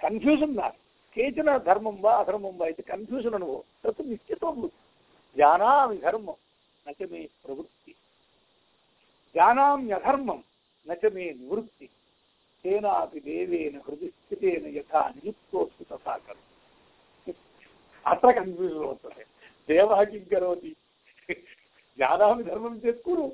कन्फ्यूषन् 0.00 0.54
नास्ति। 0.54 0.84
केचन 1.14 1.58
धर्मं 1.58 2.00
वा 2.00 2.12
अधर्मं 2.12 2.56
वा 2.56 2.66
इति 2.66 2.82
कन्फ्यूषन् 2.82 3.34
अनुभवः। 3.34 3.62
तत् 3.82 4.00
निश्चितो 4.00 4.68
जानामि 5.36 5.96
धर्मं, 5.96 6.34
न 6.88 6.92
च 6.92 7.10
मे 7.10 7.28
प्रवृत्ति। 7.44 7.94
जानाम्यधर्मं 9.38 10.42
न 10.86 10.94
च 10.96 11.12
मे 11.14 11.24
निवृत्ति 11.32 11.88
तेनापि 12.64 13.20
देवेन 13.22 13.80
हृदि 13.80 14.06
स्थितेन 14.08 14.66
यथा 14.76 15.02
नियुक्तोऽस्ति 15.10 15.84
तथा 15.86 16.16
करोति 16.18 17.34
अत्र 18.06 18.32
कन्फ्यूषन् 18.34 18.78
वर्तते 18.80 19.24
देवः 19.68 20.04
किं 20.06 20.24
करोति 20.26 20.74
जानामि 21.98 22.44
धर्मं 22.44 22.78
चेत् 22.80 23.02
कुरु 23.04 23.28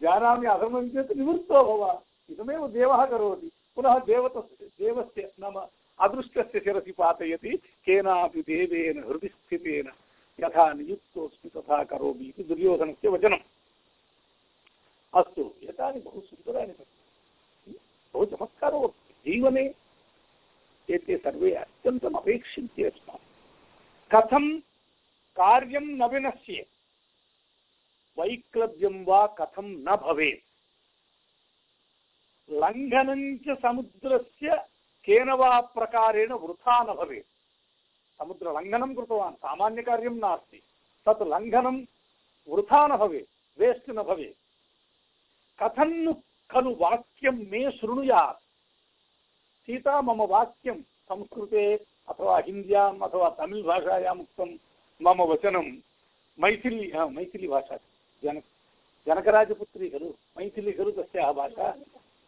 जानामि 0.00 0.46
अधर्मं 0.48 0.88
चेत् 0.90 1.16
निवृत्तो 1.16 1.62
भव 1.66 1.84
इदमेव 2.30 2.66
देवः 2.70 3.04
करोति 3.06 3.50
पुनः 3.76 3.98
देवत 4.04 4.36
देवस्य 4.80 5.30
नाम 5.40 5.56
अदृष्टस्य 5.98 6.60
शिरसि 6.60 6.92
पातयति 6.94 7.56
केनापि 7.86 8.42
देवेन 8.44 9.02
हृदि 9.04 9.28
स्थितेन 9.30 9.90
यथा 10.38 10.72
नियुक्तोऽस्मि 10.74 11.50
तथा 11.50 11.82
करोमि 11.86 12.28
इति 12.28 12.44
दुर्योधनस्य 12.44 13.08
वचनम् 13.08 13.44
अस्तु। 15.14 15.42
एतानि 15.62 16.00
बहु 16.00 16.20
सुन्दराणि 16.20 16.74
बहु 18.14 18.24
चमत्कारो 18.24 18.80
जीवने 19.26 19.64
एते 20.88 21.16
सर्वे 21.16 21.54
अत्यन्तम् 21.54 22.16
अपेक्षन्ते 22.16 22.84
अस्मान् 22.84 23.24
कथं 24.10 24.44
कार्यं 25.36 25.86
न 25.96 26.04
विनश्येत् 26.04 26.74
वैक्लव्यं 28.18 29.04
वा 29.04 29.26
कथं 29.26 29.68
न 29.84 29.96
भवेत्। 29.96 30.44
लङ्घनं 32.50 33.22
समुद्रस्य 33.54 34.56
केन 35.04 35.30
वा 35.30 35.60
प्रकारेण 35.60 36.32
वृथा 36.32 36.82
न 36.82 36.94
भवेत्। 36.94 37.32
समुद्रलङ्घनं 38.18 38.94
कृतवान्, 38.94 39.34
सामान्यकार्यं 39.34 40.16
नास्ति। 40.16 40.62
तत् 41.06 41.22
लङ्घनं 41.22 41.76
वृथा 42.48 42.86
न 42.86 42.96
भवेत्, 42.96 43.60
वेस्ट् 43.60 43.90
न 43.90 44.02
भवेत्। 44.02 44.38
कथं 45.58 46.12
खलु 46.50 46.70
वाक्यं 46.76 47.36
मे 47.50 47.70
शृणुयात् 47.72 48.40
सीता 49.68 50.00
मम 50.02 50.22
वाक्यं 50.26 50.80
संस्कृते 51.10 51.64
अथवा 52.08 52.38
हिन्द्याम् 52.38 53.00
अथवा 53.02 53.28
तमिळ् 53.38 53.62
भाषायाम् 53.64 54.20
उक्तं 54.20 54.50
मम 55.00 55.22
वचनं 55.22 55.70
मैथिली 56.38 56.92
मैथिली 57.10 57.48
भाषा 57.48 57.76
जन 58.22 58.40
जनकराजपुत्री 59.06 59.88
खलु 59.88 60.08
मैथिली 60.36 60.72
खलु 60.72 60.90
तस्याः 60.92 61.32
भाषा 61.32 61.68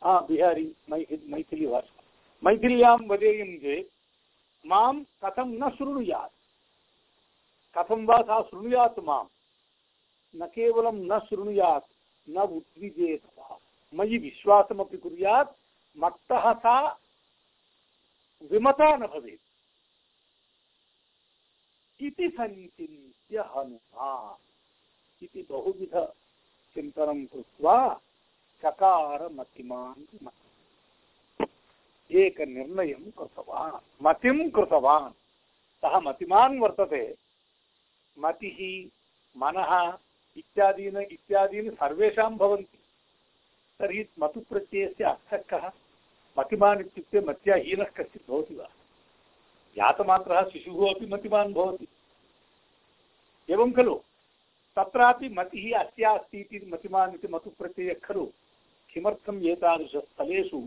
हा 0.03 0.19
बिहारी 0.29 0.67
मैथिली 0.91 1.31
मैथिली 1.33 1.67
भाषा 1.67 2.03
मैथिल्यां 2.43 2.97
वदेयं 3.09 3.57
चेत् 3.59 3.91
माँ 4.65 4.93
कथं 5.25 5.55
न 5.59 5.71
शृणुयात् 5.71 6.35
कथं 7.77 8.05
वा 8.07 8.21
सा 8.23 8.41
शृणुयात् 8.43 8.99
माँ 9.05 9.23
न 10.35 10.47
केवलं 10.49 11.01
न 11.07 11.19
शृणुयात् 11.21 11.89
न 12.29 12.39
उद्विजेत। 12.39 13.23
मयि 13.95 14.19
विश्वासमपि 14.19 14.97
कुर्यात्, 14.97 15.57
मत्तः 15.97 16.53
सा 16.53 17.01
विमता 18.43 18.97
न 18.97 19.07
भवेत्। 19.07 19.49
इति 22.03 22.29
सञ्चिन्त्य 22.29 23.39
हनुमा 23.39 24.39
इति 25.23 25.47
बहुविधचिन्तनं 25.51 27.27
कृत्वा 27.27 28.01
चकार 28.65 29.29
मतिमान् 29.29 30.29
एकनिर्णयं 32.11 33.11
कृतवान्। 33.11 34.05
मतिं 34.05 34.51
कृतवान्। 34.51 35.13
सः 35.83 36.01
मतिमान् 36.01 36.61
वर्तते। 36.61 37.17
मतिः 38.19 38.91
मनः 39.37 39.99
इत्यादीन 40.39 40.97
इत्यादीनि 40.97 41.71
सर्वेषां 41.71 42.37
भवन्ति। 42.37 42.79
तर्हि 43.81 44.09
मतुप्रत्ययस्य 44.21 45.05
अर्थः 45.05 45.37
कः? 45.37 45.71
मतिमान् 46.39 46.81
इत्युक्ते 46.81 47.21
मत्याहीनः 47.21 47.85
कश्चित् 47.85 48.31
भवति 48.31 48.55
वा? 48.55 48.65
जातमात्रः 49.77 50.49
शिशुः 50.49 50.95
अपि 50.95 51.07
मतिमान् 51.07 51.55
भवति। 51.55 51.89
एवं 53.51 53.73
खलु? 53.73 53.95
तत्रापि 54.77 55.29
मतिः 55.29 55.79
अस्या 55.79 56.11
अस्ति 56.11 56.39
इति 56.41 56.71
मतिमान् 56.73 57.15
इति 57.15 57.29
मतुप्रत्ययः 57.29 57.95
खलु? 58.05 58.27
किमर्थम् 58.95 59.43
एतादृशस्थलेषु 59.43 60.63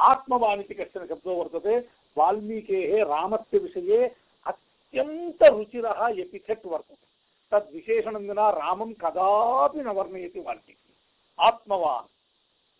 आत्मवान् 0.00 0.60
इति 0.60 0.74
कश्चन 0.74 1.06
शब्दो 1.06 1.34
वर्तते? 1.34 1.78
वाल्मीकेः 2.18 3.04
रामस्य 3.04 3.58
विषये 3.58 4.06
अत्यन्तरुचिरः 4.46 6.06
एपिथेट् 6.20 6.66
वर्तते। 6.66 7.15
तद्विशेषणं 7.50 8.28
विना 8.28 8.50
रामं 8.50 8.92
कदापि 8.92 9.80
न 9.80 9.88
वर्णयति 9.88 10.40
वाल्मीकिः। 10.40 11.46
आत्मवान् 11.46 12.06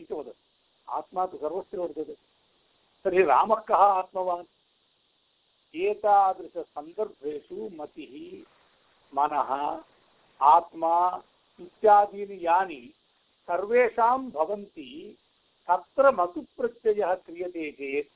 इति 0.03 0.15
वदति। 0.15 0.43
आत्मा 0.89 1.27
तु 1.27 1.37
सर्वस्य 1.37 1.79
वर्तते। 1.79 2.17
तर्हि 3.05 3.23
रामः 3.23 3.57
कः 3.57 3.75
आत्मवान्? 3.75 4.45
एतादृशसन्दर्भेषु 5.75 7.71
मतिः, 7.73 8.45
मनः, 9.15 9.83
आत्मा 10.43 11.23
इत्यादीनि 11.61 12.47
यानि 12.47 12.95
सर्वेषां 13.47 14.31
भवन्ति, 14.31 15.19
तत्र 15.71 16.11
मतुप्रत्ययः 16.11 17.15
क्रियते 17.15 17.73
चेत् 17.73 18.09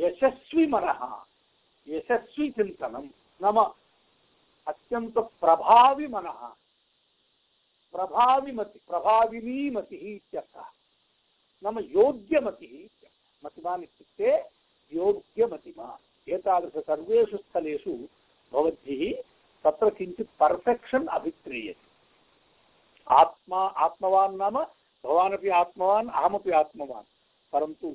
यशस्वी 0.00 0.66
मनः 0.66 1.24
यशस्वी 1.88 2.50
चिन्तनं 2.50 3.06
नाम 3.42 3.74
अत्यंत 4.68 5.18
प्रभावी 5.18 6.06
मन। 6.06 6.22
प्रभावी 7.92 8.52
मति, 8.52 8.78
प्रभाविनी 8.78 9.70
मति 9.70 10.20
नाम 11.64 11.78
योग्यमतिः 11.78 13.06
मतिमान् 13.44 13.82
इत्युक्ते 13.82 14.38
योग्यमतिमान् 14.96 16.30
एतादृश 16.30 16.84
सर्वेषु 16.84 17.36
स्थलेषु 17.36 18.08
भवद्भिः 18.52 19.22
तत्र 19.64 19.90
किञ्चित् 19.90 20.38
पर्फेक्षन् 20.40 21.06
अभिक्रियते। 21.06 21.86
आत्मा, 23.08 23.58
आत्मवान् 23.58 24.36
नाम 24.36 24.64
भवानपि 25.04 25.48
आत्मवान्, 25.48 26.08
अहमपि 26.08 26.50
आत्मवान्। 26.50 27.04
परन्तु 27.52 27.94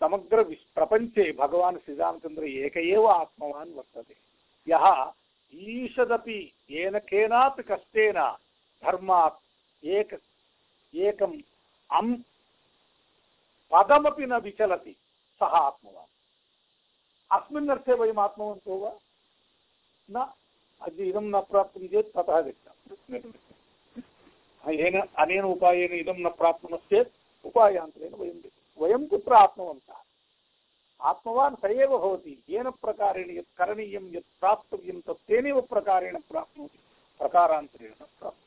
समग्र 0.00 0.42
प्रपञ्चे 0.74 1.32
भगवान् 1.32 1.78
श्रीरामचन्द्र 1.78 2.44
एक 2.44 2.76
एव 2.76 3.06
आत्मवान् 3.06 3.74
वर्तते। 3.74 4.16
यः 4.68 5.12
ईषदपि 5.52 6.40
येन 6.70 6.98
केनापि 7.00 7.62
कष्टेन 7.62 8.18
धर्मात् 8.82 9.38
एक 9.82 10.14
एकम् 10.94 11.40
अम् 11.90 12.14
पदमपि 13.72 14.26
न 14.26 14.36
विचलति 14.40 14.92
सः 15.40 15.56
आत्मवान् 15.58 16.08
अस्मिन् 17.30 17.70
अर्थे 17.70 17.94
वयम् 17.94 18.18
आत्मवन्तो 18.18 18.78
वा 18.78 18.92
न 20.08 20.24
अद्य 20.82 21.04
इदं 21.04 21.26
न 21.30 21.40
प्राप्तं 21.50 21.86
चेत् 21.86 22.12
ततः 22.14 22.40
गच्छामः 22.40 23.50
येन 24.64 25.00
अनेन 25.00 25.44
उपायेन 25.46 25.92
इदं 25.92 26.18
न 26.18 26.28
प्राप्नुमश्चेत् 26.38 27.12
उपायान्तरेण 27.44 28.14
वयं 28.14 28.38
वयं 28.78 29.06
कुत्र 29.06 29.34
आत्मवन्तः 29.34 29.98
आत्मवान् 31.00 31.56
स 31.56 31.64
एव 31.64 31.98
भवति, 31.98 32.44
येन 32.48 32.70
प्रकारेण 32.70 33.30
यत् 33.30 33.56
करणीयं, 33.56 34.14
यत् 34.14 34.40
प्राप्तव्यं, 34.40 35.00
तत् 35.00 35.28
तेनैव 35.28 35.60
प्रकारेण 35.60 36.20
प्राप्नोति, 36.20 36.78
प्रकारान्तरेण 37.18 37.90
प्राप्नोति। 37.90 38.40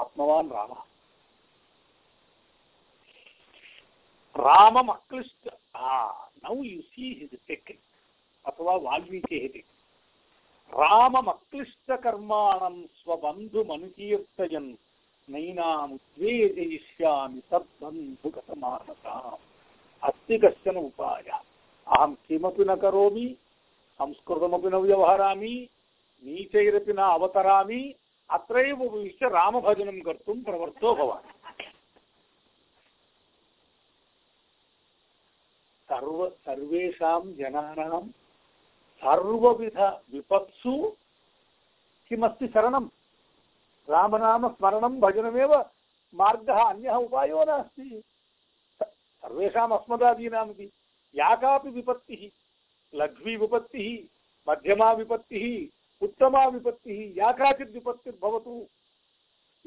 आत्मवान् 0.00 0.50
रामः। 0.50 0.82
रामम् 4.36 4.90
अक्लिष्ट 4.90 5.50
नौ 6.44 6.64
यु 6.64 6.82
सी 6.82 7.14
हिस् 7.14 7.48
टेक्निक् 7.48 7.80
अथवा 8.46 8.76
वाल्मीकेः 8.76 9.40
टेक्निक् 9.40 9.70
राममक्लिष्टकर्माणं 10.74 12.86
स्वबन्धुमनुकीर्तयन्, 12.86 14.74
नैनामुद्वेजयिष्यामि 15.28 17.42
तद्बन्धुगतमानसाम्। 17.50 19.51
अस्ति 20.04 20.38
कश्चन 20.38 20.76
उपायः। 20.76 21.36
अहं 21.88 22.14
किमपि 22.14 22.64
न 22.64 22.76
करोमि, 22.76 23.36
संस्कृतमपि 23.94 24.68
न 24.68 24.74
व्यवहरामि, 24.74 25.68
नीचैरपि 26.24 26.92
न 26.92 26.96
अवतरामि, 26.96 27.94
अत्रैव 28.30 28.82
उपविश्य 28.82 29.28
रामभजनं 29.28 30.00
कर्तुं 30.00 30.42
प्रवृत्तो 30.42 30.94
भवान् 30.94 31.32
सर्व, 35.88 36.28
सर्वेषां 36.28 37.34
जनानां 37.34 38.08
सर्वविधविपत्सु 39.04 40.96
किमस्ति 42.08 42.46
शरणं? 42.46 42.88
रामनाम 43.90 44.48
स्मरणं 44.48 45.00
भजनमेव 45.00 45.54
मार्गः, 46.14 46.64
अन्यः 46.64 46.94
उपायो 46.94 47.44
नास्ति। 47.44 48.02
सर्वेषाम् 49.22 49.72
अस्मदादीनामपि 49.72 50.70
या 51.14 51.34
कापि 51.34 51.70
विपत्तिः 51.70 52.28
लघ्वी 52.94 53.36
विपत्तिः 53.36 53.88
मध्यमा 54.48 54.92
विपत्तिः 54.92 55.44
उत्तमा 56.02 56.44
विपत्तिः 56.46 57.12
या 57.16 57.32
काचित् 57.32 57.72
विपत्तिर्भवतु 57.72 58.66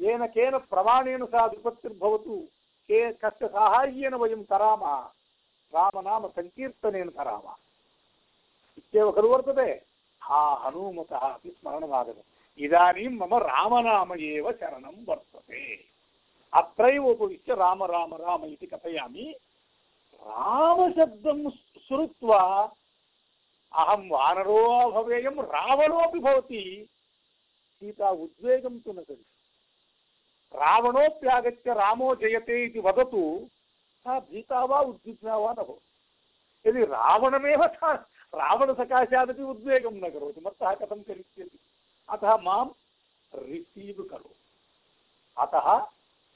येन 0.00 0.26
केन 0.26 0.58
प्रमाणेन 0.58 1.24
सा 1.24 1.44
विपत्तिर्भवतु, 1.46 2.36
के 2.88 3.12
कस्य 3.12 3.48
साहाय्येन 3.48 4.14
वयं 4.14 4.42
तरामः 4.44 4.96
रामनाम 5.74 6.26
सङ्कीर्तनेन 6.28 7.08
तरामः 7.08 7.54
इत्येव 8.78 9.10
खलु 9.12 9.28
वर्तते। 9.28 9.70
हा 10.22 10.42
हनूमतः 10.54 11.16
अपि 11.16 11.50
स्मरणमागतम् 11.50 12.62
इदानीं 12.64 13.08
मम 13.08 13.34
रामनाम 13.34 14.12
एव 14.14 14.52
शरणं 14.52 15.04
वर्तते। 15.08 15.74
अत्रैव 16.52 17.06
उपविश्य 17.06 17.54
राम 17.54 17.84
राम 17.84 18.14
राम 18.14 18.44
इति 18.44 18.66
कथयामि। 18.66 19.34
रामशब्दं 20.26 21.48
श्रुत्वा 21.88 22.42
अहं 23.72 24.08
वानरो 24.08 24.60
वा 24.62 24.84
भवेयं 24.92 25.42
रावणोऽपि 25.46 26.18
भवति 26.20 26.62
सीता 27.82 28.10
उद्वेगं 28.10 28.78
तु 28.80 28.92
न 28.92 29.00
करिष्यति 29.00 30.58
रावणोऽप्यागत्य 30.58 31.74
रामो 31.74 32.14
जयते 32.14 32.64
इति 32.64 32.80
वदतु 32.80 33.22
सा 34.06 34.18
भीता 34.20 34.64
वा 34.64 34.80
उद्विग्ना 34.82 35.36
वा 35.36 35.52
न 35.52 35.62
भवति 35.62 36.68
यदि 36.68 36.84
रावणमेव 36.86 37.66
सा 37.68 37.92
रावणसकाशादपि 38.32 39.42
उद्वेगं 39.44 40.00
न 40.04 40.10
करोति 40.10 40.40
मत्तः 40.46 40.74
कथं 40.76 41.02
करिष्यति 41.02 41.58
अतः 42.08 42.36
माँ 42.42 42.64
रिसीव् 43.32 44.02
करोतु 44.04 44.34
अतः 45.36 45.74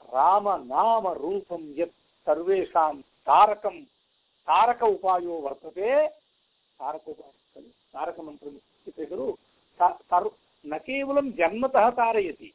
रामनामरूपं 0.09 1.71
यत् 1.77 1.97
सर्वेषां 2.27 2.93
तारकं 3.31 3.81
तारक 4.47 4.85
उपायो 4.85 5.39
वर्तते 5.39 6.07
तारक 6.79 7.07
उपायः 7.07 7.31
खलु 7.53 7.69
तारकमन्त्रम् 7.93 8.57
उच्यते 8.57 9.05
खलु 9.05 9.37
सर्व 9.79 10.31
न 10.65 10.77
केवलं 10.79 11.31
जन्मतः 11.37 11.89
तारयति 11.95 12.53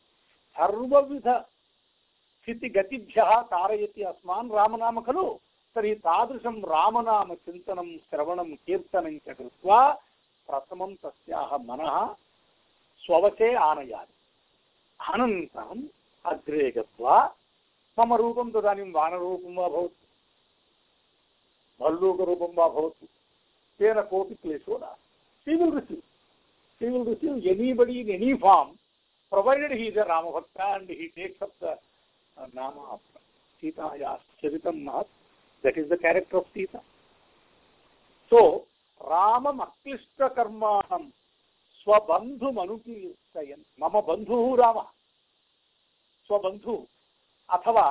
सर्वविधस्थितिगतिभ्यः 0.57 3.41
तारयति 3.47 4.05
अस्मान् 4.05 4.51
रामनाम 4.51 5.03
खलु 5.03 5.39
तर्हि 5.77 5.95
तादृशं 6.03 6.63
रामनामचिन्तनं 6.67 8.05
श्रवणं 8.05 8.57
कीर्तनं 8.57 9.19
च 9.19 9.33
कृत्वा 9.33 9.93
प्रथमं 10.49 10.95
तस्याः 11.03 11.57
मनः 11.65 12.15
स्ववशे 13.05 13.55
आनयाति 13.63 14.15
अनन्तरम् 15.01 15.83
अग्रे 16.25 16.71
गत्वा 16.71 17.35
मम 17.99 18.17
रूपं 18.17 18.53
तदानीं 18.53 18.93
वानरूपं 18.93 19.55
वा 19.55 19.69
भवतु 19.69 20.06
भल्लोक 21.81 22.21
रूपं 22.21 22.55
वा 22.55 22.69
भवतु 22.69 23.07
तेन 23.81 24.01
कोऽपि 24.03 24.35
क्लेशो 24.35 24.79
नास्ति। 24.79 25.05
She 25.47 25.57
will 25.57 25.75
receive 25.75 26.01
she 26.81 26.89
will 26.89 27.09
receive 27.09 28.11
any 28.11 28.35
form 28.37 28.75
provided 29.33 29.73
he 29.73 29.87
is 29.87 29.99
a 29.99 30.05
Rambhakt 30.09 30.61
and 30.63 30.91
he 30.91 31.07
takes 31.17 31.43
up 31.43 31.65
the 31.65 31.77
नाम 32.55 32.97
सीतायाः 33.63 34.17
चरितं 34.43 34.85
महत् 34.85 35.13
that 35.65 35.79
is 35.79 35.89
the 35.89 35.99
character 35.99 36.39
of 36.39 36.51
Sita 36.51 36.79
so 38.33 38.43
रामम् 39.01 39.61
अक्लिष्टकर्माणं 39.61 41.09
स्वबन्धुमनुकीर्तयन् 41.81 43.65
मम 43.81 44.01
बंधु 44.03 44.39
रामः 44.57 44.89
स्वबन्धुः 46.31 46.85
अथवा 47.49 47.87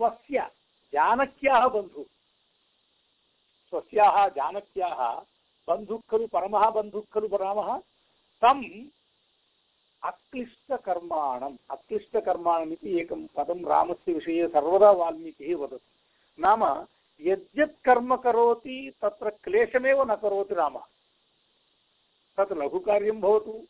स्वस्य 0.00 0.50
जानक्याः 0.92 1.66
बंधु 1.68 2.06
स्वस्याः 3.68 4.28
जानक्याः 4.28 5.20
बन्धुः 5.68 6.00
खलु 6.10 6.26
परमः 6.26 6.70
बन्धुः 6.70 7.02
खलु 7.12 7.36
रामः 7.36 7.78
तं 8.44 8.86
अक्लिष्टकर्माणम् 10.02 11.56
अक्लिष्टकर्माणम् 11.70 12.72
इति 12.72 13.00
एकं 13.00 13.26
पदं 13.26 13.64
रामस्य 13.64 14.12
विषये 14.12 14.48
सर्वदा 14.48 14.90
वाल्मीकिः 14.90 15.56
वदति। 15.56 15.92
नाम, 16.38 16.86
यद्यत् 17.20 17.84
कर्म 17.84 18.16
करोति, 18.16 18.92
तत्र 19.02 19.30
क्लेशमेव 19.30 20.12
न 20.12 20.16
करोति 20.16 20.54
रामः। 20.54 20.82
तत् 22.36 22.52
लघुकार्यं 22.52 23.20
भवतु। 23.20 23.66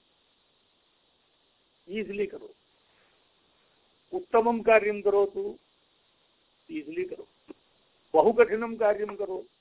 ईसिलि 1.88 2.26
करोतु। 2.26 2.54
उत्तमं 4.16 4.60
कार्यं 4.60 5.02
करोतु। 5.02 5.58
ईसिलि 6.70 7.04
करोतु। 7.04 7.54
बहु 8.14 8.32
कठिनं 8.32 8.76
कार्यं 8.76 9.16
करोतु। 9.16 9.55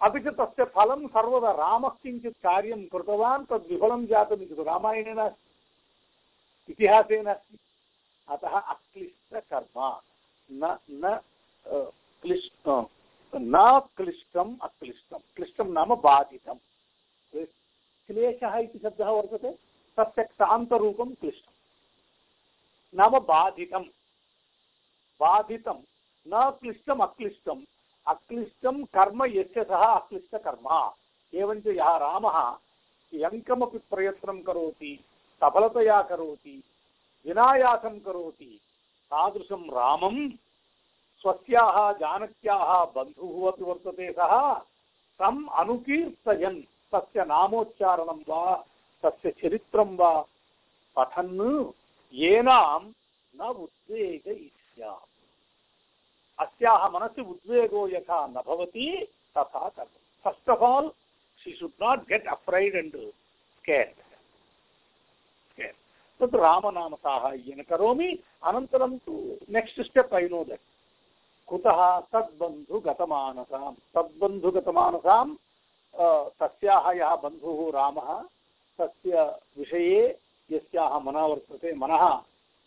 अपि 0.00 0.20
च 0.20 0.28
तस्य 0.36 0.64
फलं 0.74 1.06
सर्वदा 1.08 1.50
रामः 1.52 1.94
किञ्चित् 2.02 2.42
कार्यं 2.42 2.86
कृतवान्, 2.88 3.44
तद् 3.46 3.68
विफलं 3.70 4.06
जातमिति 4.06 4.62
रामायणे 4.62 5.14
नास्ति 5.14 6.72
इतिहासे 6.72 7.20
नास्ति 7.22 7.58
अतः 8.28 8.54
अक्लिष्टकर्म। 8.58 9.76
न 10.50 10.76
न 10.92 11.20
क्लिष्ट 12.22 12.68
न 13.32 13.56
क्लिष्टम् 13.96 14.56
अक्लिष्टं 14.62 15.18
क्लिष्टं 15.36 15.72
नाम 15.72 15.94
बाधितं 15.96 16.58
क्लेशः 17.34 18.54
शब्दः 18.74 19.10
वर्तते। 19.10 19.50
तस्य 19.98 20.22
क्तान्तरूपं 20.24 21.14
क्लिष्टं 21.14 21.52
नाम 22.94 23.18
बाधितं 23.20 23.84
बाधितं 25.20 25.78
न 26.26 26.50
क्लिष्टम् 26.60 27.00
अक्लिष्टं 27.00 27.62
अक्लिष्टं 28.06 28.82
कर्म 28.94 29.24
यस्य 29.26 29.64
सः 29.64 29.84
अक्लिष्टकर्म 29.84 30.68
एवञ्च 31.32 31.66
यः 31.68 31.96
रामः 31.96 32.38
यं 33.12 33.40
कमपि 33.40 33.78
प्रयत्नं 33.90 34.40
करोति 34.42 34.92
सफलतया 35.42 36.00
करोति 36.02 36.56
विनायासं 37.26 37.98
करोति 37.98 38.60
तादृशं 39.10 39.64
रामं 39.70 40.16
स्वस्याः 41.24 41.76
जानक्याः 41.92 42.72
बन्धुः 42.94 43.48
अपि 43.48 43.64
वर्तते 43.64 44.10
सः 44.12 44.34
तम् 45.20 45.46
अनुकीर्तयन् 45.58 46.60
तस्य 46.92 47.24
नामोच्चारणं 47.24 48.22
वा 48.28 48.42
तस्य 49.04 49.30
चरित्रं 49.32 49.96
वा 49.96 50.12
पठन् 50.96 51.38
येनां 52.14 52.80
न 53.34 53.50
उद्वेगयिष्यामि 53.56 55.09
अस्याः 56.40 56.88
मनसि 56.88 57.20
उद्वेगो 57.22 57.88
यथा 57.88 58.26
न 58.26 58.42
भवति, 58.46 58.86
तथा 59.36 59.68
कर्तव्यं 59.68 60.22
first 60.24 60.50
of 60.50 60.62
all 60.64 60.88
she 61.40 61.50
should 61.56 61.82
not 61.82 62.08
get 62.08 62.26
and 62.28 62.96
scared 63.58 63.98
scared 65.50 65.76
तत् 66.20 66.34
रामनाम 66.36 66.94
साहाय्येन 66.94 67.62
करोमि। 67.70 68.10
अनन्तरं 68.44 68.96
तु 68.98 69.12
next 69.50 69.80
step 69.82 70.14
I 70.14 70.28
know 70.28 70.42
that 70.44 70.64
कुतः 71.48 71.80
तद्बन्धुगतमानसां 72.12 73.72
तद्बन्धुगतमानसां 73.94 75.28
तस्याः 76.40 76.84
यः 76.92 77.14
बन्धुः 77.22 77.60
रामः, 77.74 78.08
तस्य 78.78 79.22
विषये 79.58 80.02
यस्याः 80.50 80.98
मनः 80.98 81.24
वर्तते, 81.26 81.72
मनः 81.74 82.04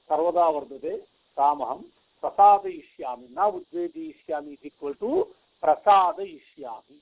सर्वदा 0.10 0.48
वर्तते, 0.50 0.98
तामहं 1.38 1.80
प्रसादयिष्यामि, 2.24 3.28
न 3.32 3.44
उद्वेदयिष्यामि 3.44 4.58
इक्वल् 4.64 4.94
टु 4.94 5.24
प्रसादयिष्यामि। 5.62 7.02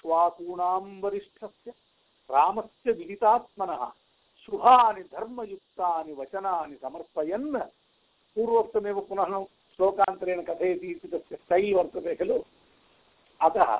श्वाकूणां 0.00 1.00
वरिष्ठस्य, 1.00 1.70
रामस्य 2.30 2.92
विदितात्मनः 2.92 3.92
शुभानि 4.46 5.02
धर्मयुक्तानि 5.02 6.12
वचनानि 6.12 6.76
समर्पयन्, 6.76 7.56
पूर्वोक्तमेव 8.36 9.00
पुनः 9.00 9.44
श्लोकान्तरेण 9.76 10.42
कथयति 10.42 10.86
इति 10.86 11.08
तस्य 11.08 11.36
स्टैल् 11.36 12.16
खलु। 12.16 12.38
अतः 13.40 13.76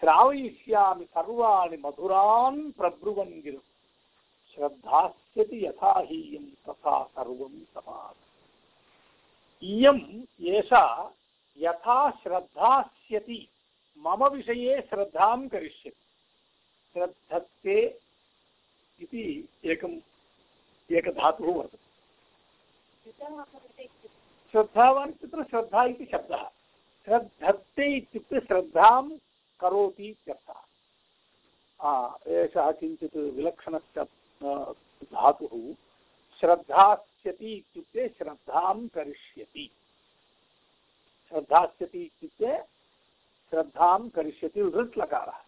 श्रावयिष्यामि 0.00 1.04
सर्वाणि 1.04 1.76
मधुरान् 1.76 2.72
प्रब्रुवन् 2.72 3.42
गिरु। 3.42 3.60
श्रद्धास्यति 4.54 5.66
यथा 5.66 5.92
हीयं 6.00 6.46
तथा 6.68 7.04
सर्वं 7.04 7.54
समाधि 7.74 8.29
इयम् 9.62 10.22
यथा 11.58 12.10
श्रद्धास्यति 12.10 13.48
मम 13.98 14.24
विषये 14.24 14.80
श्रद्धां 14.80 15.48
करिष्यति। 15.48 16.04
श्रद्धत्ते 16.94 18.00
इति 19.00 19.48
एकम् 19.64 20.00
एकधातुः 20.92 21.66
श्रद्धा 24.52 25.84
इति 25.84 26.04
शब्दः। 26.12 26.44
श्रद्धत्ते 27.04 27.96
इत्युक्ते 27.96 28.40
श्रद्धां 28.40 29.10
करोति 29.60 30.08
इत्यर्थः। 30.08 30.60
एषः 32.28 32.72
किञ्चित् 32.72 33.16
विलक्षणस्य 33.16 34.04
धातुः। 35.04 35.74
श्रद्धा 36.40 36.94
दास्यति 37.20 37.52
इत्युक्ते 37.52 38.06
श्रद्धां 38.08 38.76
करिष्यति। 38.88 39.64
श्रद्धास्यति 41.32 42.02
इत्युक्ते 42.02 42.56
श्रद्धां 43.52 44.08
करिष्यति 44.08 44.60
लृट् 44.62 44.96
लकारः 44.98 45.40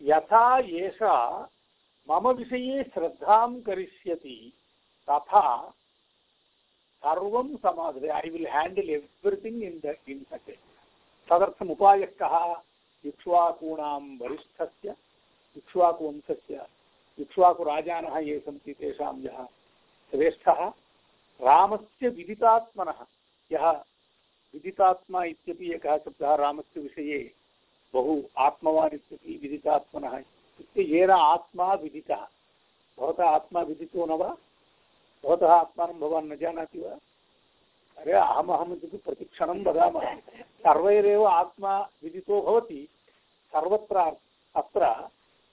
यथा 0.00 0.58
एषा 0.78 1.14
मम 2.08 2.28
विषये 2.30 2.82
श्रद्धां 2.84 3.60
करिष्यति, 3.60 4.36
तथा 5.08 5.44
सर्वं 7.02 7.56
समाधते 7.56 8.08
I 8.08 8.28
will 8.28 8.46
handle 8.46 8.90
everything 8.90 9.62
in 9.62 9.80
the 9.80 9.96
in 10.08 10.24
सटे 10.24 10.56
तदर्थम् 11.28 11.70
उपायः 11.70 12.12
कः 12.20 12.36
इक्ष्वाकूणां 13.04 14.00
वरिष्ठस्य 14.20 14.96
इक्ष्वाकुवंशस्य 15.56 16.66
इक्ष्वाकुराजानः 17.18 18.18
ये 18.20 18.38
सन्ति 18.40 18.72
तेषां 18.74 19.16
यः 19.20 19.44
श्रेष्ठः 20.12 20.60
रामस्य 21.40 22.08
विदितात्मनः। 22.08 23.06
यः 23.52 23.70
विदितात्मा 24.54 25.24
इत्यपि 25.24 25.74
एकः 25.74 25.98
शब्दः 25.98 26.34
रामस्य 26.34 26.80
विषये 26.80 27.34
बहु 27.94 28.22
आत्मवान् 28.38 28.94
इत्यपि 28.94 29.38
विदितात्मनः 29.42 30.18
इत्युक्ते 30.18 30.82
येन 30.82 31.10
आत्मा 31.10 31.74
विदितः। 31.74 32.26
भवतः 32.98 33.24
आत्मा 33.24 33.60
विदितो 33.60 34.06
न 34.06 34.10
वा? 34.10 34.36
भवतः 35.24 35.48
आत्मानं 35.48 36.00
भवान् 36.00 36.28
न 36.28 36.36
जानाति 36.36 36.80
वा? 36.80 36.98
अरे 37.98 38.12
अहमहम् 38.12 38.72
इति 38.72 38.96
प्रतिक्षणं 38.96 39.64
वदामः। 39.64 40.16
सर्वैरेव 40.40 41.26
आत्मा 41.26 41.88
विदितो 42.02 42.42
भवति। 42.42 42.88
सर्वत्र 43.52 44.16
अत्र 44.54 45.08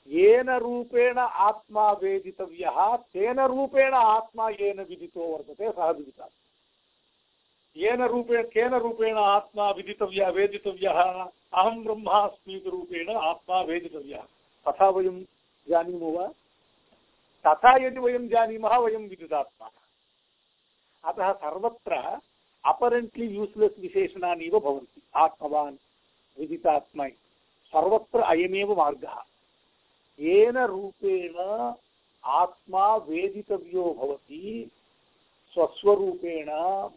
येन 0.08 0.50
रूपेण 0.50 1.18
आत्मा 1.18 1.92
वेदितव्यः, 1.92 2.96
तेन 2.96 3.40
रूपेण 3.40 3.94
आत्मा 3.94 4.50
येन 4.50 4.82
विदितो 4.82 5.22
वर्तते, 5.22 5.72
सः 5.72 5.90
विदितः। 5.90 6.28
येन 7.78 8.04
रूपेण, 8.04 8.48
केन 8.48 8.74
रूपेण 8.74 9.18
आत्मा 9.18 9.72
विदितव्यः, 9.72 10.30
वेदितव्यः? 10.30 11.26
अहं 11.54 11.84
ब्रह्मास्मि 11.84 12.64
रूपेण 12.68 13.16
आत्मा 13.16 13.62
वेदितव्यः। 13.62 14.22
तथा 14.68 14.90
वयं 14.90 15.24
जानीमो 15.70 16.12
वा? 16.12 16.28
तथा 17.48 17.86
यदि 17.86 18.00
वयं 18.00 18.28
जानीमः, 18.28 18.78
वयं 18.78 19.10
विदितात्मा। 19.10 19.70
अतः 21.06 21.34
सर्वत्र 21.34 22.20
अपरेण्ट्लि 22.66 23.38
यूस्लेस् 23.38 23.80
विशेषणानीव 23.80 24.60
भवन्ति। 24.60 25.02
आत्मवान्, 25.16 25.76
विदितात्मा। 26.40 27.08
सर्वत्र 27.66 28.20
अयमेव 28.20 28.78
मार्गः। 28.78 29.24
येन 30.20 30.58
रूपेण 30.58 31.36
आत्मा 32.24 32.96
वेदितव्यो 32.96 33.94
भवति, 33.94 34.72
स्वस्वरूपेण, 35.54 36.46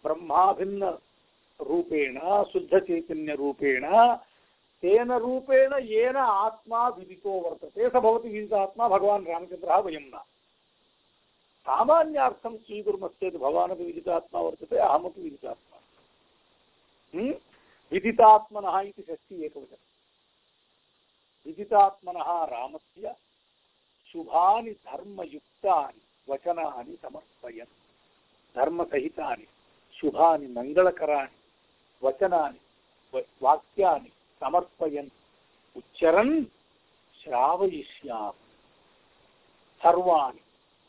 ब्रह्माभिन्न 0.02 0.84
रूपेण, 1.60 2.44
शुद्धचैतन्यरूपेण, 2.44 3.84
तेन 4.82 5.12
रूपेण 5.12 5.72
येन 5.82 6.16
आत्मा 6.16 6.88
विदितो 6.88 7.30
वर्तते, 7.30 7.88
स 7.88 7.92
भवति 7.92 8.28
विदितात्मा 8.28 8.88
भगवान् 8.88 9.26
रामचन्द्रः 9.26 9.76
वयं 9.76 10.00
न 10.00 10.18
सामान्यार्थं 11.66 12.56
स्वीकुर्मश्चेत् 12.56 13.36
भवानपि 13.36 13.84
विदितात्मा 13.84 14.40
वर्तते, 14.40 14.76
अहमपि 14.76 15.22
विदितात्मा। 15.22 15.78
हम्म? 17.14 17.34
विदितात्मनः 17.92 18.80
इति 18.80 19.02
षष्ठी 19.02 19.36
एकवचनं 21.48 21.54
विदितात्मनः 21.54 22.44
रामस्य 22.44 23.14
शुभानि 24.06 24.70
धर्मयुक्तानि 24.70 26.00
वचनानि 26.28 26.96
समर्पयन् 26.96 27.74
धर्मसहितानि 28.56 29.46
शुभानि 29.94 30.46
मङ्गलकराणि 30.46 31.36
वचनानि 32.02 32.58
वाक्यानि 33.42 34.10
समर्पयन् 34.42 35.08
उच्चरन् 35.76 36.44
श्रावयिष्यामि 37.14 38.46
सर्वाणि 39.82 40.40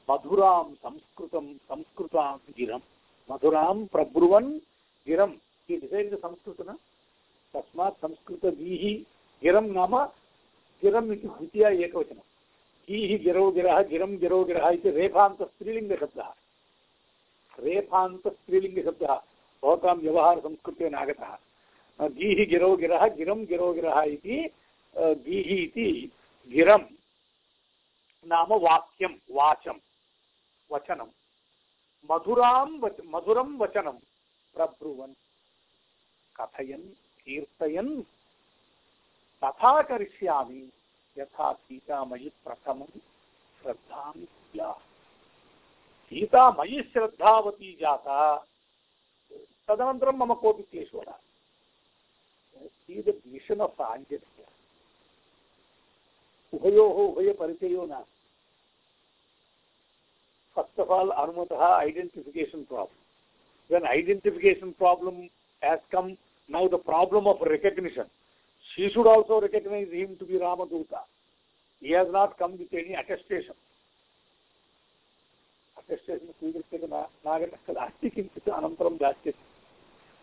मधुरां 0.09 0.63
संस्कृतं 0.75 1.53
संस्कृतां 1.53 2.37
गिरं 2.37 2.81
मधुरां 3.29 3.85
प्रब्रुवन् 3.85 4.51
गिरं 5.07 5.33
संस्कृत 5.69 6.61
तस्मात् 7.53 8.01
संस्कृतगीः 8.01 9.03
गिरं 9.43 9.67
नाम 9.73 9.95
गिरम् 10.81 11.11
इति 11.11 11.27
द्वितीया 11.27 11.69
एकवचनं। 11.69 12.21
गीः 12.87 13.19
गिरौ 13.23 13.51
गिरः, 13.51 13.81
गिरं 13.81 14.17
गिरौ 14.17 14.43
गिरः 14.43 14.69
इति 14.69 14.89
रेफान्तस्त्रीलिङ्गशब्दः। 14.89 16.33
रेफान्तस्त्रीलिङ्गशब्दः, 17.59 19.15
भवतां 19.63 19.95
व्यवहारसंस्कृतेन 19.95 20.95
आगतः। 20.95 21.37
गीः 21.99 22.47
गिरौ 22.47 22.75
गिरः, 22.75 23.07
गिरं 23.07 23.45
गिरौ 23.45 23.73
गिरः 23.73 24.01
इति 24.01 24.37
गीः 24.97 25.63
इति 25.63 26.11
गिरं 26.47 26.83
नाम 28.27 28.47
वाक्यं, 28.53 29.13
वाचं, 29.31 29.77
वचनं। 30.71 31.09
मधुरां 32.11 32.79
वच, 32.79 32.97
मधुरं 33.05 33.57
वचनं 33.57 33.97
प्रब्रुवन्, 34.55 35.13
कथयन्, 36.35 36.87
कीर्तयन् 37.19 38.01
तथा 39.43 39.81
करिष्यामि। 39.81 40.71
यथा 41.17 41.53
सीता 41.53 42.05
मयी 42.05 42.31
प्रथमं 42.45 42.99
श्रद्धां 43.61 44.11
स्यात् 44.15 44.79
सीता 46.11 46.51
मयि 46.51 46.89
श्रद्धावती 46.93 47.77
जाता। 47.81 48.45
तदन 49.69 50.15
मम 50.15 50.33
कोऽपि 50.33 50.63
क्लेशो 50.63 51.01
नास्ति 51.01 51.29
उभयोः 56.53 56.93
उभयपरिचयो 56.93 57.85
नास्ति 57.85 58.27
first 60.55 60.79
of 60.79 60.91
all 60.91 61.11
अनुमतः 61.11 61.81
identification 61.81 62.63
problem 62.63 63.69
then 63.69 63.85
identification 63.85 64.71
problem 64.71 65.27
has 65.61 65.91
come 65.91 66.15
now 66.49 66.67
the 66.67 66.83
problem 66.83 67.27
of 67.27 67.43
recognition 67.43 68.18
She 68.75 68.89
should 68.89 69.07
also 69.07 69.41
recognize 69.41 69.87
him 69.91 70.15
to 70.17 70.25
be 70.25 70.35
Ramaduta. 70.35 71.01
He 71.81 71.91
has 71.91 72.07
not 72.11 72.37
come 72.37 72.53
with 72.53 72.73
any 72.73 72.93
attestation. 72.93 73.55
Attestation 75.77 76.31
स्वीकृत्य 76.31 76.87
नागतः 76.87 77.57
खलु 77.65 77.79
अस्ति 77.81 78.09
किञ्चित् 78.09 78.49
अनन्तरं 78.51 78.97
दास्यति 78.97 79.43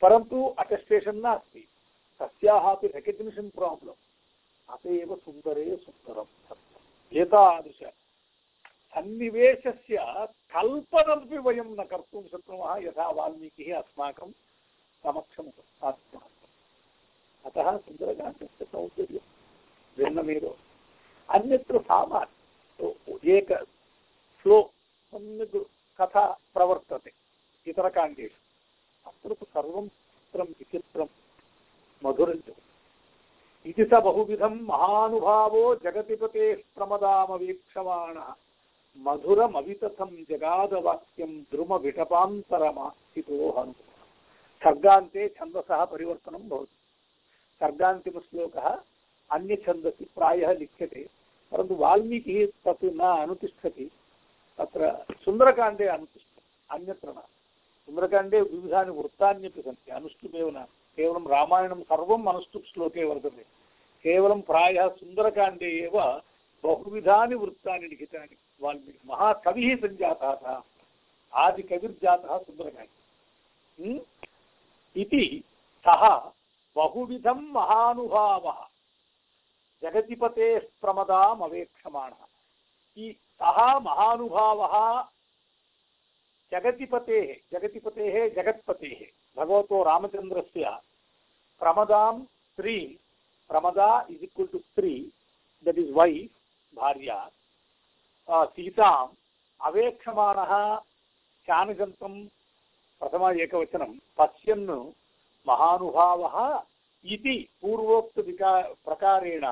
परन्तु 0.02 0.42
अटेस्टेशन् 0.58 1.20
नास्ति 1.20 1.62
तस्याः 2.20 2.68
अपि 2.70 2.86
रेकग्निशन् 2.88 3.48
प्राब्लम् 3.50 3.98
अत 4.68 4.86
एव 4.94 5.14
सुन्दरे 5.16 5.64
सुन्दरं 5.78 6.28
सत्यम् 6.46 7.18
एतादृश 7.18 7.82
सन्निवेशस्य 8.94 9.96
कल्पनमपि 10.54 11.38
वयं 11.40 11.74
न 11.74 11.84
कर्तुं 11.90 12.22
शक्नुमः 12.28 12.76
यथा 12.84 13.08
वाल्मीकिः 13.12 13.76
अस्माकं 13.76 14.30
समक्षम् 15.04 15.48
उपस्थापितः 15.48 16.35
अतः 17.46 17.76
सुन्दरकाण्डस्य 17.78 18.64
सौन्दर्यं 18.64 19.24
भिन्नमेव 19.96 20.46
अन्यत्र 21.28 21.78
सामान्य 21.82 23.36
एक 23.36 23.52
फ्लो 24.46 24.60
सम्यक् 25.12 25.56
कथा 25.98 26.24
प्रवर्तते 26.54 27.12
इतरकाण्डेषु 27.66 28.40
अत्र 29.06 29.34
तु 29.34 29.44
सर्वं 29.46 29.88
चित्रं 29.88 30.48
विचित्रं 30.50 31.08
मधुरञ्च 32.02 32.48
इति 33.66 33.84
स 33.84 34.00
बहुविधं 34.04 34.58
महानुभावो 34.64 35.62
जगतिपतेः 35.84 36.62
प्रमदामवीक्षमाणः 36.76 38.28
मधुरमवितथं 38.98 40.10
जगादवाक्यं 40.30 41.32
द्रुमविटपान्तरमास्थितो 41.52 43.50
हनु 43.50 43.72
सर्गान्ते 44.62 45.28
छन्दसः 45.30 45.84
परिवर्तनं 45.86 46.48
भवति 46.48 46.75
सर्गान्तिमश्लोकः 47.60 48.82
अन्यछन्दसि 49.30 50.04
प्रायः 50.04 50.52
लिख्यते, 50.52 51.08
परन्तु 51.52 51.74
वाल्मीकिः 51.74 52.46
तत् 52.64 52.84
न 52.84 52.98
अनुतिष्ठति। 52.98 53.90
तत्र 54.58 55.04
सुन्दरकाण्डे 55.24 55.86
अनुतिष्ठति, 55.86 56.42
अन्यत्र 56.70 57.08
न। 57.08 57.20
सुन्दरकाण्डे 57.86 58.40
विविधानि 58.40 58.90
वृत्तान्यपि 58.90 59.62
सन्ति 59.62 59.92
अनुष्टुमेव 59.92 60.50
न। 60.50 60.64
केवलं 60.96 61.28
रामायणं 61.28 61.82
सर्वम् 61.82 62.26
अनुष्टुप् 62.26 62.64
श्लोके 62.64 63.04
वर्तते। 63.04 63.42
केवलं 64.02 64.40
प्रायः 64.40 64.88
सुन्दरकाण्डे 64.88 65.66
एव 65.66 66.22
बहुविधानि 66.64 67.34
वृत्तानि 67.34 67.86
लिखितानि 67.86 68.36
वाल्मीकि। 68.62 68.98
महाकविः 69.06 69.76
सञ्जातः 69.76 70.60
सः 75.86 76.30
बहुविधं 76.76 77.40
महानुभावः। 77.52 78.58
जगतिपतेः 79.82 80.60
प्रमदाम् 80.80 81.42
अवेक्षमाणः। 81.42 82.22
सः 83.42 83.78
महानुभावः 83.78 84.74
जगतिपतेः 86.52 87.28
जगतिपतेः 87.52 88.28
जगत्पतेः। 88.34 89.00
भगवतो 89.36 89.82
रामचन्द्रस्य 89.82 90.64
प्रमदां 91.60 92.14
स्त्री, 92.22 92.78
प्रमदा 93.50 94.06
इस् 94.10 94.22
इक्वल् 94.22 94.46
टु 94.46 94.58
स्त्री 94.58 95.12
दट् 95.64 95.78
इस् 95.78 95.96
वैफ् 95.96 96.76
भार्या 96.76 97.18
सीताम् 98.30 99.16
अवेक्षमाणः 99.60 100.52
चानुजन्तं 101.46 102.14
प्रथम 103.00 103.24
एकवचनं, 103.40 103.92
पश्यन् 104.18 104.92
महानुभावः 105.46 106.36
इति 107.04 107.36
पूर्वोक्तविका 107.62 108.60
प्रकारेण 108.84 109.44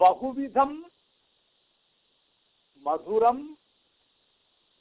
बहुविधं 0.00 0.72
मधुरं 2.84 3.38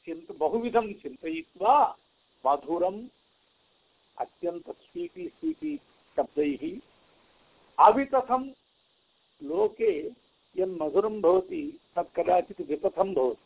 चिन्त, 0.07 0.31
बहुविधं 0.31 0.91
चिन्तयित्वा 0.93 1.75
मधुरम् 2.43 3.07
अत्यन्त 4.17 4.69
स्वीटी 4.71 5.27
स्वीटी 5.29 5.75
शब्दैः 6.17 6.63
अवितथं 7.77 8.43
लोके 9.41 9.91
यन्मधुरं 10.55 11.21
भवति 11.21 11.63
तत् 11.95 12.13
कदाचित् 12.15 12.61
विपथं 12.69 13.13
भवति। 13.13 13.43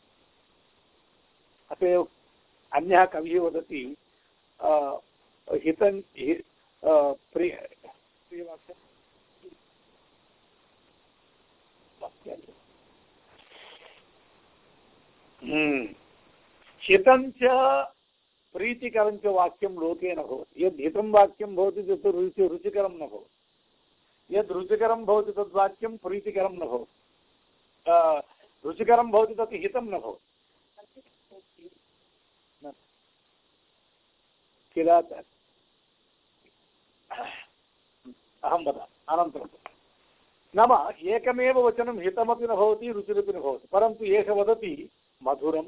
अत 1.70 1.82
एव 1.82 2.06
अन्यः 2.72 3.04
कविः 3.14 3.40
वदति 3.40 3.84
हितं 5.48 6.00
हितं 16.82 17.30
च 17.30 17.42
प्रीतिकरं 18.54 19.16
च 19.18 19.26
वाक्यं 19.26 19.70
लोके 19.70 20.12
न 20.12 20.22
भवति। 20.22 20.64
यद् 20.64 20.80
हितं 20.80 21.10
वाक्यं 21.10 21.56
भवति 21.56 21.82
तत् 21.82 22.06
रुचि 22.06 22.46
रुचिकरं 22.46 22.94
न 22.96 23.06
भवति। 23.06 24.36
यद् 24.36 24.52
रुचिकरं 24.52 25.04
भवति, 25.04 25.32
तद् 25.32 25.54
वाक्यं 25.54 25.96
प्रीतिकरं 25.96 26.54
न 26.54 26.58
भवति। 26.58 26.94
रुचिकरं 28.64 29.10
भवति, 29.10 29.34
तत् 29.34 29.52
हितं 29.52 29.84
न 29.84 29.98
भवति। 29.98 30.26
किल 34.76 34.88
अहं 38.44 38.64
वदामि 38.64 38.98
अनन्तरं 39.08 39.48
नाम 40.54 40.90
एकमेव 41.02 41.58
वचनं 41.58 42.00
हितमपि 42.00 42.44
न 42.44 42.48
भवति, 42.48 42.92
रुचिरपि 42.92 43.32
न 43.32 43.40
भवति, 43.40 43.68
परन्तु 43.68 44.04
एष 44.04 44.28
वदति 44.28 44.90
मधुरं, 45.22 45.62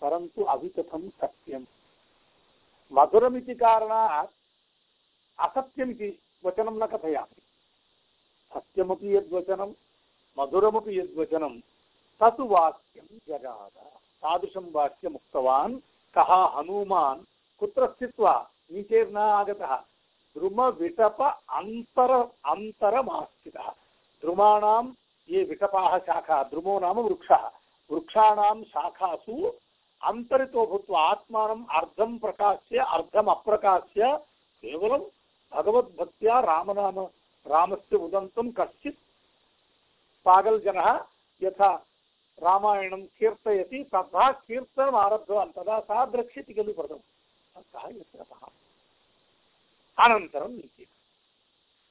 परन्तु 0.00 0.44
अवितथं 0.44 1.08
सत्यं 1.08 1.64
मधुरमिति 2.92 3.54
कारणात् 3.54 4.30
असत्यमिति 5.40 6.18
वचनं 6.46 6.78
न 6.78 6.86
कथयामि। 6.86 7.42
सत्यमपि 8.54 9.16
यद्वचनं, 9.16 9.72
मधुरमपि 10.38 10.98
यद्वचनं 10.98 11.60
तत् 12.20 12.40
वाक्यं 12.40 13.18
जगाद। 13.28 13.86
तादृशं 14.22 14.72
वाक्यम् 14.72 15.14
उक्तवान् 15.14 15.78
कः 16.14 16.34
हनूमान्, 16.34 17.20
कुत्र 17.58 17.86
स्थित्वा 17.86 18.50
नीचेर्न 18.72 19.16
आगतः? 19.16 19.93
द्रुमविटप 20.36 21.42
अन्तर 21.50 22.10
अन्तरमास्थितः 22.46 23.70
द्रुमाणां 24.20 24.92
ये 25.28 25.44
विटपाः 25.44 25.98
शाखाः 25.98 26.42
द्रुमो 26.42 26.78
नाम 26.80 27.00
वृक्षः। 27.00 27.50
वृक्षाणां 27.90 28.62
शाखासु 28.62 29.52
अन्तरितो 30.02 30.66
भूत्वा 30.66 31.00
आत्मानम् 31.00 31.66
अर्धं 31.70 32.18
प्रकाश्य, 32.18 32.78
अर्धम् 32.78 33.28
अप्रकाश्य, 33.28 34.16
केवलं 34.62 35.04
भगवद्भक्त्या 35.52 36.40
रामनाम, 36.40 37.00
रामस्य 37.46 37.96
उदन्तं 37.96 38.50
कश्चित् 38.52 38.98
पागल् 40.24 40.60
जनः 40.60 41.04
यथा 41.42 41.86
रामायणं 42.42 43.02
कीर्तयति, 43.02 43.84
तथा 43.94 44.32
कीर्तनम् 44.32 44.94
आरब्धवान् 44.94 45.52
तदा 45.52 45.80
सः 45.80 46.04
द्रक्ष्यति 46.04 46.54
खलु 46.54 46.72
प्रथमं। 46.72 47.62
सः 47.62 47.88
यत्रतः 47.88 48.46
अनन्तरं 49.98 50.52
नीति 50.52 50.86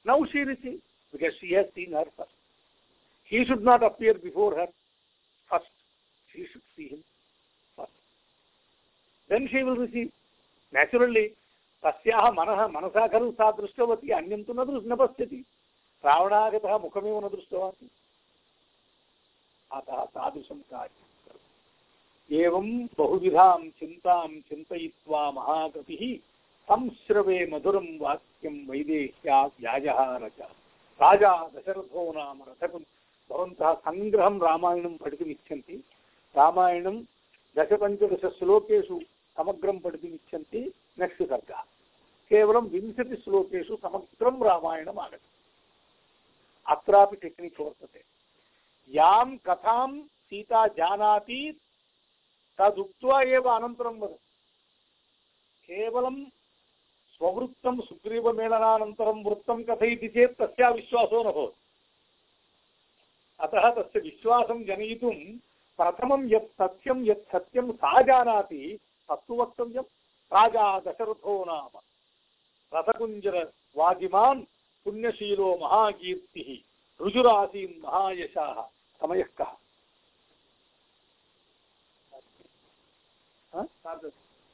now 0.06 0.24
she 0.26 0.44
receive 0.44 0.80
because 1.14 1.34
she 1.40 1.54
has 1.54 1.66
seen 1.76 1.94
her 1.94 2.06
first. 2.18 2.32
He 3.24 3.46
should 3.46 3.64
not 3.64 3.84
appear 3.84 4.16
before 4.16 4.56
her 4.56 4.68
first. 5.52 5.72
She 6.30 6.46
should 6.52 6.62
see 6.76 6.90
him 6.90 7.04
first. 7.78 7.92
Then 9.30 9.48
she 9.50 9.64
will 9.64 9.78
receive. 9.78 10.12
Naturally, 10.74 11.36
तस्याः 11.84 12.30
मनः 12.32 12.68
मनसा 12.70 13.08
खलु 13.08 13.32
सा 13.32 13.52
दृष्टवती 13.52 14.10
अन्यं 14.10 14.44
तु 14.44 14.54
न 14.54 14.64
दृश् 14.66 14.88
न 14.88 14.96
पश्यति 14.96 15.44
रावणागतः 16.04 16.78
मुखमेव 16.78 17.20
न 17.20 17.30
दृष्टवान् 17.30 17.90
अतः 19.72 20.04
तादृशं 20.16 20.60
कार्यम् 20.72 22.40
एवं 22.40 22.68
बहुविधां 22.98 23.60
चिन्तां 23.80 24.28
चिन्तयित्वा 24.48 25.30
महाकविः 25.32 26.04
संश्रवे 26.68 27.38
मधुरं 27.48 27.88
वाक्यं 28.00 28.56
वैदेह्या 28.68 29.40
व्याजहार 29.56 30.28
च 30.30 30.48
राजा 31.00 31.32
दशरथो 31.50 32.12
नाम 32.12 32.44
रथकुन् 32.44 32.86
भवन्तः 33.30 33.74
सङ्ग्रहं 33.86 34.40
रामायणं 34.42 34.96
पठितुमिच्छन्ति 34.98 35.76
रामायणं 36.36 36.98
दशपञ्चदशश्लोकेषु 37.56 39.00
समग्रं 39.38 39.80
पठितुमिच्छन्ति 39.80 40.62
नेक्स्ट् 41.00 41.24
सर्गः 41.26 41.62
केवलं 42.32 42.70
विंशतिश्लोकेषु 42.70 43.76
समग्रं 43.78 44.44
रामायणम् 44.44 45.00
आगतम् 45.00 45.32
अत्रापि 46.66 47.18
टेक्निक् 47.18 47.60
वर्तते 47.62 48.04
यां 48.92 49.30
कथां 49.46 49.90
सीता 50.26 50.66
जानाति 50.74 51.42
तदुक्त्वा 52.60 53.22
एव 53.32 53.50
अनन्तरं 53.52 54.00
वदति 54.00 54.32
केवलं 55.70 56.16
स्ववृत्तं 57.14 57.80
सुग्रीवमेलनानन्तरं 57.82 59.24
वृत्तं 59.24 59.64
कथयति 59.64 60.08
चेत् 60.08 60.40
तस्या 60.40 60.70
विश्वासो 60.70 61.24
न 61.24 61.32
भवति। 61.32 61.62
अतः 63.40 63.70
तस्य 63.72 64.00
विश्वासं 64.00 64.64
जनयितुं 64.64 65.16
प्रथमं 65.78 66.28
यत् 66.28 66.54
सत्यं 66.54 67.06
यत् 67.06 67.32
सत्यं 67.32 67.72
सा 67.72 68.02
जानाति, 68.02 68.80
तत्तु 69.10 69.36
वक्तव्यं। 69.36 69.84
राजा 70.34 70.80
दशरथो 70.80 71.44
नाम। 71.48 71.80
रथकुञ्जरवाजिमान् 72.74 74.42
पुण्यशीलो 74.86 75.58
महाकीर्तिः 75.58 76.50
रुजुरासीन् 77.02 77.82
महायशाः, 77.84 78.62
समयः 79.02 79.30
कः? 79.38 79.52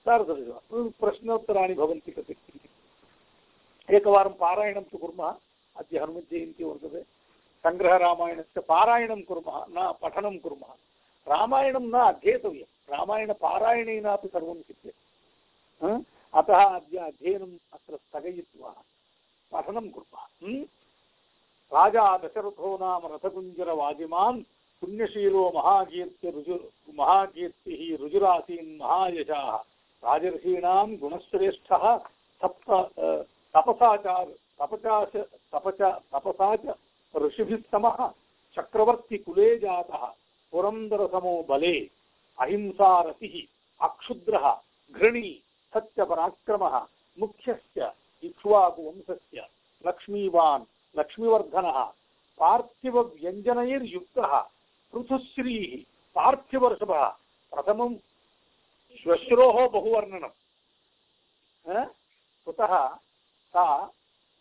सार्धदश 0.06 0.48
प्रश्नोत्तराणि 0.74 1.74
भवन्ति 1.74 2.12
कति? 2.12 2.36
एकवारं 3.90 4.34
पारायणं 4.34 4.84
तु 4.84 4.98
कुर्मः, 4.98 5.36
अद्य 5.76 6.00
हनुमज्जयन्ती 6.00 6.64
वर्तते। 6.64 7.02
सङ्ग्रहरामायणस्य 7.64 8.62
पारायणं 8.62 9.22
कुर्मः, 9.22 9.66
न 9.70 9.94
पठनं 10.02 10.38
कुर्मः। 10.38 10.74
रामायणं 11.28 11.86
न 11.86 11.96
अध्येतव्यं 12.04 12.70
रामायणपारायणेनापि 12.90 14.28
सर्वं 14.28 14.62
सिद्ध्यते 14.62 15.98
अतः 16.34 16.64
अद्य 16.66 16.98
अध्ययनम् 16.98 17.58
अत्र 17.74 17.98
स्थगयित्वा 17.98 18.74
पठनं 19.52 19.90
कुर्मः। 19.90 20.24
राजा 21.72 22.06
दशरथो 22.18 22.78
नाम 22.82 23.02
रथकुञ्जरवाजिमान् 23.06 24.42
पुण्यशीलो 24.82 25.52
महाकीर्ति 25.56 26.30
रुजु, 26.30 26.58
महाकीर्तिः 26.96 27.98
रुजुरासीन् 27.98 28.80
महायशाः। 28.82 29.58
राजर्षीणां 30.04 30.88
गुणश्रेष्ठः 30.96 31.98
सप्त 32.42 32.70
तपसाचार 33.56 34.26
तपचाच 34.60 35.16
तपच 35.54 35.82
तपसा 36.14 36.56
च 36.56 36.76
ऋषिभिः 37.16 38.08
चक्रवर्तिकुले 38.56 39.58
जातः 39.58 40.06
पुरन्दरसमो 40.52 41.42
बले 41.50 41.76
अहिंसारतिः 42.40 43.36
अक्षुद्रः, 43.86 44.46
घृणी, 44.92 45.42
सत्यपराक्रमः 45.74 46.80
मुख्यस्य 47.20 47.92
इक्ष्वाकुवंशस्य 48.24 49.48
लक्ष्मीवान्, 49.88 50.64
लक्ष्मीवर्धनः, 51.00 51.84
पार्थिवव्यञ्जनैर्युक्तः, 52.40 54.40
पृथुश्रीः, 54.94 55.84
पार्थिवर्षभः, 56.16 57.08
प्रथमं 57.54 57.96
श्वश्रोः 59.04 59.68
बहुवर्णनं। 59.70 60.32
कुतः? 62.46 62.74
सा 63.50 63.94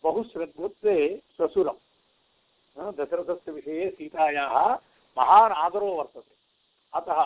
बहु 0.03 0.23
श्रद्धत्वे 0.23 1.21
श्वशुरं 1.37 1.73
दशरथस्य 2.91 3.51
विषये 3.51 3.89
सीतायाः 3.89 4.73
महान् 5.17 5.53
आदरो 5.53 5.87
वर्तते। 5.87 6.35
अतः 6.93 7.23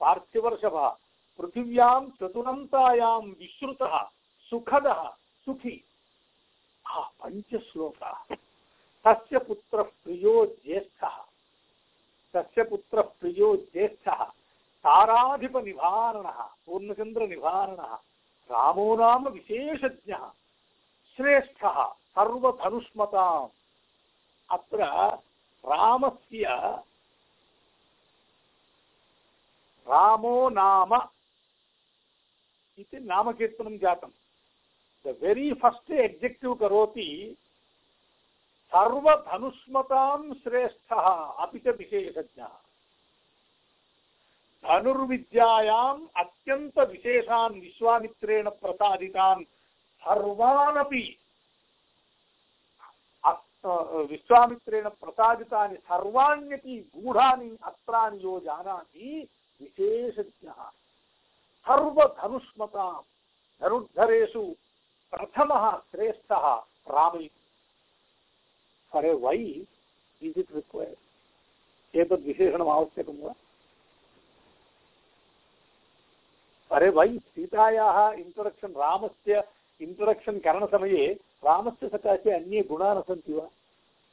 पार्थिवर्षभः, 0.00 0.88
पृथिव्यां 1.38 2.10
चतुरन्तायां 2.10 3.20
विश्रुतः, 3.20 3.98
सुखदः, 4.50 5.10
सुखी। 5.44 5.84
पञ्चश्लोकाः। 7.22 8.34
तस्य 9.04 9.38
पुत्रः 9.38 9.82
प्रियो 9.82 10.46
ज्येष्ठः। 10.46 11.22
तस्य 12.34 12.62
पुत्रः 12.62 13.02
प्रियो 13.02 13.56
ज्येष्ठः। 13.56 14.24
ताराधिपनिवारणः 14.86 16.42
पूर्णचन्द्रनिवारणः 16.42 17.94
रामो 18.50 18.96
नाम 18.96 19.28
विशेषज्ञः। 19.28 20.30
श्रेष्ठः, 21.16 21.92
सर्वधनुष्मताम्। 21.92 23.48
अत्र 24.50 24.84
रामस्य 25.72 26.44
रामो 29.88 30.48
नाम 30.48 30.94
इति 32.78 33.00
नामकीर्तनं 33.00 33.78
जातं। 33.78 34.08
द 35.06 35.16
वेरी 35.22 35.52
फस्ट् 35.52 35.90
एक्जेक्टिव् 35.90 36.58
करोति, 36.58 37.36
सर्वधनुष्मतां 38.66 40.34
श्रेष्ठः, 40.34 41.02
अपि 41.32 41.58
च 41.58 41.68
विशेषज्ञः। 41.68 42.48
धनुर्विद्यायाम् 44.66 46.06
अत्यन्तविशेषान् 46.16 47.60
विश्वामित्रेण 47.60 48.50
प्रसादितान् 48.50 49.44
सर्वानपि 50.02 51.04
विश्वामित्रेण 54.10 54.88
प्रसादितानि 54.88 55.76
सर्वाण्यपि 55.76 56.76
गूढानि 56.94 57.56
अस्त्राणि 57.62 58.24
यो 58.24 58.38
जानाति 58.40 59.28
विशेषज्ञः। 59.60 60.60
सर्वधनुष्मतां 61.66 62.92
धनुर्धरेषु 63.60 64.42
प्रथमः 65.12 65.64
श्रेष्ठः 65.90 66.46
राम 66.88 67.18
अरे 68.92 69.12
वै 69.14 69.36
इस् 69.36 70.38
इट् 70.38 70.52
रिक्वयर्ड् 70.52 71.96
एतद् 71.96 72.26
विशेषणम् 72.26 72.70
आवश्यकं 72.70 73.18
वा? 73.22 73.32
अरे 76.70 76.88
वै, 76.90 77.18
सीतायाः 77.34 77.98
इन्ट्रोडक्षन् 78.12 78.74
रामस्य 78.74 79.42
इन्ट्रोडक्षन् 79.80 80.40
करणसमये 80.40 81.06
रामस्य 81.44 81.88
सकाशे 81.88 82.30
अन्ये 82.30 82.62
गुणाः 82.62 82.94
न 82.94 83.00
सन्ति 83.00 83.32
वा। 83.32 83.46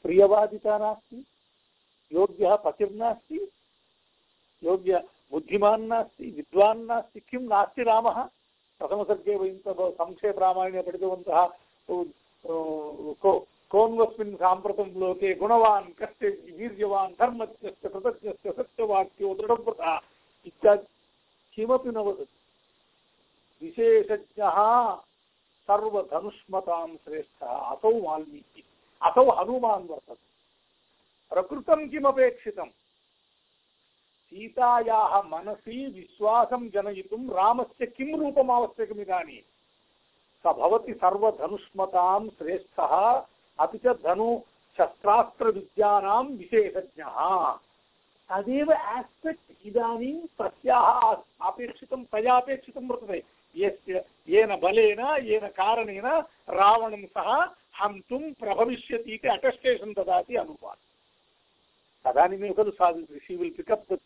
प्रियवादिता 0.04 0.78
नास्ति, 0.78 1.24
योग्यः 2.12 2.56
पतिर्नास्ति 2.56 3.40
योग्य 4.64 5.04
बुद्धिमान् 5.32 5.88
नास्ति, 5.88 6.26
विद्वान् 6.30 6.88
नास्ति, 6.88 7.20
किं 7.20 7.40
नास्ति 7.40 7.84
रामः? 7.84 8.18
प्रथमसर्गे 8.80 9.36
वयं 9.36 9.58
संक्षेपरामायणे 9.68 10.82
पठितवन्तः 10.82 11.46
कोन्वस्मिन् 13.72 14.36
साम्प्रतं 14.36 14.90
लोके 15.00 15.34
गुणवान् 15.36 15.94
कस्य 16.00 16.30
वीर्यवान् 16.58 17.18
धर्मज्ञस्य 17.20 17.90
कृतज्ञस्य 17.90 18.52
सत्यवाक्यो 18.52 19.34
दृढव्रतः 19.36 20.00
इत्यादि। 20.46 20.88
किमपि 21.54 21.90
न 21.90 21.98
वदति। 21.98 22.38
विशेषज्ञः 23.62 24.58
सर्वधनुष्मतां 25.64 26.96
श्रेष्ठः, 26.96 27.48
असौ 27.48 28.02
वाल्मीकि, 28.02 28.64
असौ 29.02 29.32
हनुमान् 29.32 29.88
वर्तते। 29.88 30.34
प्रकृतं 31.30 31.90
किमपेक्षितं? 31.90 32.66
सीतायाः 34.30 35.22
मनसि 35.22 35.88
विश्वासं 35.96 36.70
जनयितुं 36.70 37.30
रामस्य 37.30 37.86
किं 37.86 38.20
रूपम् 38.20 38.52
आवश्यकमिदानीं 38.52 39.42
स 40.44 40.56
भवति 40.58 40.94
सर्वधनुष्मतां 40.94 42.30
श्रेष्ठः, 42.30 43.24
अपि 43.60 43.78
च 43.78 43.88
धनु 43.88 44.40
शस्त्रास्त्रविद्यानां 44.78 46.26
तदेव 48.30 48.72
आस्पेक्ट् 48.74 49.68
इदानीं 49.68 50.22
तस्याः 50.40 51.16
अपेक्षितं, 51.48 52.04
तया 52.04 52.38
अपेक्षितं 52.38 52.88
वर्तते। 52.88 53.24
यस्य 53.56 54.02
येन 54.28 54.56
बलेन, 54.56 55.00
येन 55.22 55.48
कारणेन 55.50 56.06
रावणं 56.50 57.06
सः 57.08 57.30
हन्तुं 57.76 58.32
प्रभविष्यति 58.34 59.14
इति 59.14 59.28
अटेस्टेशन् 59.28 59.94
ददाति 59.94 60.36
अनुवाद 60.36 60.78
तदानीमेव 62.06 62.54
खलु 62.54 62.72
सा 62.72 62.92
she 63.18 63.36
will 63.36 63.52
pick up 63.52 63.94
the 63.94 64.00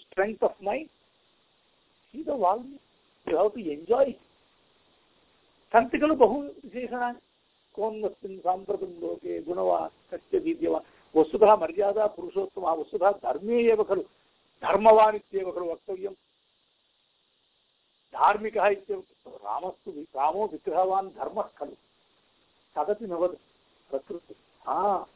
strength 0.00 0.44
of 0.44 0.62
mind 0.64 0.88
see 2.14 2.24
you 2.26 2.44
have 3.36 3.54
to 3.54 3.60
enjoy 3.70 4.12
सन्ति 5.74 5.98
खलु 5.98 6.14
बहु 6.16 6.42
विशेषणानि 6.42 7.20
कोन्वस्मिन् 7.74 8.38
साम्प्रतं 8.38 8.92
लोके 9.00 9.40
गुणवान् 9.42 9.96
कस्य 10.10 10.38
वीर्यवान् 10.38 10.86
वस्तुतः 11.14 11.54
मर्यादा 11.56 12.06
पुरुषोत्तमः 12.14 12.72
वस्तुतः 12.72 13.10
धर्मे 13.22 13.58
एव 13.72 13.82
खलु 13.84 14.02
धर्मवान् 14.62 15.16
इत्येव 15.16 15.50
खलु 15.50 15.70
वक्तव्यं 15.70 16.14
धार्मिकः 18.14 18.68
रामस्तु 19.28 19.90
रामो 19.90 20.46
विग्रहवान् 20.46 21.10
धर्मः 21.10 21.42
खलु। 21.42 21.72
तदपि 22.76 23.06
न 23.06 23.12
वद 23.12 23.38
प्रकृति। 23.90 24.34
हा. 24.66 25.06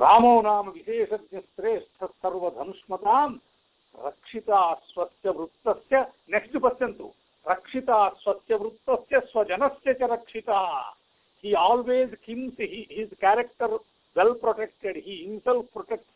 रामो 0.00 0.42
नाम 0.42 0.68
विशेषज्ञश्रेष्ठ 0.68 2.04
सर्वधनुष्मतां 2.04 3.34
रक्षिता 4.06 4.74
स्वस्य 4.74 6.12
नेक्स्ट 6.30 6.56
पश्यन्तु। 6.56 7.12
रक्षिता 7.50 8.08
स्वस्य 8.08 9.20
स्वजनस्य 9.20 9.94
च 9.94 10.02
रक्षिता। 10.02 10.90
He 11.44 11.54
always 11.54 12.08
keeps 12.08 12.56
his 12.98 13.18
character 13.24 13.78
well 14.18 14.34
protected 14.36 14.96
he 14.98 15.14
himself 15.24 15.64
protects 15.72 16.12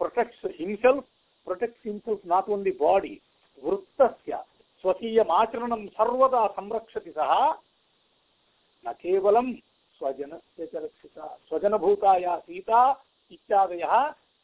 protects 0.00 0.42
himself 0.58 1.04
protects 1.46 1.82
himself 1.84 2.20
not 2.26 2.48
only 2.48 2.72
body 2.78 3.16
वृत्तस्य 3.62 4.38
स्वकीयमाचरणं 4.84 5.86
सर्वदा 5.90 6.46
संरक्षति 6.48 7.10
सः 7.10 7.32
न 8.84 8.92
केवलं 8.94 9.52
स्वजनस्य 10.00 10.66
च 10.66 10.74
रक्षिता 10.76 11.26
स्वजनभूता 11.48 12.16
या 12.18 12.36
सीता 12.40 12.82
इत्यादयः 13.30 13.94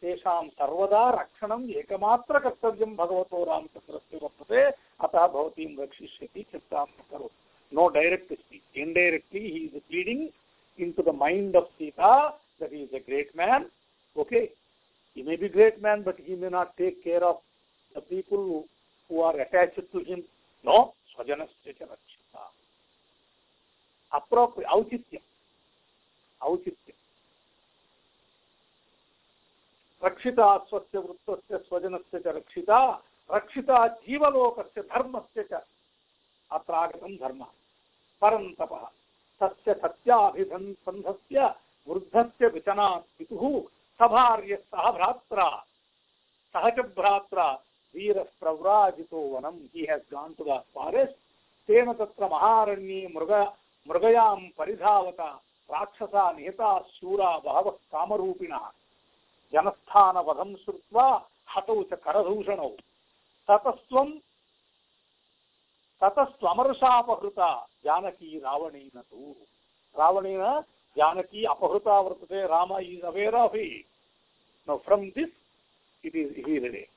तेषां 0.02 0.43
सर्वदा 0.51 1.02
रक्षणम् 1.12 1.70
एकमात्रकर्तव्यं 1.74 2.97
भगवतो 2.97 3.44
रामचन्द्रस्य 3.44 4.19
वर्तते 4.23 4.64
अतः 5.01 5.27
भवतीं 5.28 5.70
रक्षिष्यति 5.78 6.43
चिन्तां 6.43 6.86
न 6.86 7.02
करोतु 7.10 7.43
no 7.73 7.90
direct 7.90 8.31
speech. 8.31 8.62
Indirectly, 8.74 9.40
he 9.43 9.60
is 9.69 9.82
feeding 9.90 10.31
into 10.78 11.02
the 11.02 11.12
mind 11.12 11.56
of 11.56 11.64
Sita 11.78 12.35
that 12.63 12.73
he 12.73 12.79
is 12.79 12.91
a 12.95 13.01
great 13.01 13.35
man. 13.35 13.67
Okay, 14.17 14.53
he 15.15 15.23
may 15.23 15.37
be 15.37 15.49
great 15.49 15.83
man, 15.83 16.03
but 16.03 16.17
he 16.19 16.35
may 16.37 16.49
not 16.49 16.77
take 16.77 17.03
care 17.03 17.23
of 17.25 17.39
the 17.95 18.01
people 18.01 18.39
who, 18.39 18.65
who 19.09 19.21
are 19.21 19.39
attached 19.39 19.81
to 19.93 19.99
him. 20.05 20.23
No, 20.65 20.95
swajanasya 21.13 21.91
rakshita. 21.93 22.43
Appropriate, 24.13 24.69
auchityam. 24.71 25.23
Auchityam. 26.41 26.97
रक्षिता 30.03 30.47
स्वस्य 30.69 30.99
वृत्तस्य 30.99 31.59
स्वजनस्य 31.59 32.19
च 32.21 32.27
रक्षिता 32.37 32.79
रक्षिता 33.31 33.77
जीवलोकस्य 34.03 34.83
धर्मस्य 34.83 35.43
च 35.53 35.61
अत्र 36.51 36.75
आगतं 36.75 37.15
धर्मः 37.17 37.51
परन्तपः 38.23 38.83
तस्य 39.41 39.75
सत्याभिसन्धस्य 39.83 41.47
वृद्धस्य 41.89 42.47
विचनात् 42.47 43.19
पितुः 43.19 43.61
सभार्यः 43.99 44.93
भ्रात्रा 44.93 45.67
सह 46.53 46.71
च 46.71 46.81
भ्रात्रा, 46.81 47.53
वीरप्रव्राजितो 47.95 49.21
वनं। 49.21 49.59
He 49.75 49.87
has 49.91 50.13
gone 50.13 50.35
to 50.35 50.45
the 50.45 50.49
forest 50.49 51.15
तेन 51.69 51.93
तत्र 51.93 52.29
महारण्ये 52.29 53.13
मृग, 53.17 53.33
मृगयां 53.89 54.49
परिधावता, 54.59 55.43
राक्षसा 55.71 56.33
निहता, 56.33 56.81
शूरा 56.81 57.39
बहवः 57.39 57.71
कामरूपिणः। 57.71 58.71
जनस्थानवधं 59.53 60.57
श्रुत्वा 60.57 61.29
हतौ 61.57 61.83
च 61.83 61.95
करदूषणौ। 61.95 62.69
ततस्त्वं, 63.51 64.11
ततस्त्वमर्षापहृता 66.05 67.69
जानकी 67.85 68.39
रावणेन 68.39 69.01
तु। 69.01 69.35
रावणेन 69.99 70.63
जानकी 70.97 71.44
अपहृता 71.44 72.01
वर्तते, 72.01 72.47
Ram 72.47 72.78
is 72.78 73.05
aware 73.05 73.35
of 73.35 73.56
it 73.56 73.86
no 74.69 74.77
from 74.77 75.10
this 75.10 75.35
it 76.05 76.16
is 76.16 76.36
he 76.39 76.59
ready 76.59 76.89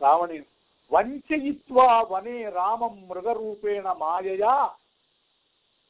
रावणेन 0.00 0.44
वञ्चयित्वा 0.92 2.00
वने 2.02 2.50
रामं 2.50 2.94
मृगरूपेण 3.08 3.86
मायया। 3.86 4.54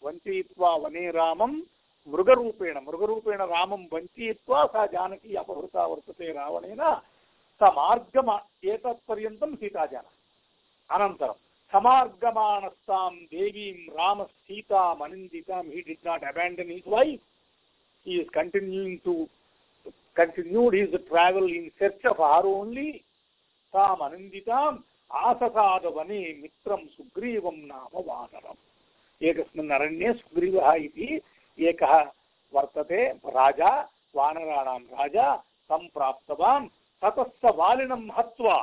वञ्चयित्वा 0.03 0.71
वने 0.77 1.11
रामं 1.11 1.53
मृगरूपेण 2.09 2.79
मृगरूपेण 2.79 3.41
रामं 3.43 3.87
वञ्चयित्वा 3.93 4.65
सा 4.67 4.87
जानकी 4.87 5.35
अपहृता 5.35 5.87
वर्तते 5.87 6.33
रावणेन। 6.33 6.83
स 7.61 7.71
मार्गम 7.73 8.31
एतत्पर्यन्तं 8.65 9.55
सीता 9.57 9.87
जाना। 9.87 10.11
अनन्तरं 10.91 11.35
समार्गमाणस्तां 11.73 13.15
देवीं 13.15 13.93
रामसीतामनिन्दितां 13.93 15.65
he 15.67 15.81
did 15.81 16.07
not 16.07 16.25
abandon 16.25 16.71
his 16.71 16.89
wife 16.89 17.25
he 18.07 18.21
is 18.21 18.29
continuing 18.37 18.99
to 19.07 19.15
continued 20.17 20.75
his 20.75 20.93
travel 21.09 21.47
in 21.49 21.65
search 21.81 22.05
of 22.07 22.21
her 22.21 22.45
only. 22.47 22.93
ताम् 23.75 24.01
अनन्दिताम् 24.01 24.79
आससाद 25.13 25.85
वने 25.87 26.21
मित्रं 26.43 26.87
सुग्रीवं 26.87 27.57
नाम 27.67 28.01
वानरम् 28.07 28.63
एकस्मिन् 29.23 29.71
अरण्ये 29.71 30.13
सुग्रीवः 30.13 30.73
इति 30.73 31.21
एकः 31.59 31.95
वर्तते 32.55 33.07
राजा, 33.11 33.71
वानराणां 34.17 34.81
राजा, 34.81 35.37
तं 35.71 35.89
प्राप्तवान्। 35.89 36.69
ततः 37.03 37.25
स 37.25 37.55
वालिनं 37.55 38.09
हत्वा 38.19 38.57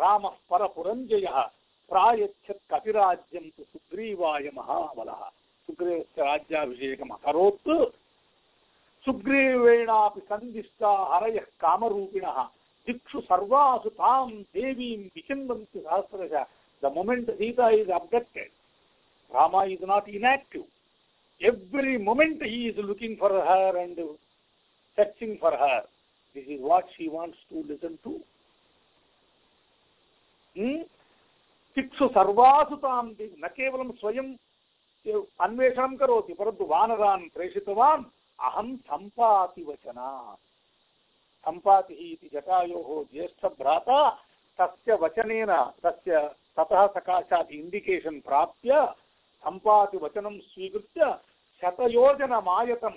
रामः 0.00 0.36
परपुरञ्जयः। 0.50 1.50
प्रायच्छत् 1.90 2.62
कपिराज्यं 2.72 3.48
तु 3.48 3.62
सुग्रीवाय 3.64 4.50
महाबलः 4.56 5.22
सुग्रीवस्य 5.68 6.22
राज्याभिषेकम् 6.22 7.12
अकरोत् 7.12 7.68
सुग्रीवेणापि 9.04 10.20
सन्दिष्टा 10.30 10.92
हरयः 11.12 11.50
कामरूपिणः 11.60 12.38
दिक्षु 12.86 13.20
सर्वासु 13.22 13.90
तां 13.98 14.28
देवीं 14.56 14.96
विचिन्वन्ति 15.16 15.80
सहस्रश 15.80 16.34
the 16.82 16.92
moment 16.96 17.30
Sita 17.38 17.68
is 17.80 17.90
abducted 18.00 18.52
Rama 19.32 19.66
is 19.66 19.78
not 19.82 20.08
inactive. 20.08 20.62
Every 21.40 21.98
moment 21.98 22.42
he 22.42 22.68
is 22.68 22.76
looking 22.78 23.16
for 23.16 23.30
her 23.30 23.78
and 23.78 23.96
searching 24.98 25.38
for 25.40 25.52
her. 25.52 25.82
This 26.36 26.44
is 26.48 26.60
what 26.60 26.84
she 26.96 27.08
wants 27.08 27.38
to 27.50 27.64
listen 27.66 27.98
to. 28.04 28.20
तिक्षु 31.80 32.08
सर्वासु 32.08 32.76
तां 32.76 33.04
न 33.40 33.48
केवलं 33.48 33.92
स्वयं 33.92 34.28
अन्वेषणं 35.40 35.96
करोति, 35.96 36.32
परन्तु 36.34 36.64
वानरान् 36.64 37.30
प्रेषितवान्, 37.34 38.04
अहं 38.40 38.76
सम्पातिवचना 38.76 40.36
सम्पातिः 41.44 41.96
इति 41.96 42.28
जटायोः 42.32 43.04
ज्येष्ठभ्राता 43.12 44.10
तस्य 44.58 44.94
वचनेन, 44.94 45.52
तस्य 45.82 46.12
ततः 46.56 46.86
सकाशात् 46.86 47.52
इण्डिकेशन् 47.52 48.20
प्राप्य 48.20 48.72
सम्पातिवचनं 49.44 50.38
स्वीकृत्य 50.38 51.02
शतयोजनमायतं, 51.62 52.96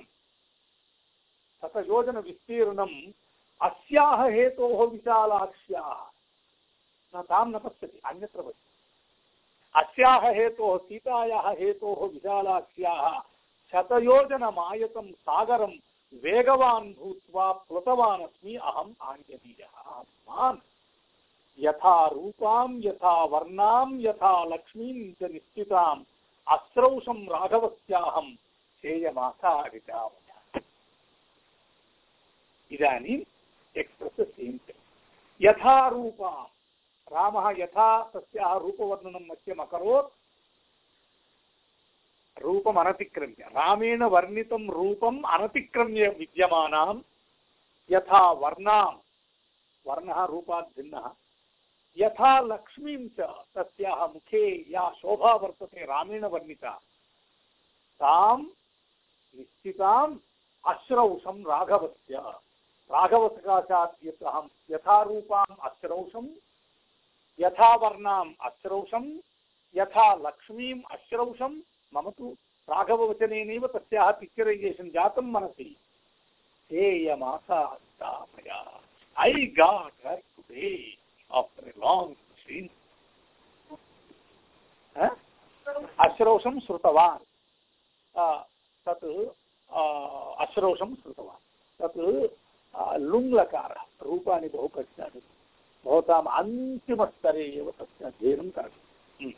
शतयोजनविस्तीर्णम् 1.62 2.98
अस्याः 3.62 4.22
हेतोः 4.28 4.80
विशालाक्ष्याः। 4.92 6.02
न 7.14 7.22
तां 7.22 7.48
न 7.48 7.58
पश्यति, 7.60 8.02
अन्यत्र 8.06 8.42
पश्यति। 8.42 8.73
अस्याः 9.76 10.30
हेतोः 10.32 10.78
सीतायाः 10.78 11.50
हेतोः 11.52 12.06
विशालाक्ष्याः 12.08 13.20
शतयोजनमायतं 13.74 15.12
सागरं 15.12 15.74
वेगवान् 16.24 16.94
भूत्वा 16.94 17.52
प्लुतवान् 17.52 18.24
अस्मि 18.24 18.56
अहम् 18.56 18.94
आञ्जनेयः 19.02 20.02
मान् 20.30 20.60
यथा 21.60 21.96
रूपां, 22.08 22.70
यथा 22.82 23.16
वर्णां, 23.24 23.90
यथा 24.00 24.34
लक्ष्मीं 24.44 25.12
च 25.14 25.32
निश्चिताम् 25.32 26.04
अस्रौषं 26.48 27.26
राघवस्याहं 27.26 28.34
चेयमासारितामय 28.84 30.62
इदानीम् 32.72 33.30
एक्स्प्रेस् 33.76 34.72
यथा 35.42 35.78
रूपां 35.88 36.53
रामः 37.14 37.54
यथा 37.58 38.04
तस्याः 38.04 38.58
रूपवर्णनं 38.58 39.28
मह्यम् 39.28 39.60
अकरोत्। 39.60 40.24
रूपम् 42.42 42.78
अनतिक्रम्य। 42.78 43.44
रामेण 43.44 44.04
वर्णितं 44.04 44.70
रूपम् 44.70 45.24
अनतिक्रम्य 45.26 46.08
विद्यमानां 46.08 47.02
यथा 47.92 48.32
वर्णां 48.32 48.94
वर्णः 49.88 50.26
रूपात् 50.26 50.78
भिन्नः। 50.78 51.12
यथा 51.98 52.40
लक्ष्मीं 52.40 53.08
च 53.08 53.20
तस्याः 53.56 54.08
मुखे 54.08 54.66
या 54.70 54.90
शोभा 54.90 55.34
वर्तते 55.34 55.86
रामेण 55.86 56.26
वर्णिता। 56.26 56.72
तां 58.00 58.42
निश्चिताम् 59.38 60.18
अश्रौषं 60.68 61.44
राघवस्य। 61.44 62.16
राघवसकाशात् 62.92 64.06
यत् 64.06 64.24
अहं 64.24 64.48
यथा 64.72 65.04
अश्रौषं 65.62 66.28
यथा 67.40 67.76
वर्णाम् 67.76 68.34
अश्रौषं 68.42 69.06
यथा 69.76 70.14
लक्ष्मीम् 70.16 70.82
अश्रौषं 70.92 71.54
मम 71.94 72.10
तु 72.10 72.36
राघववचनेनैव 72.68 73.68
तस्याः 73.68 74.12
पिक्चरैजेशन् 74.12 74.90
जातं 74.90 75.32
मनसि। 75.32 75.76
हेयमासा 76.72 77.62
मया 78.04 78.60
I 79.18 79.46
got 79.58 80.06
her 80.08 80.22
today 80.36 80.70
after 81.32 81.68
a 81.68 81.74
long 81.78 82.16
seen 82.44 82.70
अश्रौषं 86.00 86.60
श्रुतवान्। 86.60 87.26
तत् 88.86 89.06
अश्रौषं 90.44 90.96
श्रुतवान्। 90.96 91.42
तत् 91.80 91.98
लुङ्लकारः, 93.02 93.86
रूपाणि 94.02 94.48
बहु 94.48 94.68
कष्टानि 94.68 95.22
भवताम् 95.86 96.28
अन्तिमस्तरे 96.28 97.44
एव 97.44 97.72
तस्य 97.72 98.06
अध्ययनं 98.06 98.50
करणीयम्। 98.50 99.32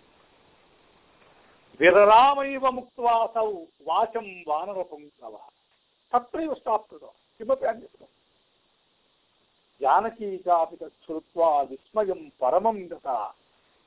विररामैव 1.79 2.71
मुक्त्वासौ 2.71 3.51
वाचं 3.87 4.41
वानरपुङ्गवः 4.47 5.49
तत्रैव 6.11 6.53
स्टाप् 6.53 6.89
कृतवान् 6.89 7.37
किमपि 7.37 7.65
अन्यत् 7.65 8.03
जानकी 9.81 10.37
चापि 10.37 10.75
तत् 10.75 11.05
श्रुत्वा 11.05 11.61
विस्मयं 11.61 12.29
परमं 12.29 12.85
गता। 12.85 13.35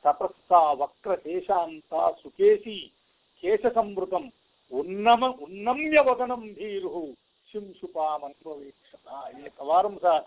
ततस्था 0.07 0.73
वक्रकेशान्ता 0.73 2.13
सुकेशी 2.13 2.93
केशसंवृतम् 3.41 4.31
उन्नम 4.73 5.25
उन्नम्य 5.25 6.01
वदनं 6.01 6.41
भीरुः। 6.41 7.13
शिंशुपामन्ववेक्षता। 7.53 9.29
एकवारं 9.29 9.97
सा 9.97 10.19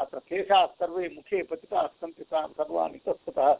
अत्र 0.00 0.18
केशाः 0.18 0.66
सर्वे 0.80 1.08
मुखे 1.14 1.42
पतिताः 1.42 1.86
सन्ति 2.00 2.24
तान् 2.24 2.52
सर्वान् 2.52 2.94
इतस्ततः 2.94 3.52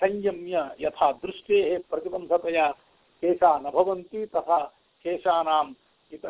संयम्य 0.00 0.56
यथा 0.80 1.10
दृष्टेः 1.22 1.78
प्रतिबन्धतया 1.90 2.66
केशा 3.22 3.58
न 3.58 3.70
भवन्ति, 3.70 4.26
तथा 4.26 4.58
केशानाम् 5.04 5.74
इत 6.10 6.26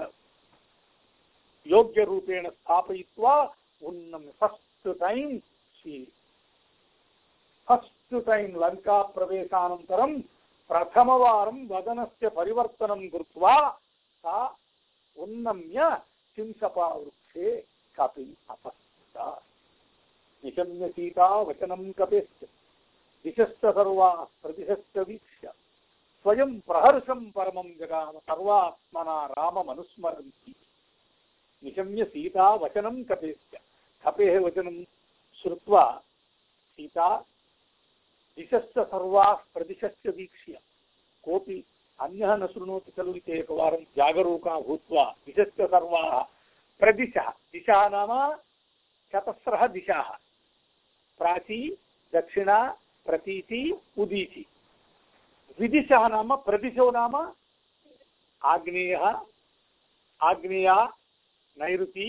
योग्यरूपेण 1.66 2.48
स्थापयित्वा 2.50 3.34
उन्नम्य 3.82 4.32
first 4.40 4.88
time 5.00 5.38
she 5.78 5.96
first 7.68 8.14
time 8.26 8.56
लङ्काप्रवेशानन्तरं 8.62 10.12
प्रथमवारं 10.70 11.58
वदनस्य 11.68 12.28
परिवर्तनं 12.28 13.08
कृत्वा 13.08 13.56
सा 14.24 14.38
उन्नम्य 15.16 15.90
सिंसपावृक्षे 16.36 17.56
कपिम् 17.98 18.34
अपस्थिता। 18.50 19.26
निशम्य 20.44 20.88
सीता 20.88 21.40
वचनं 21.40 21.92
कपेश्च 21.92 22.48
दिशश्च 23.24 23.74
सर्वाः 23.74 24.24
प्रतिशश्च 24.42 24.98
वीक्ष्य 24.98 25.52
स्वयं 26.22 26.60
प्रहर्षं 26.60 27.30
परमं 27.30 27.68
जगाम 27.80 28.18
सर्वात्मना 28.18 29.26
राममनुस्मरन्ति। 29.26 30.54
निशम्य 31.64 32.04
सीता 32.04 32.54
वचनं 32.54 33.04
कपेश्च 33.04 33.60
कपेः 34.06 34.40
वचनं 34.40 34.84
श्रुत्वा 35.42 36.02
सीता, 36.76 37.18
दिशश्च 38.36 38.78
सर्वाः 38.78 39.34
प्रदिशश्च 39.34 40.06
वीक्ष्य 40.06 40.58
कोऽपि 41.22 41.64
अन्यः 42.00 42.36
न 42.36 42.46
शृणोति 42.46 42.92
खलु 42.92 43.14
इति 43.14 43.32
एकवारं 43.32 43.84
जागरूका 43.96 44.60
भूत्वा 44.60 45.16
दिशश्च 45.26 45.70
सर्वाः। 45.70 46.22
प्रदिशः। 46.80 47.30
दिशः 47.30 47.88
नाम 47.88 48.34
चतस्रः 49.12 49.66
दिशाः। 49.66 50.27
प्राची, 51.18 51.60
दक्षिणा 52.12 52.58
प्रतीति 53.06 53.60
उदीति 53.98 54.44
विदिशः 55.58 56.06
नाम 56.08 56.34
प्रदिशो 56.36 56.90
नाम 56.90 57.14
आग्नेयः, 58.42 59.04
आग्नेया, 60.20 60.76
नैऋती 61.56 62.08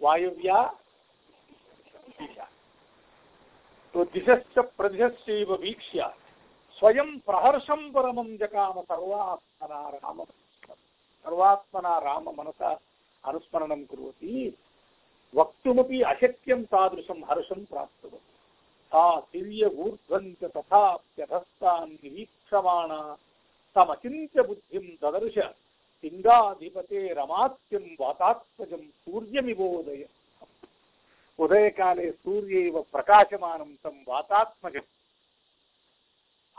वायव्या 0.00 0.62
दिशा। 2.12 2.48
तो 3.94 4.04
दिशश्च 4.04 4.58
प्रदिशश्चैव 4.78 5.52
वीक्ष्य, 5.54 6.08
स्वयं 6.78 7.18
प्रहर्षं 7.18 7.90
परमं 7.92 8.36
जकाम 8.36 8.80
सर्वात्मना 8.82 9.88
राम 9.90 10.24
सर्वात्मना 10.24 11.98
राम 11.98 12.28
मनसा 12.30 12.70
अनुस्मरणं 13.24 13.84
करोति 13.84 14.56
वक्तुमपि 15.34 16.02
अशक्यं 16.02 16.64
तादृशं 16.64 17.22
हर्षं 17.24 17.64
प्राप्तवती। 17.64 18.16
सा 18.88 19.20
तिर्यगूर्ध्वं 19.20 20.34
च 20.34 20.44
तथाप्यधस्तान् 20.44 21.92
निवीक्षमाणा 21.92 23.18
समचिन्त्य 23.74 24.42
बुद्धिं 24.42 24.86
ददर्श 25.02 25.38
सिंगाधिपते 26.02 27.12
रमात्यं 27.12 27.96
वातात्मजं 28.00 28.82
सूर्यमिवोदय। 28.90 30.08
उदयकाले 31.38 32.10
सूर्यैव 32.12 32.82
प्रकाशमानं 32.82 33.74
तं 33.74 34.04
वातात्मजं 34.08 34.86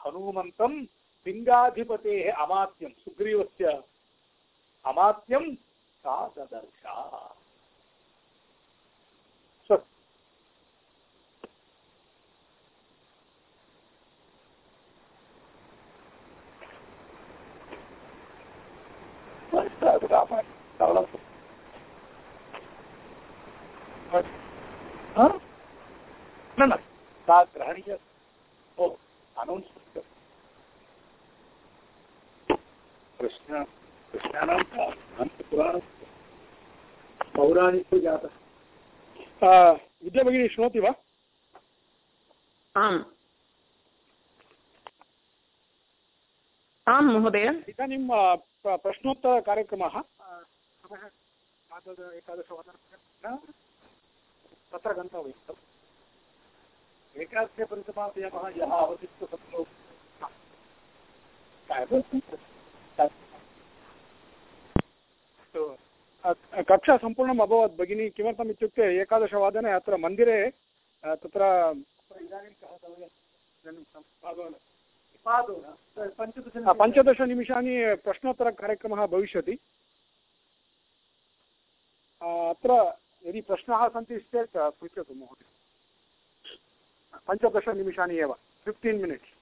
हनूमन्तं 0.05 0.85
सिंगाधिपतेः 0.85 2.33
अमात्यं, 2.33 2.89
सुग्रीवस्य 2.89 3.83
अमात्यं 4.85 5.55
सा 6.03 6.27
ददर्शा। 6.37 7.35
न 26.59 26.75
ग्रहणीय 27.53 27.97
ओ 28.77 28.87
अनौन्स् 29.37 29.71
कृष्ण 33.19 33.63
कृष्णानां 34.11 34.59
पुराणस्य 35.49 36.05
पौराणिको 37.35 37.97
जातः 37.99 38.33
विद्याभगिनी 40.03 40.47
शृणोति 40.47 40.79
वा 40.79 40.91
आम् 42.75 43.01
आं 46.87 47.03
महोदय। 47.03 47.47
इदानीं 47.69 47.97
प्रश्नोत्तर 48.65 49.39
कार्यक्रम 49.41 49.81
तत्र 54.71 54.93
गन्तव्यम्। 54.93 55.55
यः 57.17 57.29
कक्षा 66.63 66.97
सम्पूर्णम् 66.97 67.39
अभवत्। 67.39 67.77
भगिनी 67.77 68.09
किमर्थम् 68.09 68.49
इत्युक्ते 68.49 68.83
एकादशवादने 69.01 69.71
अत्र 69.71 69.97
मन्दिरे 69.97 70.37
तत्र 71.03 71.41
इदानीं 72.21 72.53
कः 74.23 74.72
पञ्चदशनिमिषानि 76.79 77.73
प्रश्नोत्तरकार्यक्रमः 77.95 79.05
भविष्यति। 79.05 79.55
अत्र 82.21 82.71
यदि 83.25 83.41
प्रश्नाः 83.41 83.87
सन्ति 83.87 84.15
चेत् 84.19 84.57
पृच्छतु 84.79 85.13
महोदय। 85.13 85.47
पञ्चदशनिमिषानि 87.27 88.15
एव 88.19 88.31
फिफ्टीन् 88.65 89.01
मिनिट्स् 89.01 89.32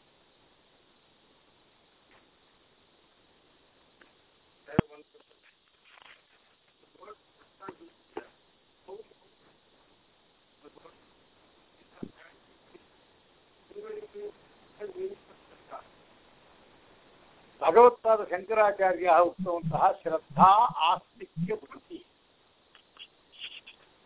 भगवत्पादशङ्कराचार्याः 17.62 19.20
उक्तवन्तः 19.20 19.92
श्रद्धा 20.04 20.52
आस्तिक्यवृत्तिः 20.86 22.04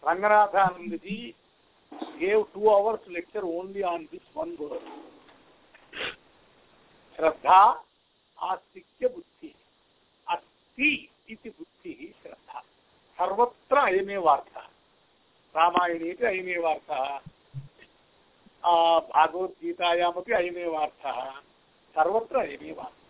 रङ्गनाथानन्दजी 0.04 1.18
gave 2.20 2.46
two 2.54 2.70
hours 2.70 3.00
lecture 3.08 3.44
only 3.44 3.84
on 3.84 4.08
this 4.12 4.26
one 4.34 4.56
word. 4.60 4.84
श्रद्धा 7.18 7.60
आस्तिक्य 8.40 9.08
बुद्धि 9.08 9.54
अस्ति 10.28 11.10
बुद्धिः 11.50 12.02
श्रद्धा। 12.24 12.60
सर्वत्र 13.20 13.78
अयमेवार्थः 13.78 14.68
रामायणेपि 15.56 16.26
अयमेवार्थः 16.26 17.04
आ, 18.64 19.00
भागवद्गीतायामपि 19.00 20.34
अयमेवार्थः 20.34 21.22
सर्वत्र 21.96 22.38
अयमेवार्थः 22.38 23.05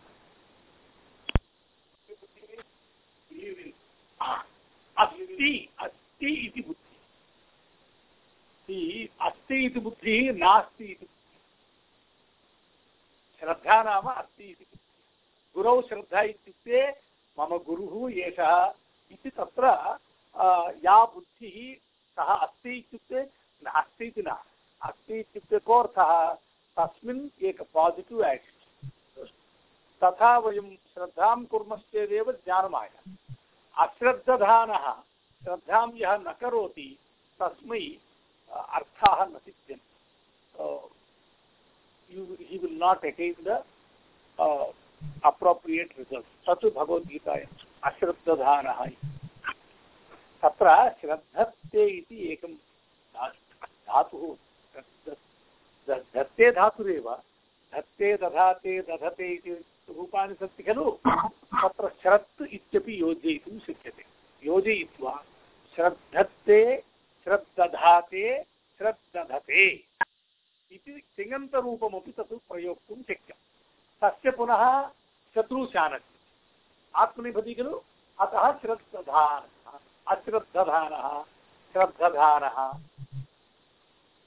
श्रद्धा 13.41 13.81
नाम 13.83 14.07
अस्ति 14.07 14.43
इति 14.43 14.65
गुरौ 15.55 15.81
श्रद्धा 15.81 16.21
इत्युक्ते 16.21 16.81
मम 17.37 17.57
गुरुः 17.57 18.11
एषः 18.21 18.53
इति 19.11 19.29
तत्र 19.29 19.65
या 20.85 21.03
बुद्धिः 21.05 21.57
सः 22.17 22.33
अस्ति 22.35 22.77
इत्युक्ते 22.77 23.21
इति 24.07 24.23
न 24.27 24.35
अस्ति 24.81 25.19
इत्युक्ते 25.19 25.59
कोऽर्थः 25.59 26.13
तस्मिन् 26.77 27.21
एक 27.45 27.61
पासिटिव् 27.73 28.23
आटिट्यूड् 28.23 29.29
तथा 30.01 30.37
वयं 30.37 30.75
श्रद्धां 30.93 31.43
कुर्मश्चेदेव 31.45 32.31
ज्ञानमाय 32.31 32.89
अश्रद्धधानः 33.77 34.91
श्रद्धां 35.43 35.91
यः 35.93 36.17
न 36.17 36.33
करोति 36.41 36.99
तस्मै 37.39 37.97
अर्थाः 38.51 39.25
न 39.25 39.39
he 42.09 42.59
will 42.59 42.79
not 42.79 43.01
attain 43.03 43.35
the 43.43 43.57
uh, 44.39 44.65
appropriate 45.25 45.91
results. 45.99 46.29
तत् 46.47 46.65
भगवद्गीतायाम् 46.75 47.55
श्रद्धत्ते 50.89 51.85
इति 51.85 52.17
एकं 52.33 52.53
धा- 53.15 53.33
धातुः 53.63 54.35
ध- 54.79 55.17
ध- 55.89 56.05
धत्ते 56.15 56.51
धत्ते 57.73 58.17
दधाते 58.17 58.81
दधते 58.81 59.35
रूपाणि 59.89 60.33
सन्ति 60.33 60.63
खलु? 60.63 60.97
तत्र 61.63 61.89
श्रत् 62.01 62.41
इत्यपि 62.41 63.01
योजयितुं 63.01 63.59
शक्यते। 63.59 64.03
योजयित्वा 64.43 65.23
श्रद्धत्ते 65.75 66.83
श्रद्दधाते 67.23 68.43
श्रद्दधते 68.77 69.67
इति 70.71 71.03
तिङन्तरूपमपि 71.17 72.11
तत् 72.11 72.33
प्रयोक्तुं 72.33 72.95
शक्यं 72.95 73.39
तस्य 74.01 74.31
पुनः 74.31 74.89
शत्रुशानति। 75.35 76.19
खलु? 77.53 77.81
अतः 78.19 78.51
श्रद्धधानः 78.59 79.79
अश्रद्धधानः, 80.07 81.23
श्रद्धधानः। 81.73 82.77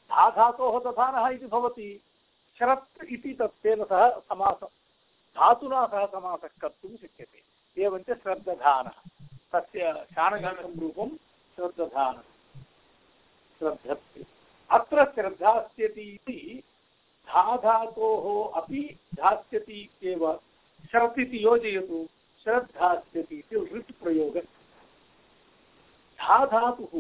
धाधातोः 0.09 0.81
दधानः 0.81 1.29
इति 1.29 1.47
श्रत् 2.59 3.05
इति 3.05 3.37
सह 3.41 4.11
समास 4.21 4.61
धातुना 5.39 5.87
सह 5.87 6.07
समासः 6.07 6.49
कर्तुं 6.61 6.97
शक्यते। 6.97 7.43
एवञ्च 7.83 8.11
श्रद्धधानः। 8.23 8.97
तस्य 9.53 10.07
शानघातं 10.13 10.79
रूपं 10.81 11.09
श्रद्धधानः। 11.57 12.23
श्रद्धत्ते 13.59 14.25
अत्र 14.71 15.05
श्रद्धास्यति 15.05 16.01
इति 16.01 16.63
धाधातोः 17.29 18.61
अपि 18.63 18.99
धास्यति 19.15 19.73
इत्येव 19.73 20.41
शरत् 20.93 21.19
इति 21.19 21.45
योजयतु, 21.45 22.09
श्रद्धास्यति 22.45 23.37
इति 23.37 23.93
प्रयोगः। 24.03 24.41
धाधातुः 26.19 26.95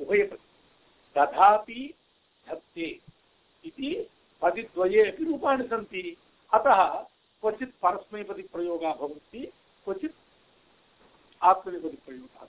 उभयपति 0.00 0.46
दधाति 1.16 1.94
धत्ते 2.48 3.00
इति 3.64 4.10
पदिद्वये 4.42 5.10
अपि 5.10 5.24
रूपाणि 5.24 5.68
सन्ति। 5.68 6.16
अतः 6.54 7.06
क्वचित् 7.40 7.80
परस्मैपदिप्रयोगाः 7.82 8.94
भवन्ति 8.94 9.52
क्वचित् 9.84 10.12
आत्मनेपदिप्रयोगाः। 11.42 12.46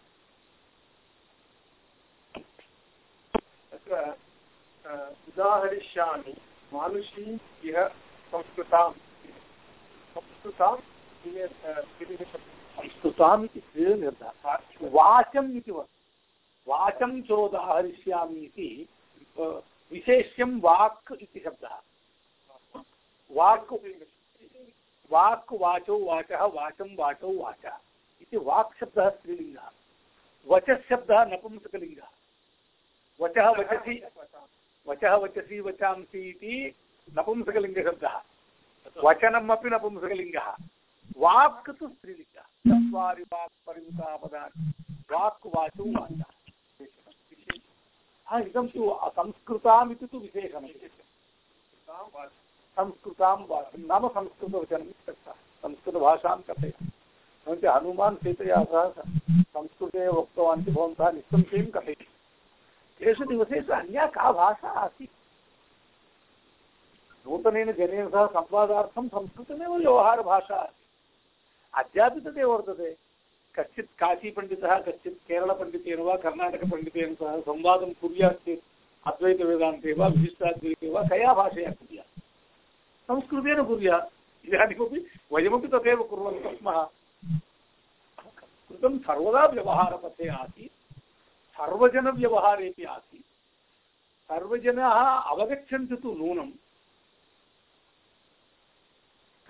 अ, 4.86 5.14
उदाहरिष्यामि 5.28 6.38
मानुषी 6.74 7.40
इह 7.66 7.88
संस्कृतां 8.32 8.92
संस्कृतां। 10.16 10.78
संस्कृताम् 12.78 13.46
इति 13.46 13.86
निर्धारः 13.86 14.66
वाचम् 14.82 15.58
इति 15.58 15.72
वदति। 15.72 16.04
वाचं 16.68 17.22
चोदाहरिष्यामि 17.22 18.40
इति 18.40 18.88
विशेष्यं 19.92 20.62
वाक् 20.62 21.14
इति 21.22 21.40
शब्दः। 21.40 21.80
वाक् 23.32 23.74
वाक् 25.12 25.54
वाचौ 25.54 25.98
वाचः, 26.00 26.44
वाचं 26.44 26.96
वाचौ 26.96 27.32
वाचः 27.44 27.78
इति 28.22 28.38
वाक् 28.38 28.78
शब्दः 28.80 29.10
स्त्रीलिङ्गः। 29.10 29.70
वचः 30.48 30.82
शब्दः 30.90 31.26
नपुंसकलिङ्गः। 31.26 32.10
वचः 33.22 33.50
वचसि 33.50 34.04
वचः 34.88 35.16
वचसि 35.16 35.60
वचांसि 35.60 36.30
इति 36.30 36.76
नपुंसकलिङ्गशब्दः। 37.20 38.16
वचनमपि 39.04 39.70
नपुंसकलिङ्गः। 39.70 40.48
वाक् 41.18 41.70
तु 41.80 41.88
स्त्रीलिङ्गः। 41.88 42.44
चत्वारि 42.68 43.24
वाक् 43.24 43.54
परिमितापदानि 43.68 44.74
वाक् 45.12 45.46
वाचौ 45.46 45.84
वाचः। 45.84 46.32
हा, 48.28 48.40
इदं 48.40 48.68
तु 48.68 49.00
संस्कृताम् 49.04 49.92
इति 49.92 50.06
तु 50.06 50.20
संस्कृतां 52.78 53.38
वाचं 53.48 53.80
नाम 53.80 54.08
संस्कृतवचनम् 54.08 54.88
इत्यर्थः। 54.88 55.32
संस्कृतभाषां 55.32 56.38
कथय 56.38 56.68
एवञ्च 56.68 57.66
हनुमान् 57.66 58.16
सीतया 58.16 58.64
सह 58.64 58.90
संस्कृते 59.42 60.08
उक्तवान् 60.08 60.62
इति 60.62 60.72
भवन्तः 60.72 61.12
निःसंशयं 61.12 61.66
कथयति? 61.66 62.08
तेषु 63.00 63.24
अन्या 63.74 64.06
का 64.08 64.32
भाषा 64.32 64.70
आसीत्? 64.70 65.10
नूतनेन 67.28 67.72
जनेन 67.72 68.10
सह 68.10 68.26
संवादार्थं 68.26 69.08
संस्कृतमेव 69.08 69.76
व्यवहारभाषा 69.76 70.72
अद्यापि 71.74 72.44
वर्तते। 72.44 72.96
कश्चित् 73.56 73.98
काशीपण्डितः, 74.00 74.80
कश्चित् 74.80 75.28
केरलपण्डितेन 75.28 76.00
वा 76.00 76.16
कर्णाटकपण्डितेन 76.16 77.16
सह 77.16 77.40
संवादं 77.40 77.94
कुर्यात् 77.94 78.46
चेत् 78.46 78.62
अद्वैतवेदान्ते 79.08 79.94
वा 79.94 80.08
विशिष्टाद्वैते 80.08 80.90
वा 80.90 81.02
कया 81.02 81.34
भाषया 81.34 81.72
संस्कृतेन 83.08 83.64
कुर्यात् 83.64 84.46
इदानीमपि 84.46 85.08
वयमपि 85.34 85.68
तदेव 85.68 86.04
कुर्वन्तः 86.04 86.58
स्मः 86.58 86.84
संस्कृतं 86.84 89.00
सर्वदा 89.00 89.46
व्यवहारपथे 89.46 90.30
आसीत् 90.30 91.00
सर्वजनव्यवहारेपि 91.58 92.84
आसीत्। 92.84 93.26
सर्वजनाः 94.30 95.20
अवगच्छन्ति 95.20 95.96
तु 95.96 96.14
नूनं। 96.14 96.52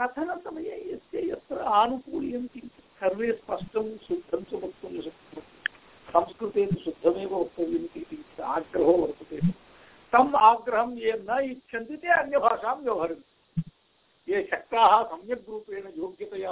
कथनसमये 0.01 0.93
यस्य 0.93 1.31
यत्र 1.31 1.59
आनुकूल्यं 1.59 2.31
किञ्चित् 2.31 2.73
सर्वे 2.73 3.31
स्पष्टं, 3.31 3.97
शुद्धं 3.97 4.43
च 4.43 4.53
वक्तुं 4.53 4.67
न 4.67 5.01
शक्नुवन्ति। 5.01 5.41
संस्कृते 6.09 6.65
तु 6.65 6.75
शुद्धमेव 6.75 7.35
वक्तव्यम् 7.35 7.73
इति 7.73 8.25
आग्रहो 8.43 8.91
वर्तते। 8.91 9.39
तम् 10.13 10.35
आग्रहं 10.35 10.93
ये 10.93 11.25
न 11.29 11.43
इच्छन्ति, 11.43 11.97
ते 11.97 12.07
अन्यभाषां 12.07 12.75
व्यवहरन्ति। 12.75 13.23
ये 14.28 14.48
शक्ताः 14.52 15.04
सम्यक् 15.04 15.49
रूपेण 15.49 15.84
योग्यतया 15.98 16.52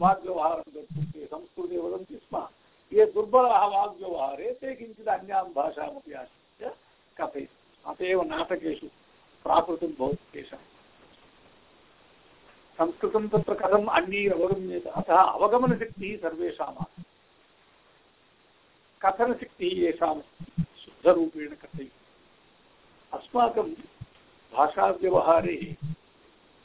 वाग्व्यवहारं 0.00 0.62
कर्तुं 0.62 1.04
ते 1.04 1.26
संस्कृते 1.26 1.78
वदन्ति 1.78 2.16
स्म। 2.16 2.48
ये 2.92 3.06
दुर्बलाः 3.06 3.64
वाग्व्यवहारे 3.66 4.52
ते 4.52 4.74
किञ्चित् 4.74 5.08
अन्यां 5.08 5.44
भाषामपि 5.52 6.12
आश्रित्य 6.12 6.74
कथयन्ति। 7.16 7.48
अत 7.86 8.02
एव 8.02 8.22
नाटकेषु 8.22 8.86
प्राकृतं 9.44 9.92
भवति 9.98 10.24
तेषां। 10.32 10.58
संस्कृतं 12.78 13.28
तत्र 13.28 13.54
कथम् 13.54 13.88
अन्यैः 13.88 14.32
अवगम्येत 14.32 14.86
अतः 14.86 15.16
अवगमनशक्तिः 15.16 16.16
सर्वेषाम् 16.16 16.84
कथनशक्तिः 19.02 19.76
येषां 19.80 20.14
शुद्धरूपेण 20.76 21.54
कथयति 21.54 21.90
अस्माकं 23.12 23.70
भाषाव्यवहारे 24.52 25.56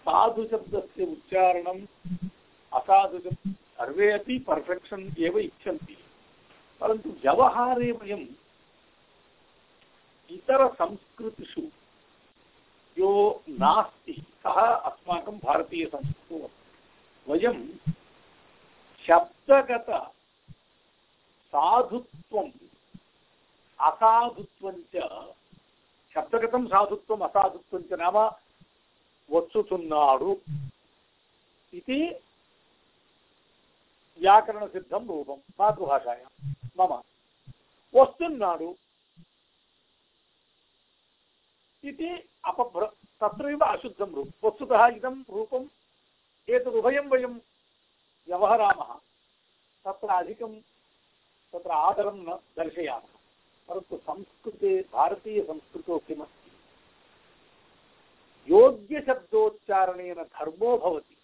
साधुशब्दस्य 0.10 1.06
उच्चारणम् 1.06 1.82
असाधुशब्द 2.74 3.54
सर्वे 3.54 4.12
अपि 4.12 4.38
पर्फेक्षन् 4.38 5.20
एव 5.20 5.38
इच्छन्ति। 5.38 5.98
परन्तु 6.82 7.10
व्यवहारे 7.10 7.92
वयम् 7.92 8.28
इतरसंस्कृतिषु 10.32 11.62
यो 12.98 13.44
नास्ति। 13.50 14.26
सः 14.44 14.62
अस्माकं 14.62 15.38
भारतीयसंस्कृतौ 15.38 16.48
शब्दगत 19.06 19.86
साधुत्वम् 21.54 22.52
असाधुत्वं 23.80 24.82
च 24.96 25.04
शब्दगतं 26.16 26.66
साधुत्वम् 26.68 27.22
असाधुत्वं 27.22 27.82
च 27.82 27.94
नाम 29.30 29.38
वत्सुतुन्नाडु 29.38 30.36
इति 31.74 32.00
व्याकरणसिद्धं 34.20 35.08
रूपं 35.08 35.38
मातृभाषायां 35.60 36.30
मम 36.78 36.94
वस्तुन्नाडु 37.94 38.70
इति 41.84 42.10
अपभ्र 42.46 42.86
तत्रैव 43.22 43.64
अशुद्धं 43.64 44.14
रूपं 44.16 44.48
वस्तुतः 44.48 44.88
इदं 44.88 45.22
रूपम् 45.30 45.68
एतदुभयं 46.48 47.10
वयं 47.10 47.34
व्यवहरामः 48.28 48.94
तत्र 49.86 50.10
अधिकं 50.14 50.60
तत्र 51.54 51.72
आदरं 51.72 52.18
न 52.20 52.40
दर्शयामः 52.58 53.18
परन्तु 53.70 53.98
संस्कृते 53.98 54.80
भारतीयसंस्कृतौ 54.82 55.98
किमस्ति 55.98 56.39
योग्यशब्दोच्चारणेन 58.50 60.14
धर्मो 60.14 60.78
भवति। 60.78 61.18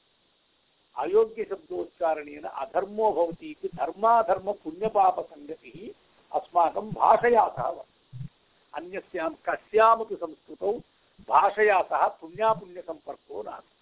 अयोग्यशब्दोच्चारणेन 0.95 2.43
अधर्मो 2.43 3.11
भवति 3.11 3.51
इति 3.51 3.67
धर्माधर्मपुण्यपापसङ्गतिः 3.67 5.89
अस्माकं 6.31 6.91
भाषया 6.91 7.49
सह 7.49 7.83
अन्यस्यां 8.73 9.29
कस्यामपि 9.45 10.15
संस्कृतौ 10.15 10.79
भाषया 11.29 11.81
सह 11.81 12.19
पुण्यापुण्यसम्पर्को 12.19 13.41
नास्ति। 13.41 13.75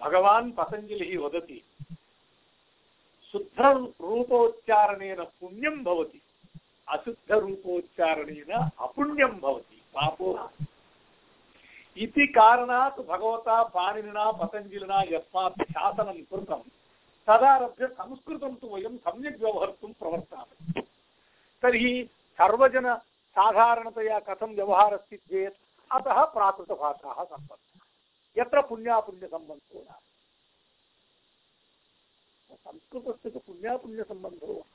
भगवान् 0.00 0.52
पतञ्जलिः 0.52 1.20
वदति, 1.20 1.64
शुद्धरूपोच्चारणेन 3.32 5.26
पुण्यं 5.40 5.84
भवति, 5.84 6.20
अशुद्धरूपोच्चारणेन 6.88 8.70
अपुण्यं 8.78 9.40
भवति, 9.40 9.82
पापो 9.94 10.32
इति 11.96 12.26
कारणात् 12.26 13.00
भगवता 13.00 13.62
पाणिनिना, 13.62 14.32
पतञ्जलिना 14.32 15.02
यस्मात् 15.02 15.62
शासनं 15.62 16.22
कृतं। 16.22 16.62
तदारभ्य 17.26 17.86
संस्कृतं 17.86 18.54
तु 18.54 18.66
वयं 18.66 18.96
सम्यक् 18.96 19.40
व्यवहर्तुं 19.40 19.92
प्रवर्तामः। 19.92 20.82
तर्हि 21.62 22.10
सर्वजन 22.34 22.94
साधारणतया 23.30 24.18
कथं 24.18 24.54
व्यवहारस्ति 24.54 25.16
चेत् 25.16 25.54
अतः 25.92 26.24
प्राकृतभाषाः 26.24 27.24
सम्बन्धः। 27.24 28.42
यत्र 28.42 28.62
पुण्यापुण्यसम्बन्धो 28.62 29.78
नास्ति। 29.78 30.14
संस्कृतस्य 32.54 33.30
तु 33.30 33.38
पुण्यापुण्यसम्बन्धो। 33.38 34.66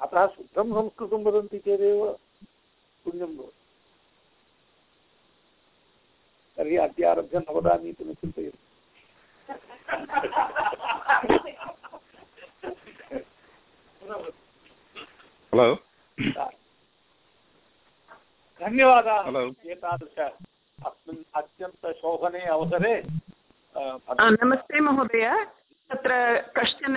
अतः 0.00 0.26
शुद्धं 0.26 0.72
संस्कृतं 0.72 1.24
वदन्ति 1.24 1.58
चेदेव 1.58 2.12
पुण्यं 3.04 3.36
भवति। 3.36 3.65
तर्हि 6.56 6.76
अद्यारभ्य 6.76 7.38
न 7.38 7.44
वदामि 7.50 7.88
इति 7.88 8.04
न 8.04 8.14
चिन्तयतु 8.14 8.58
हलो। 15.54 15.74
धन्यवादाः. 18.60 19.70
एतादृश 19.70 20.18
अस्मिन् 20.18 21.24
अत्यन्तशोभने 21.34 22.40
अवसरे 22.40 23.02
नमस्ते 24.44 24.80
महोदय। 24.80 25.44
तत्र 25.90 26.38
कश्चन 26.56 26.94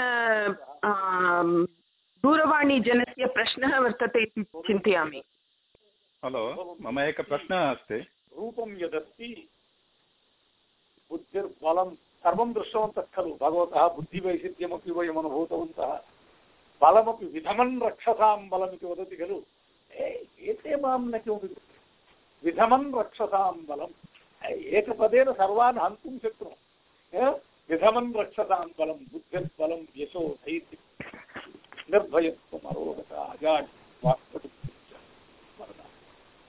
दूरवाणीजनस्य 2.23 3.25
प्रश्नः 3.25 3.79
वर्तते 3.79 4.23
इति 4.23 4.43
चिन्तयामि। 4.43 5.23
हलो। 6.25 6.77
मम 6.81 6.99
एकः 6.99 7.23
प्रश्नः 7.23 7.71
अस्ति। 7.71 7.99
रूपं 8.31 8.69
यदस्ति 8.81 9.29
बुद्धिर्बलं 11.11 11.89
सर्वं 12.23 12.53
दृष्टवन्तः 12.53 13.07
खलु 13.15 13.33
भगवतः 13.41 13.87
बुद्धिवैशिष्ट्यमपि 13.95 14.91
वयम् 14.91 15.17
अनुभूतवन्तः 15.17 15.93
बलमपि 16.81 17.25
विधमन् 17.25 17.81
रक्षसां 17.83 18.37
बलमिति 18.49 18.85
वदति 18.85 19.15
खलु 19.15 19.41
ए, 19.91 20.27
एते 20.41 20.75
माँ 20.75 20.97
न 20.99 21.17
किमपि 21.19 21.47
विधमन् 22.43 22.93
रक्षसां 22.95 23.51
बलम् 23.65 23.93
ए, 24.41 24.53
एकपदेन 24.77 25.31
सर्वान् 25.33 25.79
हन्तुं 25.79 26.17
शक्नुमः 26.17 27.29
विधमन् 27.69 28.13
रक्षसां 28.15 28.65
बलं 28.79 28.99
बुद्धिर्बलं 29.11 29.81
यशो 29.97 30.21
धैर्यं 30.45 30.81
निर्भयत्वम् 31.91 32.69
अरोगता 32.71 33.23
अजाड् 33.23 33.67